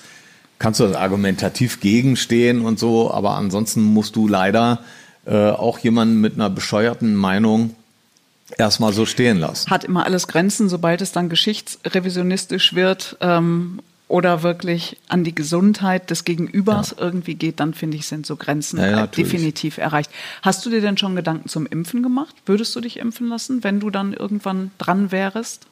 kannst 0.58 0.80
du 0.80 0.98
argumentativ 0.98 1.80
gegenstehen 1.80 2.62
und 2.62 2.78
so, 2.78 3.10
aber 3.12 3.36
ansonsten 3.36 3.82
musst 3.82 4.16
du 4.16 4.26
leider 4.28 4.80
äh, 5.26 5.50
auch 5.50 5.78
jemanden 5.78 6.20
mit 6.20 6.34
einer 6.34 6.50
bescheuerten 6.50 7.14
Meinung 7.14 7.74
erstmal 8.56 8.92
so 8.92 9.06
stehen 9.06 9.38
lassen. 9.38 9.70
Hat 9.70 9.84
immer 9.84 10.04
alles 10.04 10.26
Grenzen, 10.26 10.68
sobald 10.68 11.00
es 11.02 11.12
dann 11.12 11.28
geschichtsrevisionistisch 11.28 12.74
wird 12.74 13.16
ähm, 13.20 13.80
oder 14.08 14.42
wirklich 14.42 14.96
an 15.08 15.22
die 15.22 15.34
Gesundheit 15.34 16.10
des 16.10 16.24
Gegenübers 16.24 16.94
ja. 16.96 17.04
irgendwie 17.04 17.34
geht, 17.34 17.60
dann 17.60 17.74
finde 17.74 17.98
ich, 17.98 18.06
sind 18.06 18.26
so 18.26 18.36
Grenzen 18.36 18.78
ja, 18.78 18.90
ja, 18.90 19.06
definitiv 19.06 19.76
erreicht. 19.76 20.10
Hast 20.42 20.64
du 20.64 20.70
dir 20.70 20.80
denn 20.80 20.96
schon 20.96 21.14
Gedanken 21.14 21.48
zum 21.48 21.66
Impfen 21.66 22.02
gemacht? 22.02 22.34
Würdest 22.46 22.74
du 22.74 22.80
dich 22.80 22.98
impfen 22.98 23.28
lassen, 23.28 23.62
wenn 23.62 23.80
du 23.80 23.90
dann 23.90 24.14
irgendwann 24.14 24.70
dran 24.78 25.12
wärst? 25.12 25.66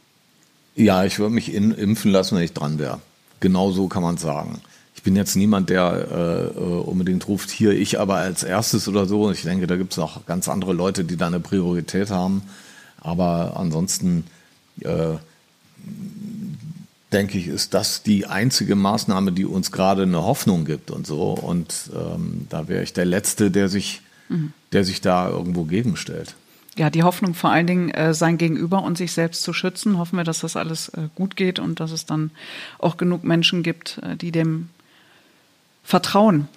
Ja, 0.74 1.04
ich 1.04 1.18
würde 1.18 1.34
mich 1.34 1.54
in, 1.54 1.72
impfen 1.72 2.12
lassen, 2.12 2.36
wenn 2.36 2.44
ich 2.44 2.52
dran 2.52 2.78
wäre. 2.78 3.00
Genau 3.40 3.72
so 3.72 3.88
kann 3.88 4.02
man 4.02 4.18
sagen 4.18 4.60
bin 5.06 5.14
jetzt 5.14 5.36
niemand, 5.36 5.70
der 5.70 6.52
äh, 6.56 6.60
unbedingt 6.60 7.28
ruft, 7.28 7.48
hier 7.50 7.70
ich 7.70 8.00
aber 8.00 8.16
als 8.16 8.42
erstes 8.42 8.88
oder 8.88 9.06
so. 9.06 9.30
Ich 9.30 9.42
denke, 9.42 9.68
da 9.68 9.76
gibt 9.76 9.92
es 9.92 10.00
auch 10.00 10.26
ganz 10.26 10.48
andere 10.48 10.72
Leute, 10.72 11.04
die 11.04 11.16
da 11.16 11.28
eine 11.28 11.38
Priorität 11.38 12.10
haben. 12.10 12.42
Aber 13.00 13.54
ansonsten 13.56 14.24
äh, 14.80 15.14
denke 17.12 17.38
ich, 17.38 17.46
ist 17.46 17.72
das 17.72 18.02
die 18.02 18.26
einzige 18.26 18.74
Maßnahme, 18.74 19.30
die 19.30 19.44
uns 19.44 19.70
gerade 19.70 20.02
eine 20.02 20.24
Hoffnung 20.24 20.64
gibt 20.64 20.90
und 20.90 21.06
so. 21.06 21.34
Und 21.34 21.88
ähm, 21.94 22.48
da 22.48 22.66
wäre 22.66 22.82
ich 22.82 22.92
der 22.92 23.04
Letzte, 23.04 23.52
der 23.52 23.68
sich, 23.68 24.02
mhm. 24.28 24.52
der 24.72 24.82
sich 24.82 25.02
da 25.02 25.28
irgendwo 25.28 25.62
gegenstellt. 25.66 26.34
Ja, 26.76 26.90
die 26.90 27.04
Hoffnung 27.04 27.34
vor 27.34 27.50
allen 27.50 27.68
Dingen, 27.68 27.90
äh, 27.90 28.12
sein 28.12 28.38
Gegenüber 28.38 28.82
und 28.82 28.98
sich 28.98 29.12
selbst 29.12 29.44
zu 29.44 29.52
schützen. 29.52 29.98
Hoffen 29.98 30.16
wir, 30.16 30.24
dass 30.24 30.40
das 30.40 30.56
alles 30.56 30.88
äh, 30.88 31.02
gut 31.14 31.36
geht 31.36 31.60
und 31.60 31.78
dass 31.78 31.92
es 31.92 32.06
dann 32.06 32.32
auch 32.80 32.96
genug 32.96 33.22
Menschen 33.22 33.62
gibt, 33.62 33.98
äh, 34.02 34.16
die 34.16 34.32
dem 34.32 34.68
Vertrauen. 35.86 36.48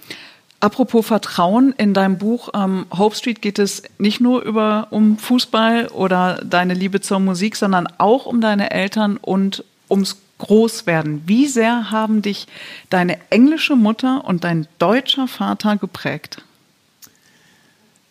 Apropos 0.60 1.06
Vertrauen, 1.06 1.74
in 1.78 1.94
deinem 1.94 2.18
Buch 2.18 2.50
ähm, 2.54 2.86
Hope 2.92 3.16
Street 3.16 3.42
geht 3.42 3.60
es 3.60 3.84
nicht 3.98 4.20
nur 4.20 4.42
über, 4.42 4.88
um 4.90 5.18
Fußball 5.18 5.88
oder 5.88 6.42
deine 6.44 6.74
Liebe 6.74 7.00
zur 7.00 7.20
Musik, 7.20 7.56
sondern 7.56 7.88
auch 8.00 8.26
um 8.26 8.42
deine 8.42 8.72
Eltern 8.72 9.18
und 9.18 9.64
ums 9.90 10.18
Großwerden. 10.40 11.24
Wie 11.28 11.48
sehr 11.48 11.92
haben 11.92 12.22
dich 12.22 12.48
deine 12.90 13.20
englische 13.30 13.76
Mutter 13.76 14.26
und 14.26 14.44
dein 14.44 14.68
deutscher 14.80 15.28
Vater 15.28 15.78
geprägt? 15.78 16.44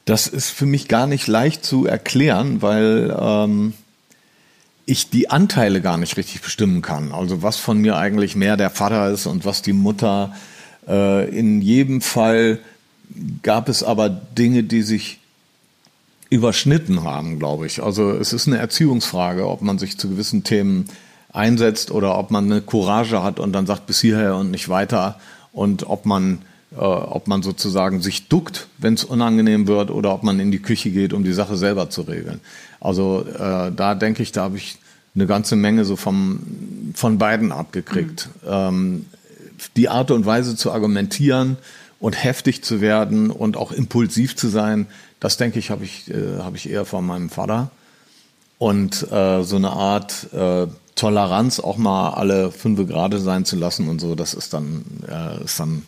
Das 0.05 0.27
ist 0.27 0.51
für 0.51 0.67
mich 0.67 0.89
gar 0.89 1.07
nicht 1.07 1.27
leicht 1.27 1.65
zu 1.65 1.85
erklären, 1.85 2.63
weil 2.63 3.15
ähm, 3.21 3.75
ich 4.87 5.11
die 5.11 5.31
Anteile 5.31 5.81
gar 5.81 5.99
nicht 5.99 6.17
richtig 6.17 6.41
bestimmen 6.43 6.81
kann. 6.81 7.13
Also 7.13 7.43
was 7.43 7.57
von 7.57 7.79
mir 7.79 7.97
eigentlich 7.97 8.37
mehr 8.37 8.57
der 8.57 8.71
Vater 8.71 9.11
ist 9.11 9.27
und 9.27 9.45
was 9.45 9.61
die 9.63 9.75
Mutter 9.75 10.33
Äh, 10.33 10.58
in 10.89 11.61
jedem 11.61 12.01
Fall 12.01 12.59
gab 13.43 13.69
es 13.69 13.83
aber 13.83 14.09
Dinge, 14.09 14.63
die 14.63 14.83
sich 14.83 15.19
überschnitten 16.31 17.05
haben, 17.05 17.39
glaube 17.39 17.67
ich. 17.67 17.83
Also 17.83 18.13
es 18.13 18.33
ist 18.33 18.47
eine 18.47 18.59
Erziehungsfrage, 18.59 19.49
ob 19.49 19.63
man 19.63 19.79
sich 19.79 19.99
zu 19.99 20.09
gewissen 20.09 20.45
Themen 20.45 20.87
einsetzt 21.33 21.91
oder 21.91 22.19
ob 22.19 22.31
man 22.31 22.51
eine 22.51 22.61
Courage 22.61 23.23
hat 23.23 23.41
und 23.41 23.53
dann 23.53 23.67
sagt 23.67 23.87
bis 23.87 24.01
hierher 24.01 24.37
und 24.37 24.51
nicht 24.51 24.69
weiter 24.69 25.19
und 25.53 25.89
ob 25.89 26.07
man 26.07 26.39
äh, 26.73 26.77
ob 26.77 27.29
man 27.29 27.43
sozusagen 27.43 28.03
sich 28.03 28.29
duckt, 28.29 28.69
wenn 28.77 28.95
es 28.95 29.05
unangenehm 29.05 29.67
wird 29.67 29.91
oder 29.91 30.13
ob 30.13 30.23
man 30.23 30.39
in 30.39 30.51
die 30.51 30.59
Küche 30.59 30.91
geht, 30.91 31.15
um 31.15 31.25
die 31.25 31.33
Sache 31.33 31.57
selber 31.57 31.89
zu 31.89 32.03
regeln. 32.03 32.41
Also 32.79 33.25
äh, 33.27 33.73
da 33.75 33.95
denke 33.95 34.23
ich, 34.23 34.33
da 34.33 34.43
habe 34.43 34.59
ich 34.59 34.77
eine 35.15 35.27
ganze 35.27 35.57
Menge 35.57 35.87
so 35.87 35.97
vom, 35.97 36.41
von 36.95 37.17
beiden 37.17 37.53
abgekriegt. 37.53 38.29
Mhm. 38.43 38.49
Ähm, 38.51 39.07
die 39.77 39.89
Art 39.89 40.11
und 40.11 40.27
Weise 40.27 40.57
zu 40.57 40.73
argumentieren 40.73 41.57
und 42.01 42.13
heftig 42.23 42.63
zu 42.63 42.81
werden 42.81 43.31
und 43.31 43.57
auch 43.57 43.73
impulsiv 43.73 44.37
zu 44.37 44.49
sein, 44.49 44.87
das 45.21 45.37
denke 45.37 45.59
ich, 45.59 45.71
habe 45.71 45.85
ich, 45.85 46.11
äh, 46.11 46.39
hab 46.39 46.55
ich 46.55 46.71
eher 46.71 46.85
von 46.85 47.05
meinem 47.05 47.29
Vater. 47.29 47.71
Und 48.59 49.11
äh, 49.11 49.43
so 49.43 49.57
eine 49.57 49.71
Art 49.71 50.33
äh, 50.33 50.67
Toleranz 50.95 51.61
auch 51.61 51.77
mal 51.77 52.11
alle 52.11 52.51
fünf 52.51 52.87
Grade 52.89 53.21
sein 53.21 53.45
zu 53.45 53.57
lassen 53.57 53.89
und 53.89 54.01
so, 54.01 54.17
das 54.17 54.35
ist 54.35 54.53
dann, 54.53 54.85
äh, 55.09 55.45
ist 55.45 55.61
dann 55.61 55.85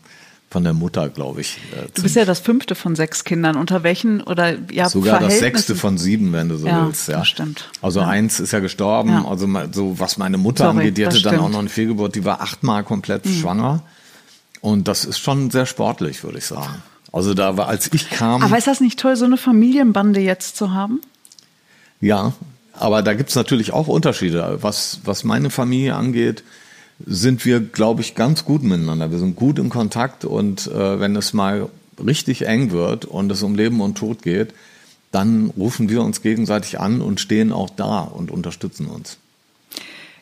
von 0.51 0.65
der 0.65 0.73
Mutter, 0.73 1.09
glaube 1.09 1.41
ich. 1.41 1.59
Äh, 1.73 1.87
du 1.95 2.03
bist 2.03 2.17
ja 2.17 2.25
das 2.25 2.41
fünfte 2.41 2.75
von 2.75 2.97
sechs 2.97 3.23
Kindern. 3.23 3.57
Unter 3.57 3.85
welchen 3.85 4.21
oder 4.21 4.55
ja 4.71 4.89
sogar 4.89 5.21
das 5.21 5.39
sechste 5.39 5.77
von 5.77 5.97
sieben, 5.97 6.33
wenn 6.33 6.49
du 6.49 6.57
so 6.57 6.67
ja, 6.67 6.87
willst. 6.87 7.09
Ja, 7.09 7.25
stimmt. 7.25 7.71
Also 7.81 8.01
ja. 8.01 8.09
eins 8.09 8.41
ist 8.41 8.53
ja 8.53 8.59
gestorben. 8.59 9.11
Ja. 9.11 9.25
Also 9.27 9.49
so 9.73 9.99
was 10.01 10.19
meine 10.19 10.39
Mutter 10.39 10.65
Sorry, 10.65 10.79
angeht, 10.79 10.99
die 10.99 11.07
hatte 11.07 11.23
dann 11.23 11.39
auch 11.39 11.49
noch 11.49 11.61
eine 11.61 11.69
Fehlgeburt. 11.69 12.17
Die 12.17 12.25
war 12.25 12.41
achtmal 12.41 12.83
komplett 12.83 13.27
mhm. 13.27 13.35
schwanger. 13.35 13.83
Und 14.61 14.89
das 14.89 15.05
ist 15.05 15.21
schon 15.21 15.51
sehr 15.51 15.67
sportlich, 15.67 16.23
würde 16.25 16.39
ich 16.39 16.47
sagen. 16.47 16.83
Also 17.13 17.33
da 17.33 17.57
war, 17.57 17.69
als 17.69 17.93
ich 17.93 18.11
kam. 18.11 18.43
Aber 18.43 18.59
ist 18.59 18.67
das 18.67 18.81
nicht 18.81 18.99
toll, 18.99 19.17
so 19.17 19.25
eine 19.25 19.37
Familienbande 19.37 20.21
jetzt 20.21 20.57
zu 20.57 20.75
haben? 20.75 21.01
Ja, 22.01 22.33
aber 22.73 23.03
da 23.03 23.15
gibt 23.15 23.31
es 23.31 23.37
natürlich 23.37 23.73
auch 23.73 23.89
Unterschiede. 23.89 24.59
Was, 24.61 25.01
was 25.05 25.25
meine 25.25 25.51
Familie 25.51 25.95
angeht, 25.95 26.43
sind 27.07 27.45
wir, 27.45 27.61
glaube 27.61 28.01
ich, 28.03 28.15
ganz 28.15 28.45
gut 28.45 28.63
miteinander. 28.63 29.11
Wir 29.11 29.19
sind 29.19 29.37
gut 29.37 29.59
im 29.59 29.71
Kontakt 29.71 30.25
und 30.25 30.67
äh, 30.69 31.01
wenn 31.01 31.17
es 31.17 31.33
mal 31.33 31.69
richtig 32.05 32.47
eng 32.47 32.71
wird 32.71 33.05
und 33.05 33.31
es 33.31 33.43
um 33.43 33.55
Leben 33.55 33.81
und 33.81 33.97
Tod 33.97 34.23
geht, 34.23 34.55
dann 35.13 35.51
rufen 35.57 35.89
wir 35.89 36.03
uns 36.03 36.23
gegenseitig 36.23 36.79
an 36.79 37.01
und 37.01 37.21
stehen 37.21 37.53
auch 37.53 37.71
da 37.71 38.01
und 38.01 38.31
unterstützen 38.31 38.87
uns. 38.87 39.19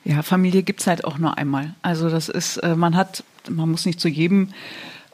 Ja, 0.04 0.22
Familie 0.22 0.62
gibt 0.62 0.80
es 0.80 0.86
halt 0.86 1.04
auch 1.04 1.18
nur 1.18 1.36
einmal. 1.36 1.74
Also 1.82 2.08
das 2.08 2.28
ist, 2.28 2.56
äh, 2.58 2.74
man 2.74 2.96
hat, 2.96 3.24
man 3.50 3.70
muss 3.70 3.84
nicht 3.84 4.00
zu 4.00 4.08
jedem 4.08 4.48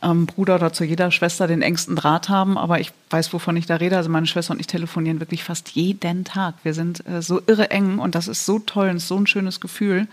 ähm, 0.04 0.26
Bruder 0.26 0.56
oder 0.56 0.72
zu 0.72 0.84
jeder 0.84 1.10
Schwester 1.10 1.46
den 1.46 1.62
engsten 1.62 1.96
Draht 1.96 2.28
haben, 2.28 2.58
aber 2.58 2.80
ich 2.80 2.92
weiß, 3.10 3.32
wovon 3.32 3.56
ich 3.56 3.66
da 3.66 3.76
rede. 3.76 3.96
Also 3.96 4.10
meine 4.10 4.26
Schwester 4.26 4.52
und 4.52 4.60
ich 4.60 4.66
telefonieren 4.66 5.20
wirklich 5.20 5.44
fast 5.44 5.70
jeden 5.70 6.24
Tag. 6.24 6.54
Wir 6.62 6.74
sind 6.74 7.06
äh, 7.08 7.22
so 7.22 7.40
irre 7.46 7.70
eng 7.70 7.98
und 7.98 8.14
das 8.14 8.28
ist 8.28 8.44
so 8.44 8.58
toll 8.58 8.90
und 8.90 8.98
so 8.98 9.16
ein 9.16 9.26
schönes 9.26 9.60
Gefühl, 9.60 10.06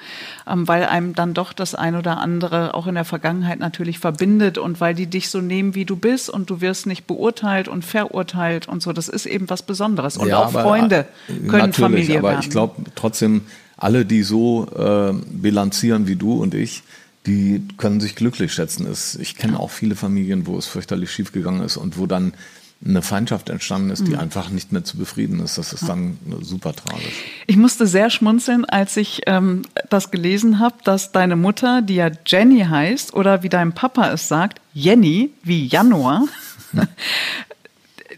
ähm, 0.48 0.68
weil 0.68 0.86
einem 0.86 1.14
dann 1.14 1.34
doch 1.34 1.52
das 1.54 1.76
ein 1.76 1.96
oder 1.96 2.18
andere 2.18 2.74
auch 2.74 2.88
in 2.88 2.96
der 2.96 3.06
Vergangenheit 3.06 3.60
natürlich 3.60 4.00
verbindet 4.00 4.58
und 4.58 4.80
weil 4.80 4.96
die 4.96 5.08
dich 5.08 5.30
so 5.30 5.42
nehmen, 5.42 5.76
wie 5.76 5.86
du 5.86 5.96
bist 5.96 6.30
und 6.30 6.50
du 6.50 6.62
wirst 6.62 6.86
nicht 6.86 7.06
beurteilt 7.08 7.68
und 7.68 7.84
verurteilt 7.84 8.68
und 8.68 8.82
so. 8.82 8.94
Das 8.94 9.10
ist 9.10 9.26
eben 9.26 9.50
was 9.50 9.64
Besonderes. 9.64 10.18
Und 10.18 10.30
ja, 10.30 10.38
auch 10.38 10.48
aber, 10.48 10.64
Freunde 10.64 11.08
äh, 11.28 11.48
können 11.48 11.74
Familie 11.74 12.20
aber 12.20 12.30
werden. 12.30 12.42
ich 12.42 12.50
glaube 12.50 12.84
trotzdem, 12.96 13.42
alle, 13.78 14.06
die 14.06 14.22
so 14.22 14.68
äh, 14.78 15.14
bilanzieren 15.32 16.08
wie 16.08 16.16
du 16.16 16.34
und 16.34 16.54
ich, 16.54 16.84
die 17.26 17.68
können 17.78 18.00
sich 18.00 18.16
glücklich 18.16 18.54
schätzen. 18.54 18.88
Ich 19.20 19.36
kenne 19.36 19.60
auch 19.60 19.70
viele 19.70 19.96
Familien, 19.96 20.48
wo 20.48 20.58
es 20.58 20.68
fürchterlich 20.68 21.12
schiefgegangen 21.12 21.64
ist 21.64 21.78
und 21.78 21.98
wo 21.98 22.08
dann 22.08 22.34
eine 22.84 23.04
Feindschaft 23.04 23.50
entstanden 23.50 23.92
ist, 23.92 24.08
die 24.08 24.14
mhm. 24.14 24.20
einfach 24.20 24.50
nicht 24.50 24.72
mehr 24.72 24.84
zu 24.84 24.98
befrieden 24.98 25.40
ist. 25.40 25.60
Das 25.60 25.72
ist 25.72 25.88
dann 25.88 26.18
super 26.42 26.76
tragisch. 26.76 27.24
Ich 27.46 27.58
musste 27.58 27.86
sehr 27.86 28.10
schmunzeln, 28.10 28.66
als 28.66 28.98
ich 28.98 29.22
ähm, 29.28 29.62
das 29.90 30.10
gelesen 30.10 30.58
habe, 30.58 30.76
dass 30.84 31.12
deine 31.12 31.36
Mutter, 31.36 31.84
die 31.84 31.96
ja 31.96 32.10
Jenny 32.26 32.62
heißt, 32.62 33.14
oder 33.14 33.44
wie 33.44 33.50
dein 33.50 33.74
Papa 33.74 34.12
es 34.12 34.28
sagt, 34.28 34.62
Jenny, 34.74 35.30
wie 35.44 35.68
Januar, 35.68 36.26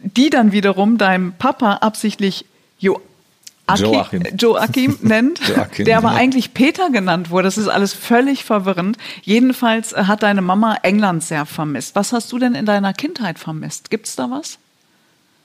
die 0.01 0.29
dann 0.29 0.53
wiederum 0.53 0.97
deinem 0.97 1.33
Papa 1.33 1.75
absichtlich 1.75 2.45
jo 2.79 3.01
Aki, 3.65 3.83
Joachim. 3.83 4.23
Joachim 4.37 4.97
nennt, 5.01 5.39
Joachim, 5.47 5.85
der 5.85 5.97
aber 5.97 6.09
genau. 6.09 6.19
eigentlich 6.19 6.53
Peter 6.53 6.89
genannt 6.89 7.29
wurde. 7.29 7.43
Das 7.45 7.57
ist 7.57 7.69
alles 7.69 7.93
völlig 7.93 8.43
verwirrend. 8.43 8.97
Jedenfalls 9.21 9.93
äh, 9.93 10.03
hat 10.05 10.23
deine 10.23 10.41
Mama 10.41 10.77
England 10.83 11.23
sehr 11.23 11.45
vermisst. 11.45 11.95
Was 11.95 12.11
hast 12.11 12.31
du 12.31 12.39
denn 12.39 12.55
in 12.55 12.65
deiner 12.65 12.93
Kindheit 12.93 13.39
vermisst? 13.39 13.89
Gibt's 13.89 14.15
da 14.15 14.29
was? 14.29 14.57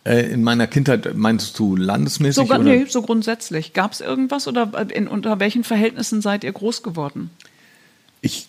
Äh, 0.05 0.33
in 0.33 0.43
meiner 0.43 0.67
Kindheit 0.67 1.15
meinst 1.15 1.59
du 1.59 1.77
landesmäßig? 1.77 2.37
Sogar, 2.37 2.61
oder? 2.61 2.71
Nee, 2.71 2.87
so 2.89 3.03
grundsätzlich. 3.03 3.73
Gab 3.73 3.93
es 3.93 4.01
irgendwas 4.01 4.49
oder 4.49 4.73
äh, 4.75 4.93
in, 4.93 5.07
unter 5.07 5.39
welchen 5.39 5.63
Verhältnissen 5.63 6.21
seid 6.21 6.43
ihr 6.43 6.53
groß 6.53 6.83
geworden? 6.83 7.31
Ich, 8.21 8.49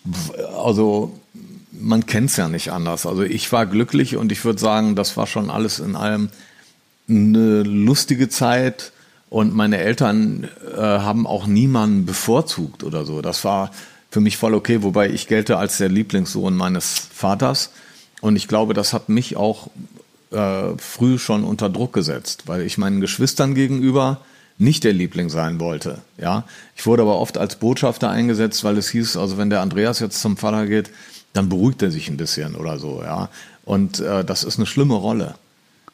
also 0.56 1.16
man 1.70 2.06
kennt 2.06 2.30
es 2.30 2.36
ja 2.36 2.48
nicht 2.48 2.72
anders. 2.72 3.06
Also 3.06 3.22
ich 3.22 3.52
war 3.52 3.66
glücklich 3.66 4.16
und 4.16 4.32
ich 4.32 4.44
würde 4.44 4.58
sagen, 4.58 4.96
das 4.96 5.16
war 5.16 5.28
schon 5.28 5.48
alles 5.48 5.78
in 5.78 5.94
allem 5.94 6.30
eine 7.08 7.62
lustige 7.62 8.28
Zeit 8.28 8.92
und 9.30 9.54
meine 9.54 9.78
Eltern 9.78 10.48
äh, 10.76 10.80
haben 10.80 11.26
auch 11.26 11.46
niemanden 11.46 12.04
bevorzugt 12.04 12.82
oder 12.82 13.04
so. 13.04 13.22
Das 13.22 13.44
war 13.44 13.70
für 14.10 14.20
mich 14.20 14.36
voll 14.36 14.54
okay, 14.54 14.82
wobei 14.82 15.08
ich 15.08 15.28
gelte 15.28 15.56
als 15.56 15.78
der 15.78 15.88
Lieblingssohn 15.88 16.54
meines 16.54 17.08
Vaters. 17.14 17.70
Und 18.20 18.34
ich 18.36 18.48
glaube, 18.48 18.74
das 18.74 18.92
hat 18.92 19.08
mich 19.08 19.36
auch 19.36 19.70
äh, 20.32 20.76
früh 20.76 21.18
schon 21.18 21.44
unter 21.44 21.70
Druck 21.70 21.92
gesetzt, 21.92 22.42
weil 22.46 22.62
ich 22.62 22.76
meinen 22.76 23.00
Geschwistern 23.00 23.54
gegenüber 23.54 24.20
nicht 24.58 24.84
der 24.84 24.92
Liebling 24.92 25.30
sein 25.30 25.60
wollte. 25.60 26.02
Ja, 26.18 26.44
ich 26.76 26.84
wurde 26.84 27.02
aber 27.02 27.18
oft 27.18 27.38
als 27.38 27.56
Botschafter 27.56 28.10
eingesetzt, 28.10 28.62
weil 28.64 28.76
es 28.76 28.90
hieß, 28.90 29.16
also 29.16 29.38
wenn 29.38 29.48
der 29.48 29.60
Andreas 29.60 30.00
jetzt 30.00 30.20
zum 30.20 30.36
Vater 30.36 30.66
geht, 30.66 30.90
dann 31.32 31.48
beruhigt 31.48 31.80
er 31.82 31.92
sich 31.92 32.08
ein 32.08 32.16
bisschen 32.16 32.56
oder 32.56 32.78
so. 32.78 33.00
Ja, 33.02 33.30
und 33.64 34.00
äh, 34.00 34.24
das 34.24 34.42
ist 34.42 34.58
eine 34.58 34.66
schlimme 34.66 34.94
Rolle. 34.94 35.36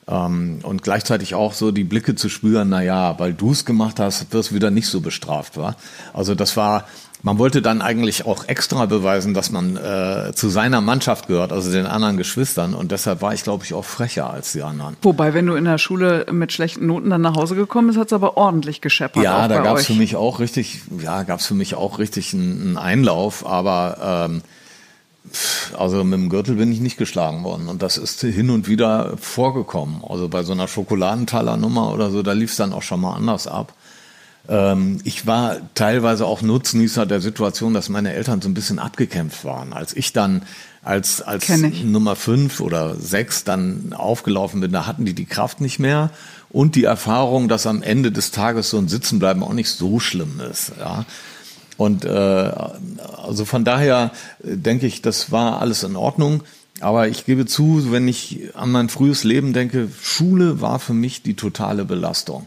Ähm, 0.09 0.61
und 0.63 0.83
gleichzeitig 0.83 1.35
auch 1.35 1.53
so 1.53 1.73
die 1.73 1.85
Blicke 1.85 2.15
zu 2.15 2.29
spüren, 2.29 2.69
na 2.69 2.83
ja, 2.83 3.19
weil 3.19 3.35
du 3.35 3.51
es 3.51 3.65
gemacht 3.65 3.99
hast, 3.99 4.33
wirst 4.33 4.51
du 4.51 4.55
wieder 4.55 4.71
nicht 4.71 4.87
so 4.87 5.01
bestraft, 5.01 5.57
war. 5.57 5.75
Also 6.13 6.37
das 6.37 6.57
war, 6.57 6.85
man 7.23 7.39
wollte 7.39 7.61
dann 7.61 7.83
eigentlich 7.83 8.25
auch 8.25 8.47
extra 8.47 8.87
beweisen, 8.87 9.35
dass 9.35 9.51
man 9.51 9.77
äh, 9.77 10.33
zu 10.33 10.49
seiner 10.49 10.81
Mannschaft 10.81 11.27
gehört, 11.27 11.53
also 11.53 11.73
den 11.73 11.87
anderen 11.87 12.17
Geschwistern. 12.17 12.75
Und 12.75 12.93
deshalb 12.93 13.21
war 13.21 13.35
ich, 13.35 13.43
glaube 13.43 13.65
ich, 13.65 13.75
auch 13.75 13.85
frecher 13.85 14.31
als 14.31 14.53
die 14.53 14.63
anderen. 14.63 14.97
Wobei, 15.03 15.35
wenn 15.35 15.47
du 15.47 15.55
in 15.55 15.65
der 15.65 15.79
Schule 15.79 16.27
mit 16.31 16.53
schlechten 16.53 16.87
Noten 16.87 17.11
dann 17.11 17.23
nach 17.23 17.35
Hause 17.35 17.57
gekommen 17.57 17.89
bist, 17.89 17.99
hat 17.99 18.07
es 18.07 18.13
aber 18.13 18.37
ordentlich 18.37 18.81
gescheppert. 18.81 19.25
Ja, 19.25 19.49
da 19.49 19.61
gab 19.61 19.77
es 19.77 19.87
für 19.87 19.95
mich 19.95 20.15
auch 20.15 20.39
richtig, 20.39 20.83
ja, 21.03 21.25
gab 21.25 21.41
es 21.41 21.47
für 21.47 21.55
mich 21.55 21.75
auch 21.75 21.99
richtig 21.99 22.33
einen, 22.33 22.63
einen 22.63 22.77
Einlauf, 22.77 23.45
aber 23.45 24.29
ähm, 24.31 24.43
also 25.77 26.05
mit 26.05 26.15
dem 26.15 26.29
Gürtel 26.29 26.57
bin 26.57 26.73
ich 26.73 26.81
nicht 26.81 26.97
geschlagen 26.97 27.45
worden. 27.45 27.69
Und 27.69 27.83
das 27.83 27.97
ist 27.99 28.21
hin 28.21 28.51
und 28.51 28.69
wieder 28.69 29.17
vorgekommen. 29.19 30.03
Also 30.07 30.29
bei 30.29 30.43
so 30.43 30.53
einer 30.53 30.69
Schokoladentaler-Nummer 30.69 31.93
oder 31.93 32.11
so, 32.11 32.23
da 32.23 32.33
lief 32.33 32.51
es 32.51 32.57
dann 32.57 32.73
auch 32.73 32.83
schon 32.83 33.01
mal 33.01 33.15
anders 33.15 33.47
ab. 33.47 33.75
Ähm, 34.49 34.99
ich 35.05 35.27
war 35.27 35.57
teilweise 35.75 36.27
auch 36.27 36.43
Nutznießer 36.43 37.07
der 37.07 37.21
Situation, 37.21 37.75
dass 37.75 37.89
meine 37.89 38.13
Eltern 38.13 38.41
so 38.41 38.49
ein 38.49 38.55
bisschen 38.55 38.79
abgekämpft 38.79 39.45
waren. 39.45 39.73
Als 39.73 39.95
ich 39.95 40.13
dann 40.13 40.43
als, 40.83 41.21
als 41.21 41.49
Nummer 41.49 42.15
fünf 42.15 42.61
oder 42.61 42.95
sechs 42.95 43.43
dann 43.43 43.93
aufgelaufen 43.93 44.61
bin, 44.61 44.71
da 44.71 44.87
hatten 44.87 45.05
die 45.05 45.15
die 45.15 45.25
Kraft 45.25 45.61
nicht 45.61 45.81
mehr 45.81 46.11
und 46.49 46.77
die 46.77 46.85
Erfahrung, 46.85 47.49
dass 47.49 47.67
am 47.67 47.83
Ende 47.83 48.13
des 48.13 48.31
Tages 48.31 48.71
so 48.71 48.79
ein 48.79 48.87
Sitzenbleiben 48.87 49.43
auch 49.43 49.53
nicht 49.53 49.69
so 49.69 49.99
schlimm 49.99 50.41
ist. 50.41 50.73
Ja. 50.79 51.05
Und 51.77 52.05
äh, 52.05 52.09
also 52.09 53.45
von 53.45 53.65
daher 53.65 54.13
äh, 54.43 54.57
denke 54.57 54.87
ich, 54.87 55.03
das 55.03 55.31
war 55.31 55.61
alles 55.61 55.83
in 55.83 55.97
Ordnung. 55.97 56.43
Aber 56.81 57.09
ich 57.09 57.25
gebe 57.25 57.47
zu, 57.47 57.91
wenn 57.91 58.07
ich 58.07 58.51
an 58.55 58.71
mein 58.71 58.89
frühes 58.89 59.25
Leben 59.25 59.53
denke, 59.53 59.89
Schule 60.03 60.61
war 60.61 60.79
für 60.79 60.93
mich 60.93 61.23
die 61.23 61.35
totale 61.35 61.85
Belastung. 61.85 62.47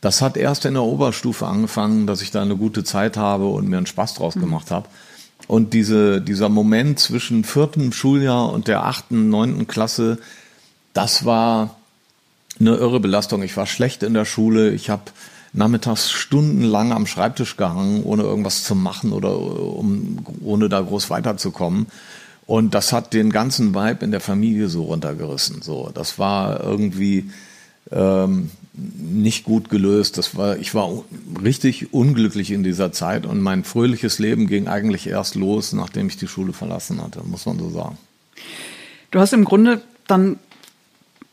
Das 0.00 0.22
hat 0.22 0.36
erst 0.36 0.64
in 0.64 0.74
der 0.74 0.82
Oberstufe 0.82 1.46
angefangen, 1.46 2.06
dass 2.06 2.22
ich 2.22 2.30
da 2.30 2.42
eine 2.42 2.56
gute 2.56 2.84
Zeit 2.84 3.16
habe 3.16 3.46
und 3.46 3.68
mir 3.68 3.76
einen 3.76 3.86
Spaß 3.86 4.14
draus 4.14 4.34
mhm. 4.34 4.40
gemacht 4.40 4.70
habe. 4.70 4.88
Und 5.46 5.72
diese, 5.74 6.20
dieser 6.20 6.48
Moment 6.48 6.98
zwischen 6.98 7.44
viertem 7.44 7.92
Schuljahr 7.92 8.52
und 8.52 8.68
der 8.68 8.84
achten, 8.84 9.30
neunten 9.30 9.66
Klasse, 9.66 10.18
das 10.92 11.24
war 11.24 11.76
eine 12.58 12.76
irre 12.76 13.00
Belastung. 13.00 13.42
Ich 13.42 13.56
war 13.56 13.66
schlecht 13.66 14.02
in 14.02 14.14
der 14.14 14.24
Schule. 14.24 14.70
Ich 14.70 14.90
habe 14.90 15.02
nachmittags 15.52 16.10
stundenlang 16.10 16.92
am 16.92 17.06
Schreibtisch 17.06 17.56
gehangen, 17.56 18.02
ohne 18.04 18.22
irgendwas 18.22 18.64
zu 18.64 18.74
machen 18.74 19.12
oder 19.12 19.36
um, 19.38 20.24
ohne 20.42 20.68
da 20.68 20.80
groß 20.80 21.10
weiterzukommen. 21.10 21.86
Und 22.46 22.74
das 22.74 22.92
hat 22.92 23.12
den 23.12 23.30
ganzen 23.30 23.74
Vibe 23.74 24.04
in 24.04 24.10
der 24.10 24.20
Familie 24.20 24.68
so 24.68 24.84
runtergerissen. 24.84 25.62
So, 25.62 25.90
das 25.94 26.18
war 26.18 26.62
irgendwie 26.64 27.30
ähm, 27.92 28.50
nicht 28.74 29.44
gut 29.44 29.68
gelöst. 29.68 30.18
Das 30.18 30.36
war, 30.36 30.56
ich 30.56 30.74
war 30.74 31.04
richtig 31.42 31.92
unglücklich 31.92 32.50
in 32.50 32.62
dieser 32.62 32.92
Zeit 32.92 33.26
und 33.26 33.40
mein 33.40 33.64
fröhliches 33.64 34.18
Leben 34.18 34.46
ging 34.46 34.68
eigentlich 34.68 35.06
erst 35.06 35.34
los, 35.34 35.72
nachdem 35.72 36.08
ich 36.08 36.16
die 36.16 36.28
Schule 36.28 36.52
verlassen 36.52 37.02
hatte, 37.02 37.22
muss 37.24 37.46
man 37.46 37.58
so 37.58 37.70
sagen. 37.70 37.98
Du 39.10 39.20
hast 39.20 39.32
im 39.32 39.44
Grunde 39.44 39.80
dann, 40.06 40.38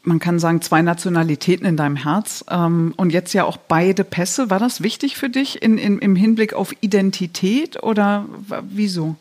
man 0.07 0.19
kann 0.19 0.39
sagen, 0.39 0.61
zwei 0.61 0.81
Nationalitäten 0.81 1.65
in 1.65 1.75
deinem 1.75 1.97
Herz 1.97 2.45
ähm, 2.49 2.93
und 2.95 3.11
jetzt 3.11 3.33
ja 3.33 3.43
auch 3.43 3.57
beide 3.57 4.03
Pässe. 4.03 4.49
War 4.49 4.57
das 4.57 4.81
wichtig 4.81 5.17
für 5.17 5.29
dich 5.29 5.61
in, 5.61 5.77
in, 5.77 5.99
im 5.99 6.15
Hinblick 6.15 6.53
auf 6.53 6.73
Identität 6.79 7.83
oder 7.83 8.25
wieso? 8.69 9.15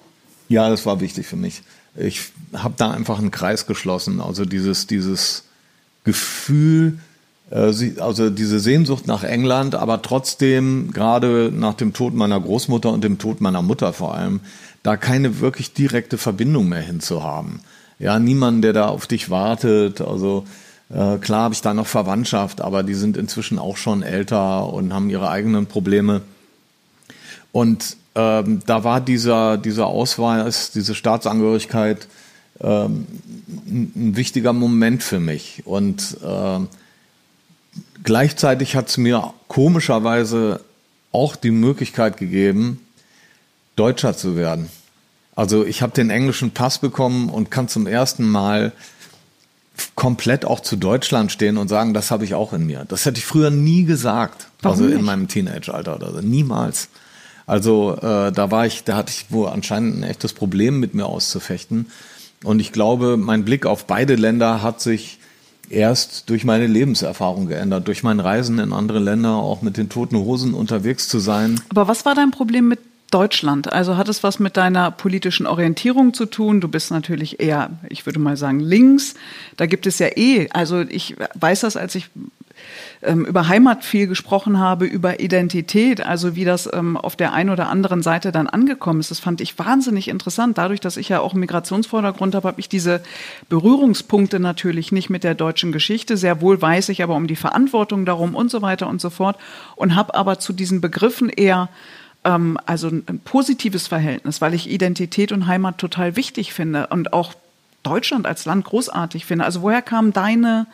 Ja, 0.48 0.70
das 0.70 0.86
war 0.86 1.00
wichtig 1.00 1.26
für 1.26 1.36
mich. 1.36 1.62
Ich 1.96 2.30
habe 2.54 2.74
da 2.76 2.92
einfach 2.92 3.18
einen 3.18 3.32
Kreis 3.32 3.66
geschlossen. 3.66 4.20
Also 4.20 4.44
dieses, 4.44 4.86
dieses 4.86 5.44
Gefühl, 6.04 6.98
äh, 7.50 7.72
also 7.98 8.30
diese 8.30 8.60
Sehnsucht 8.60 9.08
nach 9.08 9.24
England, 9.24 9.74
aber 9.74 10.02
trotzdem 10.02 10.92
gerade 10.92 11.50
nach 11.52 11.74
dem 11.74 11.94
Tod 11.94 12.14
meiner 12.14 12.40
Großmutter 12.40 12.92
und 12.92 13.02
dem 13.02 13.18
Tod 13.18 13.40
meiner 13.40 13.62
Mutter 13.62 13.92
vor 13.92 14.14
allem, 14.14 14.40
da 14.84 14.96
keine 14.96 15.40
wirklich 15.40 15.72
direkte 15.72 16.16
Verbindung 16.16 16.68
mehr 16.68 16.80
hinzuhaben. 16.80 17.60
Ja, 17.98 18.20
niemand, 18.20 18.62
der 18.62 18.72
da 18.72 18.86
auf 18.86 19.08
dich 19.08 19.30
wartet. 19.30 20.00
Also 20.00 20.44
äh, 20.90 21.18
klar 21.18 21.42
habe 21.42 21.54
ich 21.54 21.62
da 21.62 21.74
noch 21.74 21.86
Verwandtschaft, 21.86 22.60
aber 22.60 22.82
die 22.82 22.94
sind 22.94 23.16
inzwischen 23.16 23.58
auch 23.58 23.76
schon 23.76 24.02
älter 24.02 24.72
und 24.72 24.92
haben 24.92 25.10
ihre 25.10 25.30
eigenen 25.30 25.66
Probleme. 25.66 26.22
Und 27.52 27.96
ähm, 28.14 28.60
da 28.66 28.84
war 28.84 29.00
dieser, 29.00 29.58
dieser 29.58 29.86
Ausweis, 29.86 30.70
diese 30.70 30.94
Staatsangehörigkeit 30.94 32.06
ähm, 32.60 33.06
ein, 33.66 34.16
wichtiger 34.16 34.52
Moment 34.52 35.02
für 35.02 35.20
mich. 35.20 35.62
Und 35.64 36.16
äh, 36.24 36.60
gleichzeitig 38.04 38.76
hat 38.76 38.88
es 38.88 38.96
mir 38.96 39.34
komischerweise 39.48 40.60
auch 41.12 41.36
die 41.36 41.50
Möglichkeit 41.50 42.16
gegeben, 42.16 42.80
Deutscher 43.74 44.16
zu 44.16 44.36
werden. 44.36 44.68
Also 45.34 45.66
ich 45.66 45.82
habe 45.82 45.92
den 45.92 46.08
englischen 46.08 46.52
Pass 46.52 46.78
bekommen 46.78 47.28
und 47.28 47.50
kann 47.50 47.68
zum 47.68 47.86
ersten 47.86 48.26
Mal 48.26 48.72
komplett 49.94 50.44
auch 50.44 50.60
zu 50.60 50.76
Deutschland 50.76 51.32
stehen 51.32 51.56
und 51.56 51.68
sagen, 51.68 51.94
das 51.94 52.10
habe 52.10 52.24
ich 52.24 52.34
auch 52.34 52.52
in 52.52 52.66
mir. 52.66 52.84
Das 52.88 53.04
hätte 53.04 53.18
ich 53.18 53.26
früher 53.26 53.50
nie 53.50 53.84
gesagt. 53.84 54.48
Warum 54.62 54.78
also 54.78 54.88
in 54.88 54.96
nicht? 54.96 55.06
meinem 55.06 55.28
Teenage-Alter 55.28 55.96
oder 55.96 56.12
so. 56.12 56.20
Niemals. 56.20 56.88
Also 57.46 57.96
äh, 57.96 58.32
da 58.32 58.50
war 58.50 58.66
ich, 58.66 58.84
da 58.84 58.96
hatte 58.96 59.12
ich 59.12 59.30
wohl 59.30 59.48
anscheinend 59.48 59.98
ein 59.98 60.02
echtes 60.02 60.32
Problem 60.32 60.80
mit 60.80 60.94
mir 60.94 61.06
auszufechten. 61.06 61.86
Und 62.44 62.60
ich 62.60 62.72
glaube, 62.72 63.16
mein 63.16 63.44
Blick 63.44 63.66
auf 63.66 63.86
beide 63.86 64.14
Länder 64.14 64.62
hat 64.62 64.80
sich 64.80 65.18
erst 65.68 66.28
durch 66.30 66.44
meine 66.44 66.66
Lebenserfahrung 66.66 67.46
geändert, 67.46 67.88
durch 67.88 68.02
mein 68.02 68.20
Reisen 68.20 68.58
in 68.58 68.72
andere 68.72 68.98
Länder, 68.98 69.36
auch 69.36 69.62
mit 69.62 69.76
den 69.76 69.88
toten 69.88 70.16
Hosen 70.16 70.54
unterwegs 70.54 71.08
zu 71.08 71.18
sein. 71.18 71.60
Aber 71.70 71.88
was 71.88 72.04
war 72.04 72.14
dein 72.14 72.30
Problem 72.30 72.68
mit 72.68 72.80
Deutschland? 73.10 73.72
Also 73.72 73.96
hat 73.96 74.08
es 74.08 74.22
was 74.22 74.38
mit 74.38 74.56
deiner 74.56 74.90
politischen 74.90 75.46
Orientierung 75.46 76.14
zu 76.14 76.26
tun? 76.26 76.60
Du 76.60 76.68
bist 76.68 76.90
natürlich 76.90 77.40
eher, 77.40 77.70
ich 77.88 78.06
würde 78.06 78.18
mal 78.18 78.36
sagen, 78.36 78.60
links. 78.60 79.14
Da 79.56 79.66
gibt 79.66 79.86
es 79.86 79.98
ja 79.98 80.08
eh, 80.16 80.48
also 80.52 80.80
ich 80.80 81.16
weiß 81.34 81.60
das, 81.60 81.76
als 81.76 81.94
ich 81.94 82.10
ähm, 83.02 83.24
über 83.24 83.48
Heimat 83.48 83.84
viel 83.84 84.06
gesprochen 84.06 84.58
habe, 84.58 84.86
über 84.86 85.20
Identität, 85.20 86.04
also 86.04 86.34
wie 86.34 86.44
das 86.44 86.68
ähm, 86.72 86.96
auf 86.96 87.16
der 87.16 87.32
einen 87.32 87.50
oder 87.50 87.68
anderen 87.68 88.02
Seite 88.02 88.32
dann 88.32 88.46
angekommen 88.46 89.00
ist. 89.00 89.10
Das 89.10 89.20
fand 89.20 89.40
ich 89.40 89.58
wahnsinnig 89.58 90.08
interessant. 90.08 90.58
Dadurch, 90.58 90.80
dass 90.80 90.96
ich 90.96 91.08
ja 91.08 91.20
auch 91.20 91.32
einen 91.32 91.40
Migrationsvordergrund 91.40 92.34
habe, 92.34 92.48
habe 92.48 92.60
ich 92.60 92.68
diese 92.68 93.02
Berührungspunkte 93.48 94.40
natürlich 94.40 94.92
nicht 94.92 95.10
mit 95.10 95.24
der 95.24 95.34
deutschen 95.34 95.72
Geschichte. 95.72 96.16
Sehr 96.16 96.40
wohl 96.40 96.60
weiß 96.60 96.88
ich 96.88 97.02
aber 97.02 97.14
um 97.14 97.26
die 97.26 97.36
Verantwortung 97.36 98.04
darum 98.04 98.34
und 98.34 98.50
so 98.50 98.62
weiter 98.62 98.88
und 98.88 99.00
so 99.00 99.10
fort 99.10 99.36
und 99.76 99.94
habe 99.94 100.14
aber 100.14 100.38
zu 100.38 100.52
diesen 100.52 100.80
Begriffen 100.80 101.28
eher 101.28 101.68
ähm, 102.26 102.58
also 102.66 102.88
ein 102.88 103.20
positives 103.24 103.86
Verhältnis, 103.86 104.40
weil 104.40 104.52
ich 104.52 104.68
Identität 104.68 105.32
und 105.32 105.46
Heimat 105.46 105.78
total 105.78 106.16
wichtig 106.16 106.52
finde 106.52 106.88
und 106.88 107.12
auch 107.12 107.32
Deutschland 107.82 108.26
als 108.26 108.44
Land 108.44 108.64
großartig 108.64 109.24
finde. 109.24 109.44
Also 109.44 109.62
woher 109.62 109.80
kam 109.80 110.12
deine, 110.12 110.66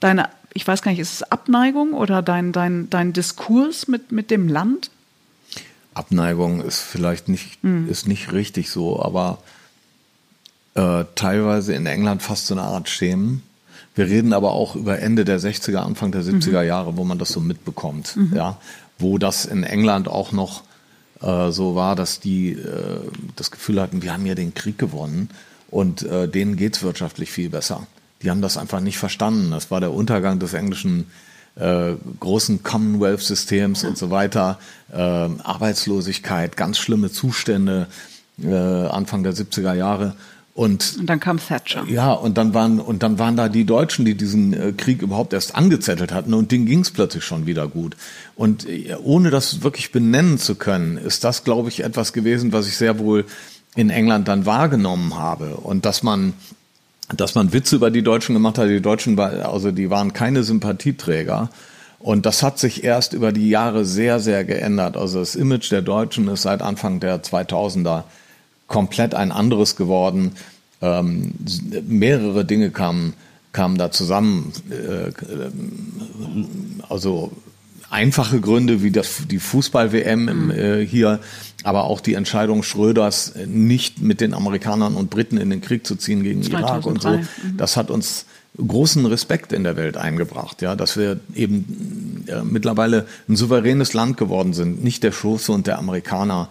deine 0.00 0.30
ich 0.54 0.66
weiß 0.66 0.80
gar 0.80 0.90
nicht, 0.90 1.00
ist 1.00 1.12
es 1.12 1.22
Abneigung 1.22 1.92
oder 1.92 2.22
dein, 2.22 2.52
dein, 2.52 2.88
dein 2.88 3.12
Diskurs 3.12 3.88
mit, 3.88 4.10
mit 4.10 4.30
dem 4.30 4.48
Land? 4.48 4.90
Abneigung 5.92 6.62
ist 6.62 6.80
vielleicht 6.80 7.28
nicht, 7.28 7.62
mhm. 7.62 7.88
ist 7.90 8.08
nicht 8.08 8.32
richtig 8.32 8.70
so, 8.70 9.02
aber 9.02 9.38
äh, 10.74 11.04
teilweise 11.14 11.74
in 11.74 11.84
England 11.84 12.22
fast 12.22 12.46
so 12.46 12.54
eine 12.54 12.62
Art 12.62 12.88
Schämen. 12.88 13.42
Wir 13.94 14.06
reden 14.06 14.32
aber 14.32 14.52
auch 14.52 14.76
über 14.76 14.98
Ende 14.98 15.26
der 15.26 15.40
60er, 15.40 15.76
Anfang 15.76 16.10
der 16.10 16.22
70er 16.22 16.62
mhm. 16.62 16.66
Jahre, 16.66 16.96
wo 16.96 17.04
man 17.04 17.18
das 17.18 17.30
so 17.30 17.40
mitbekommt, 17.40 18.16
mhm. 18.16 18.32
ja, 18.34 18.56
wo 18.98 19.18
das 19.18 19.44
in 19.44 19.62
England 19.62 20.08
auch 20.08 20.32
noch 20.32 20.62
äh, 21.20 21.50
so 21.50 21.74
war, 21.74 21.96
dass 21.96 22.20
die 22.20 22.52
äh, 22.52 23.00
das 23.36 23.50
Gefühl 23.50 23.80
hatten, 23.80 24.02
wir 24.02 24.12
haben 24.12 24.26
ja 24.26 24.34
den 24.34 24.54
Krieg 24.54 24.78
gewonnen 24.78 25.30
und 25.70 26.02
äh, 26.02 26.28
denen 26.28 26.56
geht's 26.56 26.82
wirtschaftlich 26.82 27.30
viel 27.30 27.50
besser 27.50 27.86
die 28.22 28.30
haben 28.30 28.42
das 28.42 28.56
einfach 28.56 28.80
nicht 28.80 28.98
verstanden. 28.98 29.50
Das 29.50 29.70
war 29.70 29.80
der 29.80 29.92
Untergang 29.92 30.38
des 30.38 30.54
englischen 30.54 31.06
äh, 31.56 31.92
großen 32.20 32.62
Commonwealth-Systems 32.62 33.84
und 33.84 33.98
so 33.98 34.10
weiter. 34.10 34.58
Äh, 34.92 34.96
Arbeitslosigkeit, 34.96 36.56
ganz 36.56 36.78
schlimme 36.78 37.10
Zustände 37.10 37.86
äh, 38.42 38.54
Anfang 38.54 39.22
der 39.22 39.32
70er 39.32 39.74
Jahre. 39.74 40.16
Und, 40.56 40.96
und, 40.98 41.10
dann 41.10 41.20
kam 41.20 41.38
Thatcher. 41.38 41.84
Ja, 41.86 42.12
und 42.12 42.38
dann 42.38 42.54
waren 42.54 42.80
und 42.80 43.02
dann 43.02 43.18
waren 43.18 43.36
da 43.36 43.50
die 43.50 43.66
Deutschen, 43.66 44.06
die 44.06 44.14
diesen 44.14 44.54
äh, 44.54 44.72
Krieg 44.72 45.02
überhaupt 45.02 45.34
erst 45.34 45.54
angezettelt 45.54 46.14
hatten 46.14 46.32
und 46.32 46.50
denen 46.50 46.64
ging 46.64 46.80
es 46.80 46.90
plötzlich 46.90 47.24
schon 47.24 47.44
wieder 47.44 47.68
gut. 47.68 47.94
Und 48.36 48.66
äh, 48.66 48.96
ohne 49.02 49.28
das 49.28 49.62
wirklich 49.62 49.92
benennen 49.92 50.38
zu 50.38 50.54
können, 50.54 50.96
ist 50.96 51.24
das, 51.24 51.44
glaube 51.44 51.68
ich, 51.68 51.84
etwas 51.84 52.14
gewesen, 52.14 52.54
was 52.54 52.66
ich 52.68 52.78
sehr 52.78 52.98
wohl 52.98 53.26
in 53.74 53.90
England 53.90 54.28
dann 54.28 54.46
wahrgenommen 54.46 55.18
habe 55.18 55.56
und 55.56 55.84
dass 55.84 56.02
man 56.02 56.32
dass 57.14 57.34
man 57.34 57.52
Witze 57.52 57.76
über 57.76 57.90
die 57.90 58.02
Deutschen 58.02 58.34
gemacht 58.34 58.56
hat. 58.56 58.70
Die 58.70 58.80
Deutschen, 58.80 59.18
war, 59.18 59.52
also 59.52 59.70
die 59.70 59.90
waren 59.90 60.14
keine 60.14 60.42
Sympathieträger. 60.42 61.50
Und 61.98 62.24
das 62.24 62.42
hat 62.42 62.58
sich 62.58 62.82
erst 62.82 63.12
über 63.12 63.30
die 63.30 63.50
Jahre 63.50 63.84
sehr, 63.84 64.20
sehr 64.20 64.42
geändert. 64.44 64.96
Also 64.96 65.18
das 65.18 65.34
Image 65.34 65.70
der 65.70 65.82
Deutschen 65.82 66.28
ist 66.28 66.42
seit 66.42 66.62
Anfang 66.62 66.98
der 66.98 67.22
2000er 67.22 68.04
komplett 68.66 69.14
ein 69.14 69.32
anderes 69.32 69.76
geworden. 69.76 70.32
Ähm, 70.82 71.34
mehrere 71.86 72.44
Dinge 72.44 72.70
kamen, 72.70 73.14
kamen 73.52 73.78
da 73.78 73.90
zusammen. 73.90 74.52
Äh, 74.70 75.12
also 76.88 77.32
einfache 77.90 78.40
Gründe 78.40 78.82
wie 78.82 78.90
das, 78.90 79.22
die 79.30 79.38
Fußball-WM 79.38 80.24
mhm. 80.24 80.50
äh, 80.50 80.86
hier, 80.86 81.20
aber 81.64 81.84
auch 81.84 82.00
die 82.00 82.14
Entscheidung 82.14 82.62
Schröders, 82.62 83.34
nicht 83.46 84.00
mit 84.00 84.20
den 84.20 84.34
Amerikanern 84.34 84.94
und 84.94 85.10
Briten 85.10 85.38
in 85.38 85.50
den 85.50 85.60
Krieg 85.60 85.86
zu 85.86 85.96
ziehen 85.96 86.22
gegen 86.22 86.42
2003. 86.42 86.68
Irak 86.68 86.86
und 86.86 87.02
so. 87.02 87.10
Mhm. 87.10 87.56
Das 87.56 87.76
hat 87.76 87.90
uns 87.90 88.26
großen 88.56 89.04
Respekt 89.06 89.52
in 89.52 89.64
der 89.64 89.76
Welt 89.76 89.96
eingebracht, 89.96 90.62
ja, 90.62 90.76
dass 90.76 90.96
wir 90.96 91.20
eben 91.34 92.24
äh, 92.26 92.42
mittlerweile 92.42 93.06
ein 93.28 93.36
souveränes 93.36 93.92
Land 93.92 94.16
geworden 94.16 94.54
sind, 94.54 94.82
nicht 94.82 95.02
der 95.02 95.12
Schoße 95.12 95.52
und 95.52 95.66
der 95.66 95.78
Amerikaner, 95.78 96.48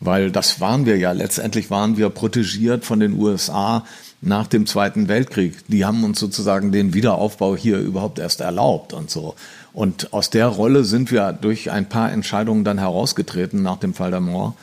weil 0.00 0.30
das 0.30 0.60
waren 0.60 0.86
wir 0.86 0.98
ja. 0.98 1.12
Letztendlich 1.12 1.70
waren 1.70 1.96
wir 1.96 2.10
protegiert 2.10 2.84
von 2.84 3.00
den 3.00 3.18
USA 3.18 3.84
nach 4.20 4.46
dem 4.46 4.66
Zweiten 4.66 5.08
Weltkrieg. 5.08 5.54
Die 5.68 5.84
haben 5.84 6.04
uns 6.04 6.18
sozusagen 6.18 6.72
den 6.72 6.94
Wiederaufbau 6.94 7.56
hier 7.56 7.78
überhaupt 7.78 8.18
erst 8.18 8.40
erlaubt 8.40 8.92
und 8.92 9.10
so. 9.10 9.34
Und 9.72 10.12
aus 10.12 10.30
der 10.30 10.46
Rolle 10.46 10.84
sind 10.84 11.10
wir 11.10 11.32
durch 11.32 11.70
ein 11.70 11.88
paar 11.88 12.12
Entscheidungen 12.12 12.64
dann 12.64 12.78
herausgetreten 12.78 13.62
nach 13.62 13.78
dem 13.78 13.92
Fall 13.92 14.10
der 14.10 14.20
Mauer. 14.20 14.54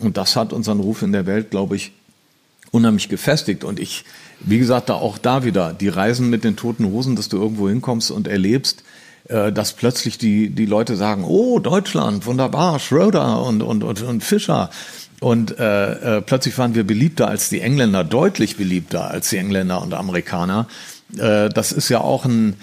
Und 0.00 0.16
das 0.16 0.36
hat 0.36 0.52
unseren 0.52 0.80
Ruf 0.80 1.02
in 1.02 1.12
der 1.12 1.26
Welt, 1.26 1.50
glaube 1.50 1.76
ich, 1.76 1.92
unheimlich 2.70 3.08
gefestigt. 3.08 3.64
Und 3.64 3.80
ich, 3.80 4.04
wie 4.40 4.58
gesagt, 4.58 4.88
da 4.88 4.94
auch 4.94 5.18
da 5.18 5.44
wieder, 5.44 5.72
die 5.72 5.88
Reisen 5.88 6.30
mit 6.30 6.44
den 6.44 6.56
toten 6.56 6.86
Hosen, 6.86 7.16
dass 7.16 7.28
du 7.28 7.36
irgendwo 7.36 7.68
hinkommst 7.68 8.10
und 8.10 8.28
erlebst, 8.28 8.84
dass 9.28 9.74
plötzlich 9.74 10.18
die, 10.18 10.50
die 10.50 10.66
Leute 10.66 10.96
sagen, 10.96 11.24
oh, 11.24 11.60
Deutschland, 11.60 12.26
wunderbar, 12.26 12.80
Schröder 12.80 13.42
und, 13.42 13.62
und, 13.62 13.84
und, 13.84 14.02
und 14.02 14.24
Fischer. 14.24 14.70
Und 15.20 15.58
äh, 15.58 16.16
äh, 16.16 16.22
plötzlich 16.22 16.56
waren 16.58 16.74
wir 16.74 16.84
beliebter 16.84 17.28
als 17.28 17.50
die 17.50 17.60
Engländer, 17.60 18.04
deutlich 18.04 18.56
beliebter 18.56 19.10
als 19.10 19.28
die 19.28 19.36
Engländer 19.36 19.82
und 19.82 19.92
Amerikaner. 19.92 20.66
Äh, 21.18 21.50
das 21.50 21.72
ist 21.72 21.90
ja 21.90 22.00
auch 22.00 22.24
ein, 22.24 22.56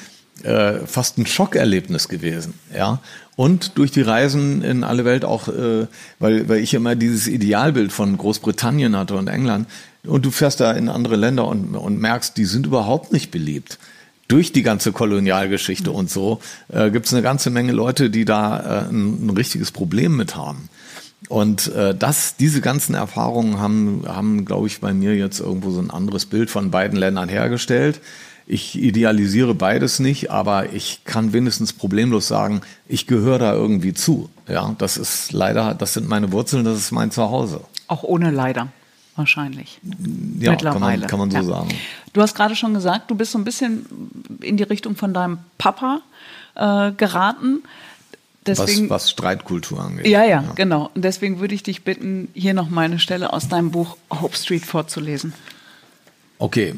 äh, 0.44 0.80
fast 0.86 1.20
ein 1.20 1.28
Schockerlebnis 1.28 2.10
gewesen, 2.10 2.56
ja. 2.76 3.00
Und 3.36 3.78
durch 3.78 3.92
die 3.92 4.02
Reisen 4.02 4.64
in 4.64 4.84
alle 4.84 5.06
Welt 5.06 5.24
auch, 5.24 5.48
äh, 5.48 5.86
weil, 6.18 6.50
weil 6.50 6.58
ich 6.58 6.74
immer 6.74 6.96
dieses 6.96 7.28
Idealbild 7.28 7.92
von 7.92 8.18
Großbritannien 8.18 8.98
hatte 8.98 9.16
und 9.16 9.28
England. 9.28 9.68
Und 10.04 10.26
du 10.26 10.32
fährst 10.32 10.60
da 10.60 10.72
in 10.72 10.90
andere 10.90 11.18
Länder 11.18 11.46
und, 11.48 11.76
und 11.76 12.00
merkst, 12.00 12.36
die 12.36 12.46
sind 12.46 12.66
überhaupt 12.66 13.14
nicht 13.14 13.30
beliebt. 13.30 13.78
Durch 14.28 14.52
die 14.52 14.64
ganze 14.64 14.92
Kolonialgeschichte 14.92 15.92
und 15.92 16.10
so 16.10 16.42
äh, 16.68 16.92
gibt 16.92 17.06
es 17.06 17.14
eine 17.14 17.22
ganze 17.22 17.50
Menge 17.50 17.72
Leute, 17.72 18.10
die 18.10 18.26
da 18.26 18.60
äh, 18.60 18.90
ein, 18.90 19.28
ein 19.28 19.30
richtiges 19.30 19.72
Problem 19.72 20.18
mit 20.18 20.36
haben. 20.36 20.70
Und 21.30 21.68
äh, 21.74 21.96
das, 21.96 22.36
diese 22.38 22.62
ganzen 22.62 22.94
Erfahrungen 22.94 23.60
haben, 23.60 24.04
haben, 24.08 24.46
glaube 24.46 24.68
ich, 24.68 24.80
bei 24.80 24.94
mir 24.94 25.16
jetzt 25.16 25.40
irgendwo 25.40 25.72
so 25.72 25.80
ein 25.80 25.92
anderes 25.92 26.26
Bild 26.26 26.50
von 26.50 26.72
beiden 26.72 26.98
Ländern 26.98 27.28
hergestellt. 27.28 28.00
Ich 28.46 28.82
idealisiere 28.82 29.54
beides 29.54 30.00
nicht, 30.00 30.32
aber 30.32 30.72
ich 30.72 31.02
kann 31.04 31.34
wenigstens 31.34 31.74
problemlos 31.74 32.30
sagen, 32.30 32.62
ich 32.88 33.06
gehöre 33.06 33.40
da 33.40 33.54
irgendwie 33.54 33.94
zu. 33.94 34.30
Ja, 34.48 34.74
das 34.78 34.96
ist 34.96 35.34
leider, 35.34 35.74
das 35.74 35.94
sind 35.94 36.08
meine 36.08 36.32
Wurzeln, 36.32 36.64
das 36.64 36.78
ist 36.78 36.92
mein 36.92 37.12
Zuhause. 37.12 37.62
Auch 37.88 38.04
ohne 38.04 38.32
leider. 38.32 38.70
wahrscheinlich. 39.18 39.82
Ja, 40.40 40.52
Mittlerweile. 40.52 41.08
Kann 41.08 41.20
man, 41.20 41.30
kann 41.30 41.42
man 41.42 41.46
so 41.46 41.52
ja. 41.52 41.58
sagen. 41.58 41.70
Du 42.18 42.24
hast 42.24 42.34
gerade 42.34 42.56
schon 42.56 42.74
gesagt, 42.74 43.12
du 43.12 43.16
bist 43.16 43.34
so 43.34 43.38
ein 43.38 43.44
bisschen 43.44 43.86
in 44.42 44.58
die 44.58 44.64
Richtung 44.64 44.96
von 44.96 45.14
deinem 45.14 45.38
Papa 45.60 46.02
äh, 46.56 46.92
geraten. 46.94 47.62
Deswegen, 48.44 48.90
was, 48.90 49.04
was, 49.04 49.12
Streitkultur 49.12 49.80
angeht. 49.80 50.08
Ja, 50.08 50.24
ja, 50.24 50.42
ja, 50.42 50.54
genau. 50.56 50.90
Und 50.96 51.04
deswegen 51.04 51.40
würde 51.40 51.54
ich 51.54 51.62
dich 51.62 51.84
bitten, 51.84 52.30
hier 52.34 52.56
noch 52.56 52.72
mal 52.72 52.86
eine 52.86 52.98
Stelle 52.98 53.34
aus 53.34 53.50
deinem 53.50 53.70
Buch 53.70 53.98
Hope 54.10 54.36
Street 54.36 54.66
vorzulesen. 54.66 55.32
Okay. 56.40 56.74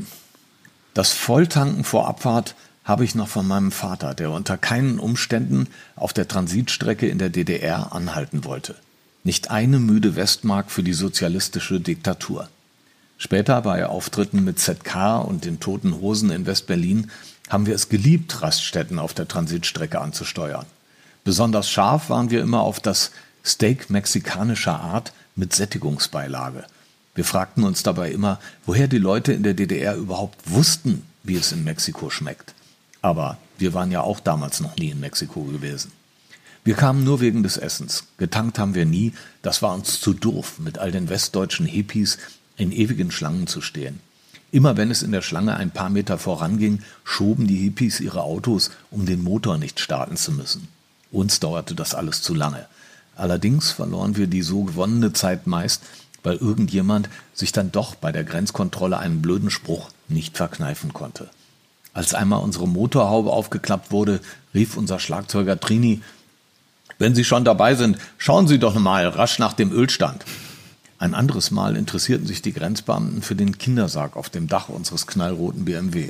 Das 0.94 1.14
Volltanken 1.14 1.86
vor 1.86 2.10
Abfahrt 2.10 2.56
habe 2.84 3.06
ich 3.06 3.16
noch 3.16 3.30
von 3.30 3.48
meinem 3.48 3.72
Vater, 3.72 4.16
der 4.16 4.32
unter 4.32 4.58
keinen 4.58 5.00
Umständen 5.00 5.68
auf 5.96 6.12
der 6.12 6.28
Transitstrecke 6.28 7.08
in 7.08 7.18
der 7.18 7.30
DDR 7.30 7.94
anhalten 7.94 8.44
wollte. 8.44 8.76
Nicht 9.24 9.52
eine 9.52 9.80
müde 9.80 10.18
Westmark 10.18 10.70
für 10.70 10.84
die 10.84 10.92
sozialistische 10.92 11.80
Diktatur. 11.80 12.50
Später 13.22 13.62
bei 13.62 13.86
Auftritten 13.86 14.46
mit 14.46 14.60
ZK 14.60 15.26
und 15.28 15.44
den 15.44 15.60
Toten 15.60 16.00
Hosen 16.00 16.32
in 16.32 16.46
Westberlin 16.46 17.12
haben 17.50 17.66
wir 17.66 17.76
es 17.76 17.90
geliebt, 17.90 18.42
Raststätten 18.42 18.98
auf 18.98 19.14
der 19.14 19.28
Transitstrecke 19.28 20.00
anzusteuern. 20.00 20.66
Besonders 21.26 21.70
scharf 21.70 22.10
waren 22.10 22.30
wir 22.32 22.40
immer 22.42 22.62
auf 22.62 22.80
das 22.80 23.12
Steak 23.44 23.90
mexikanischer 23.90 24.80
Art 24.80 25.12
mit 25.36 25.54
Sättigungsbeilage. 25.54 26.64
Wir 27.14 27.26
fragten 27.26 27.66
uns 27.66 27.84
dabei 27.84 28.10
immer, 28.10 28.40
woher 28.66 28.88
die 28.88 28.98
Leute 28.98 29.34
in 29.34 29.44
der 29.44 29.54
DDR 29.54 29.98
überhaupt 29.98 30.38
wussten, 30.50 31.04
wie 31.24 31.36
es 31.36 31.52
in 31.52 31.66
Mexiko 31.66 32.10
schmeckt. 32.10 32.54
Aber 33.02 33.38
wir 33.58 33.74
waren 33.74 33.92
ja 33.92 34.00
auch 34.00 34.22
damals 34.22 34.62
noch 34.62 34.78
nie 34.78 34.92
in 34.92 35.02
Mexiko 35.02 35.42
gewesen. 35.44 35.92
Wir 36.64 36.76
kamen 36.76 37.04
nur 37.04 37.20
wegen 37.20 37.44
des 37.44 37.58
Essens. 37.58 38.06
Getankt 38.18 38.60
haben 38.60 38.76
wir 38.76 38.86
nie. 38.86 39.14
Das 39.42 39.62
war 39.62 39.74
uns 39.74 40.00
zu 40.00 40.14
doof, 40.14 40.60
mit 40.60 40.78
all 40.78 40.92
den 40.92 41.10
westdeutschen 41.10 41.66
Hippies 41.66 42.18
in 42.60 42.72
ewigen 42.72 43.10
Schlangen 43.10 43.48
zu 43.48 43.62
stehen. 43.62 44.00
Immer 44.52 44.78
wenn 44.78 44.92
es 44.92 45.02
in 45.02 45.12
der 45.12 45.22
Schlange 45.22 45.56
ein 45.56 45.72
paar 45.72 45.90
Meter 45.90 46.18
voranging, 46.18 46.80
schoben 47.04 47.48
die 47.48 47.58
Hippies 47.58 48.00
ihre 48.00 48.22
Autos, 48.22 48.72
um 48.92 49.06
den 49.06 49.24
Motor 49.24 49.58
nicht 49.58 49.80
starten 49.80 50.18
zu 50.18 50.32
müssen. 50.32 50.68
Uns 51.12 51.40
dauerte 51.40 51.74
das 51.74 51.96
alles 51.96 52.22
zu 52.22 52.34
lange. 52.34 52.66
Allerdings 53.16 53.72
verloren 53.72 54.18
wir 54.18 54.28
die 54.28 54.42
so 54.42 54.64
gewonnene 54.64 55.14
Zeit 55.14 55.48
meist, 55.48 55.84
weil 56.24 56.36
irgendjemand 56.38 57.10
sich 57.34 57.52
dann 57.52 57.72
doch 57.72 57.96
bei 57.96 58.12
der 58.12 58.24
Grenzkontrolle 58.24 58.98
einen 58.98 59.22
blöden 59.22 59.50
Spruch 59.50 59.90
nicht 60.08 60.38
verkneifen 60.38 60.94
konnte. 60.94 61.30
Als 61.94 62.14
einmal 62.14 62.42
unsere 62.42 62.68
Motorhaube 62.68 63.32
aufgeklappt 63.32 63.92
wurde, 63.92 64.20
rief 64.54 64.78
unser 64.78 65.00
Schlagzeuger 65.00 65.60
Trini, 65.60 66.02
wenn 66.98 67.16
Sie 67.16 67.24
schon 67.24 67.46
dabei 67.46 67.76
sind, 67.76 67.98
schauen 68.18 68.48
Sie 68.48 68.60
doch 68.60 68.76
mal 68.76 69.08
rasch 69.08 69.40
nach 69.40 69.54
dem 69.54 69.72
Ölstand. 69.72 70.26
Ein 71.00 71.16
anderes 71.16 71.50
Mal 71.50 71.78
interessierten 71.78 72.28
sich 72.28 72.42
die 72.42 72.52
Grenzbeamten 72.52 73.22
für 73.22 73.36
den 73.36 73.58
Kindersarg 73.58 74.18
auf 74.18 74.30
dem 74.30 74.48
Dach 74.50 74.68
unseres 74.68 75.08
knallroten 75.08 75.64
BMW. 75.64 76.10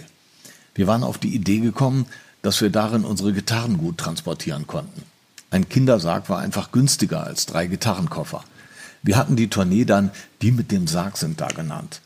Wir 0.73 0.87
waren 0.87 1.03
auf 1.03 1.19
die 1.19 1.35
Idee 1.35 1.59
gekommen, 1.59 2.07
dass 2.41 2.59
wir 2.59 2.71
darin 2.71 3.05
unsere 3.05 3.31
Gitarren 3.31 3.77
gut 3.77 3.99
transportieren 3.99 4.65
konnten. 4.65 5.03
Ein 5.51 5.69
Kindersarg 5.69 6.27
war 6.27 6.39
einfach 6.39 6.71
günstiger 6.71 7.23
als 7.23 7.45
drei 7.45 7.67
Gitarrenkoffer. 7.67 8.43
Wir 9.03 9.15
hatten 9.15 9.35
die 9.35 9.49
Tournee 9.49 9.85
dann 9.85 10.09
Die 10.41 10.51
mit 10.51 10.71
dem 10.71 10.87
Sarg 10.87 11.17
sind 11.17 11.39
da 11.39 11.47
genannt. 11.47 12.01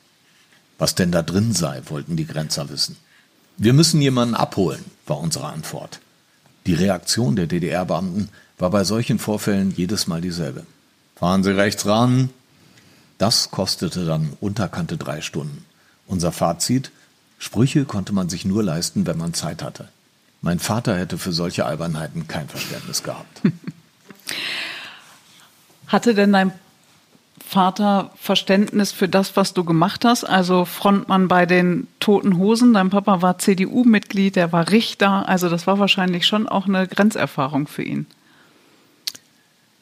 Was 0.78 0.94
denn 0.94 1.12
da 1.12 1.22
drin 1.22 1.54
sei, 1.54 1.82
wollten 1.86 2.18
die 2.18 2.28
Grenzer 2.28 2.70
wissen. 2.70 2.98
Wir 3.58 3.72
müssen 3.72 4.02
jemanden 4.02 4.36
abholen, 4.36 4.84
war 5.06 5.20
unsere 5.20 5.48
Antwort. 5.48 6.02
Die 6.66 6.74
Reaktion 6.74 7.38
der 7.38 7.48
DDR-Beamten 7.48 8.30
war 8.58 8.72
bei 8.72 8.84
solchen 8.84 9.20
Vorfällen 9.20 9.72
jedes 9.72 10.08
Mal 10.08 10.20
dieselbe. 10.20 10.66
Fahren 11.16 11.44
Sie 11.44 11.56
rechts 11.56 11.86
ran. 11.86 12.30
Das 13.24 13.52
kostete 13.52 14.04
dann 14.04 14.36
unterkante 14.42 14.98
drei 14.98 15.22
Stunden. 15.22 15.64
Unser 16.08 16.34
Fazit, 16.34 16.92
Sprüche 17.40 17.86
konnte 17.86 18.12
man 18.12 18.28
sich 18.28 18.44
nur 18.44 18.64
leisten, 18.64 19.08
wenn 19.08 19.18
man 19.18 19.34
Zeit 19.34 19.64
hatte. 19.64 19.88
Mein 20.42 20.60
Vater 20.60 20.98
hätte 20.98 21.18
für 21.18 21.32
solche 21.32 21.66
Albernheiten 21.66 22.28
kein 22.28 22.50
Verständnis 22.50 23.02
gehabt. 23.02 23.42
Hatte 25.88 26.16
denn 26.16 26.34
dein 26.34 26.52
Vater 27.48 28.12
Verständnis 28.18 28.92
für 28.92 29.08
das, 29.08 29.38
was 29.38 29.54
du 29.54 29.64
gemacht 29.64 30.04
hast? 30.04 30.26
Also 30.26 30.66
Frontmann 30.66 31.30
bei 31.30 31.46
den 31.46 31.88
Toten 32.02 32.38
Hosen. 32.38 32.74
Dein 32.74 32.90
Papa 32.90 33.22
war 33.22 33.38
CDU-Mitglied, 33.38 34.36
er 34.36 34.52
war 34.52 34.70
Richter. 34.70 35.30
Also 35.30 35.48
das 35.48 35.66
war 35.66 35.80
wahrscheinlich 35.80 36.28
schon 36.28 36.50
auch 36.50 36.68
eine 36.68 36.90
Grenzerfahrung 36.90 37.68
für 37.68 37.84
ihn. 37.84 38.06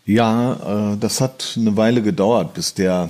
Ja, 0.06 0.94
äh, 0.94 0.98
das 0.98 1.22
hat 1.22 1.56
eine 1.58 1.76
Weile 1.76 2.04
gedauert, 2.04 2.54
bis 2.54 2.76
der 2.76 3.10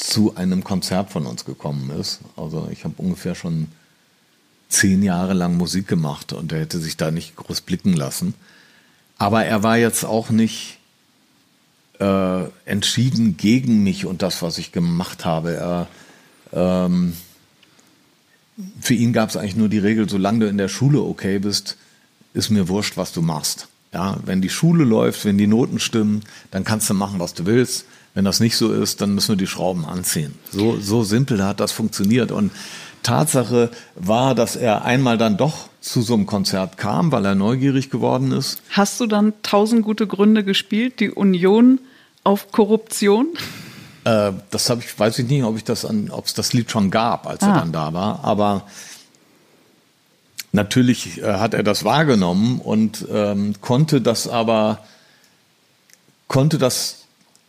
zu 0.00 0.36
einem 0.36 0.64
Konzert 0.64 1.10
von 1.10 1.26
uns 1.26 1.44
gekommen 1.44 1.90
ist. 1.90 2.20
Also 2.36 2.68
ich 2.70 2.84
habe 2.84 2.94
ungefähr 2.98 3.34
schon 3.34 3.68
zehn 4.68 5.02
Jahre 5.02 5.34
lang 5.34 5.56
Musik 5.56 5.86
gemacht 5.88 6.32
und 6.32 6.52
er 6.52 6.60
hätte 6.60 6.78
sich 6.78 6.96
da 6.96 7.10
nicht 7.10 7.36
groß 7.36 7.60
blicken 7.62 7.92
lassen. 7.92 8.34
Aber 9.18 9.44
er 9.44 9.62
war 9.62 9.76
jetzt 9.76 10.04
auch 10.04 10.30
nicht 10.30 10.78
äh, 12.00 12.44
entschieden 12.64 13.36
gegen 13.36 13.82
mich 13.82 14.06
und 14.06 14.22
das, 14.22 14.42
was 14.42 14.58
ich 14.58 14.72
gemacht 14.72 15.24
habe. 15.24 15.54
Er, 15.54 15.88
ähm, 16.52 17.14
für 18.80 18.94
ihn 18.94 19.12
gab 19.12 19.30
es 19.30 19.36
eigentlich 19.36 19.56
nur 19.56 19.68
die 19.68 19.78
Regel, 19.78 20.08
solange 20.08 20.40
du 20.40 20.48
in 20.48 20.58
der 20.58 20.68
Schule 20.68 21.00
okay 21.00 21.38
bist, 21.38 21.76
ist 22.32 22.50
mir 22.50 22.68
wurscht, 22.68 22.96
was 22.96 23.12
du 23.12 23.22
machst. 23.22 23.68
Ja, 23.92 24.18
wenn 24.24 24.42
die 24.42 24.50
Schule 24.50 24.84
läuft, 24.84 25.24
wenn 25.24 25.38
die 25.38 25.46
Noten 25.46 25.78
stimmen, 25.78 26.24
dann 26.50 26.64
kannst 26.64 26.90
du 26.90 26.94
machen, 26.94 27.20
was 27.20 27.34
du 27.34 27.46
willst. 27.46 27.86
Wenn 28.14 28.24
das 28.24 28.38
nicht 28.38 28.56
so 28.56 28.72
ist, 28.72 29.00
dann 29.00 29.14
müssen 29.14 29.30
wir 29.30 29.36
die 29.36 29.48
Schrauben 29.48 29.84
anziehen. 29.84 30.34
So, 30.52 30.78
so 30.80 31.02
simpel 31.02 31.44
hat 31.44 31.58
das 31.58 31.72
funktioniert. 31.72 32.30
Und 32.30 32.52
Tatsache 33.02 33.70
war, 33.96 34.34
dass 34.34 34.56
er 34.56 34.84
einmal 34.84 35.18
dann 35.18 35.36
doch 35.36 35.68
zu 35.80 36.00
so 36.00 36.14
einem 36.14 36.26
Konzert 36.26 36.78
kam, 36.78 37.12
weil 37.12 37.24
er 37.24 37.34
neugierig 37.34 37.90
geworden 37.90 38.32
ist. 38.32 38.60
Hast 38.70 39.00
du 39.00 39.06
dann 39.06 39.34
tausend 39.42 39.82
gute 39.82 40.06
Gründe 40.06 40.44
gespielt, 40.44 41.00
die 41.00 41.10
Union 41.10 41.80
auf 42.22 42.52
Korruption? 42.52 43.28
Äh, 44.04 44.32
das 44.50 44.70
habe 44.70 44.80
ich, 44.80 44.98
weiß 44.98 45.18
ich 45.18 45.28
nicht, 45.28 45.42
ob 45.42 45.56
ich 45.56 45.64
das 45.64 45.84
an, 45.84 46.10
ob 46.10 46.26
es 46.26 46.34
das 46.34 46.52
Lied 46.52 46.70
schon 46.70 46.90
gab, 46.90 47.26
als 47.26 47.42
ah. 47.42 47.48
er 47.48 47.54
dann 47.60 47.72
da 47.72 47.92
war. 47.92 48.24
Aber 48.24 48.62
natürlich 50.52 51.20
äh, 51.20 51.34
hat 51.34 51.52
er 51.52 51.64
das 51.64 51.84
wahrgenommen 51.84 52.60
und 52.60 53.06
ähm, 53.10 53.54
konnte 53.60 54.00
das 54.00 54.28
aber 54.28 54.78
konnte 56.28 56.58
das 56.58 57.03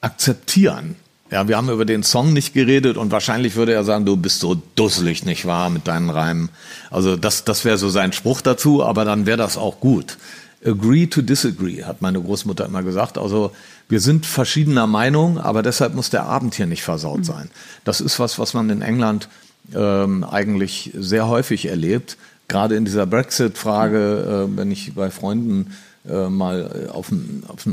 akzeptieren. 0.05 0.95
Ja, 1.31 1.47
wir 1.47 1.57
haben 1.57 1.69
über 1.69 1.85
den 1.85 2.03
Song 2.03 2.33
nicht 2.33 2.53
geredet 2.53 2.95
und 2.97 3.11
wahrscheinlich 3.11 3.55
würde 3.55 3.73
er 3.73 3.83
sagen, 3.83 4.05
du 4.05 4.15
bist 4.15 4.39
so 4.39 4.61
dusselig, 4.75 5.25
nicht 5.25 5.45
wahr, 5.45 5.71
mit 5.71 5.87
deinen 5.87 6.11
Reimen. 6.11 6.49
Also 6.91 7.17
das, 7.17 7.43
das 7.43 7.65
wäre 7.65 7.79
so 7.79 7.89
sein 7.89 8.13
Spruch 8.13 8.41
dazu, 8.41 8.83
aber 8.83 9.03
dann 9.03 9.25
wäre 9.25 9.37
das 9.37 9.57
auch 9.57 9.79
gut. 9.79 10.17
Agree 10.63 11.07
to 11.07 11.23
disagree, 11.23 11.83
hat 11.83 12.01
meine 12.03 12.21
Großmutter 12.21 12.65
immer 12.65 12.83
gesagt. 12.83 13.17
Also 13.17 13.51
wir 13.89 13.99
sind 13.99 14.27
verschiedener 14.27 14.85
Meinung, 14.85 15.39
aber 15.39 15.63
deshalb 15.63 15.95
muss 15.95 16.11
der 16.11 16.23
Abend 16.23 16.53
hier 16.53 16.67
nicht 16.67 16.83
versaut 16.83 17.19
mhm. 17.19 17.23
sein. 17.23 17.49
Das 17.83 18.01
ist 18.01 18.19
was, 18.19 18.37
was 18.37 18.53
man 18.53 18.69
in 18.69 18.83
England 18.83 19.27
ähm, 19.73 20.23
eigentlich 20.23 20.91
sehr 20.95 21.27
häufig 21.27 21.65
erlebt. 21.65 22.17
Gerade 22.47 22.75
in 22.75 22.85
dieser 22.85 23.07
Brexit-Frage, 23.07 24.47
äh, 24.47 24.57
wenn 24.57 24.69
ich 24.69 24.93
bei 24.93 25.09
Freunden 25.09 25.71
äh, 26.07 26.29
mal 26.29 26.89
auf, 26.91 27.11
auf, 27.47 27.67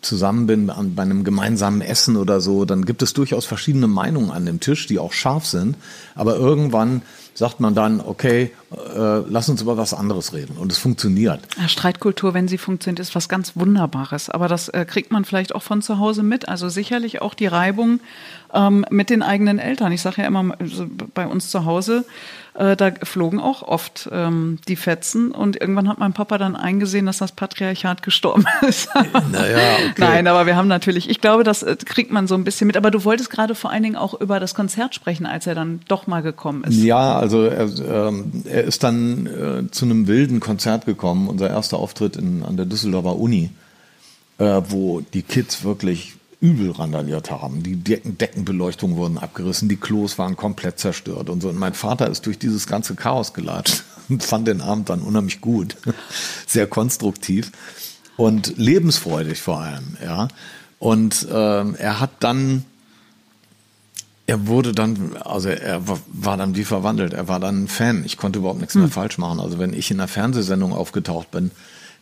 zusammen 0.00 0.46
bin 0.46 0.70
an, 0.70 0.94
bei 0.94 1.02
einem 1.02 1.24
gemeinsamen 1.24 1.80
Essen 1.80 2.16
oder 2.16 2.40
so, 2.40 2.64
dann 2.64 2.84
gibt 2.84 3.02
es 3.02 3.12
durchaus 3.12 3.44
verschiedene 3.46 3.86
Meinungen 3.86 4.30
an 4.30 4.46
dem 4.46 4.60
Tisch, 4.60 4.86
die 4.86 4.98
auch 4.98 5.12
scharf 5.12 5.46
sind. 5.46 5.76
Aber 6.14 6.36
irgendwann 6.36 7.02
sagt 7.34 7.60
man 7.60 7.74
dann, 7.74 8.00
okay, 8.00 8.52
äh, 8.72 9.18
lass 9.28 9.48
uns 9.48 9.60
über 9.60 9.76
was 9.76 9.92
anderes 9.92 10.32
reden. 10.32 10.56
Und 10.56 10.72
es 10.72 10.78
funktioniert. 10.78 11.40
Ja, 11.60 11.68
Streitkultur, 11.68 12.32
wenn 12.32 12.48
sie 12.48 12.58
funktioniert, 12.58 13.00
ist 13.00 13.14
was 13.14 13.28
ganz 13.28 13.56
Wunderbares. 13.56 14.30
Aber 14.30 14.48
das 14.48 14.68
äh, 14.68 14.84
kriegt 14.84 15.10
man 15.10 15.24
vielleicht 15.24 15.54
auch 15.54 15.62
von 15.62 15.82
zu 15.82 15.98
Hause 15.98 16.22
mit. 16.22 16.48
Also 16.48 16.68
sicherlich 16.68 17.22
auch 17.22 17.34
die 17.34 17.46
Reibung 17.46 18.00
ähm, 18.52 18.86
mit 18.90 19.10
den 19.10 19.22
eigenen 19.22 19.58
Eltern. 19.58 19.92
Ich 19.92 20.02
sage 20.02 20.22
ja 20.22 20.28
immer, 20.28 20.54
also 20.58 20.86
bei 21.12 21.26
uns 21.26 21.50
zu 21.50 21.64
Hause, 21.64 22.04
äh, 22.54 22.76
da 22.76 22.92
flogen 23.02 23.40
auch 23.40 23.62
oft 23.62 24.08
ähm, 24.12 24.58
die 24.68 24.76
Fetzen. 24.76 25.32
Und 25.32 25.60
irgendwann 25.60 25.88
hat 25.88 25.98
mein 25.98 26.12
Papa 26.12 26.38
dann 26.38 26.54
eingesehen, 26.54 27.06
dass 27.06 27.18
das 27.18 27.32
Patriarchat 27.32 28.02
gestorben 28.02 28.44
ist. 28.62 28.88
naja, 28.94 29.58
okay. 29.90 29.94
Nein, 29.98 30.26
aber 30.28 30.46
wir 30.46 30.56
haben 30.56 30.68
natürlich, 30.68 31.10
ich 31.10 31.20
glaube, 31.20 31.42
das 31.42 31.62
äh, 31.62 31.76
kriegt 31.84 32.12
man 32.12 32.28
so 32.28 32.36
ein 32.36 32.44
bisschen 32.44 32.66
mit. 32.68 32.76
Aber 32.76 32.90
du 32.90 33.04
wolltest 33.04 33.30
gerade 33.30 33.54
vor 33.54 33.70
allen 33.70 33.82
Dingen 33.82 33.96
auch 33.96 34.14
über 34.20 34.38
das 34.38 34.54
Konzert 34.54 34.94
sprechen, 34.94 35.26
als 35.26 35.46
er 35.46 35.56
dann 35.56 35.80
doch 35.88 36.06
mal 36.06 36.22
gekommen 36.22 36.62
ist. 36.64 36.76
Ja, 36.76 37.23
also 37.24 37.44
er, 37.44 37.70
ähm, 38.08 38.42
er 38.44 38.64
ist 38.64 38.82
dann 38.82 39.26
äh, 39.26 39.70
zu 39.70 39.86
einem 39.86 40.06
wilden 40.06 40.40
Konzert 40.40 40.84
gekommen, 40.84 41.28
unser 41.28 41.48
erster 41.48 41.78
Auftritt 41.78 42.16
in, 42.16 42.42
an 42.42 42.58
der 42.58 42.66
Düsseldorfer 42.66 43.16
Uni, 43.16 43.48
äh, 44.36 44.60
wo 44.68 45.00
die 45.00 45.22
Kids 45.22 45.64
wirklich 45.64 46.16
übel 46.42 46.70
randaliert 46.72 47.30
haben. 47.30 47.62
Die 47.62 47.76
Decken, 47.76 48.18
Deckenbeleuchtung 48.18 48.96
wurden 48.96 49.16
abgerissen, 49.16 49.70
die 49.70 49.78
Klos 49.78 50.18
waren 50.18 50.36
komplett 50.36 50.78
zerstört 50.78 51.30
und 51.30 51.40
so. 51.40 51.48
Und 51.48 51.58
mein 51.58 51.72
Vater 51.72 52.10
ist 52.10 52.26
durch 52.26 52.38
dieses 52.38 52.66
ganze 52.66 52.94
Chaos 52.94 53.32
gelatscht 53.32 53.84
und 54.10 54.22
fand 54.22 54.46
den 54.46 54.60
Abend 54.60 54.90
dann 54.90 55.00
unheimlich 55.00 55.40
gut, 55.40 55.78
sehr 56.46 56.66
konstruktiv 56.66 57.52
und 58.18 58.58
lebensfreudig 58.58 59.40
vor 59.40 59.60
allem, 59.60 59.96
ja. 60.04 60.28
Und 60.78 61.26
äh, 61.30 61.72
er 61.72 62.00
hat 62.00 62.10
dann 62.20 62.66
er 64.26 64.46
wurde 64.46 64.72
dann, 64.72 65.16
also 65.22 65.50
er 65.50 65.82
war 65.86 66.36
dann 66.36 66.56
wie 66.56 66.64
verwandelt. 66.64 67.12
Er 67.12 67.28
war 67.28 67.40
dann 67.40 67.64
ein 67.64 67.68
Fan. 67.68 68.04
Ich 68.04 68.16
konnte 68.16 68.38
überhaupt 68.38 68.60
nichts 68.60 68.74
mehr 68.74 68.84
hm. 68.84 68.90
falsch 68.90 69.18
machen. 69.18 69.40
Also 69.40 69.58
wenn 69.58 69.74
ich 69.74 69.90
in 69.90 70.00
einer 70.00 70.08
Fernsehsendung 70.08 70.72
aufgetaucht 70.72 71.30
bin, 71.30 71.50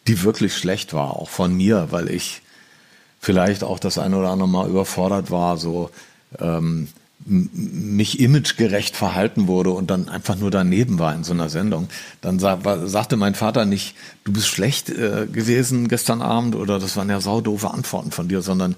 die 0.07 0.23
wirklich 0.23 0.57
schlecht 0.57 0.95
war, 0.95 1.16
auch 1.16 1.29
von 1.29 1.55
mir, 1.55 1.89
weil 1.91 2.09
ich 2.09 2.43
vielleicht 3.20 3.64
auch 3.64 3.79
das 3.79 3.99
eine 3.99 4.16
oder 4.16 4.31
andere 4.31 4.49
Mal 4.49 4.68
überfordert 4.68 5.31
war, 5.31 5.57
so 5.57 5.91
ähm, 6.39 6.89
mich 7.25 8.18
imagegerecht 8.18 8.97
verhalten 8.97 9.47
wurde 9.47 9.70
und 9.70 9.91
dann 9.91 10.09
einfach 10.09 10.37
nur 10.37 10.51
daneben 10.51 10.99
war 10.99 11.14
in 11.14 11.23
so 11.23 11.33
einer 11.33 11.49
Sendung, 11.49 11.89
dann 12.20 12.41
sag, 12.41 12.64
war, 12.64 12.89
sagte 12.89 13.16
mein 13.16 13.37
Vater 13.37 13.64
nicht, 13.64 13.95
du 14.25 14.33
bist 14.33 14.49
schlecht 14.49 14.91
äh, 14.91 15.29
gewesen 15.31 15.87
gestern 15.87 16.20
Abend 16.20 16.57
oder 16.57 16.81
das 16.81 16.97
waren 16.97 17.09
ja 17.09 17.20
saudoofe 17.20 17.70
Antworten 17.70 18.11
von 18.11 18.27
dir, 18.27 18.43
sondern 18.43 18.75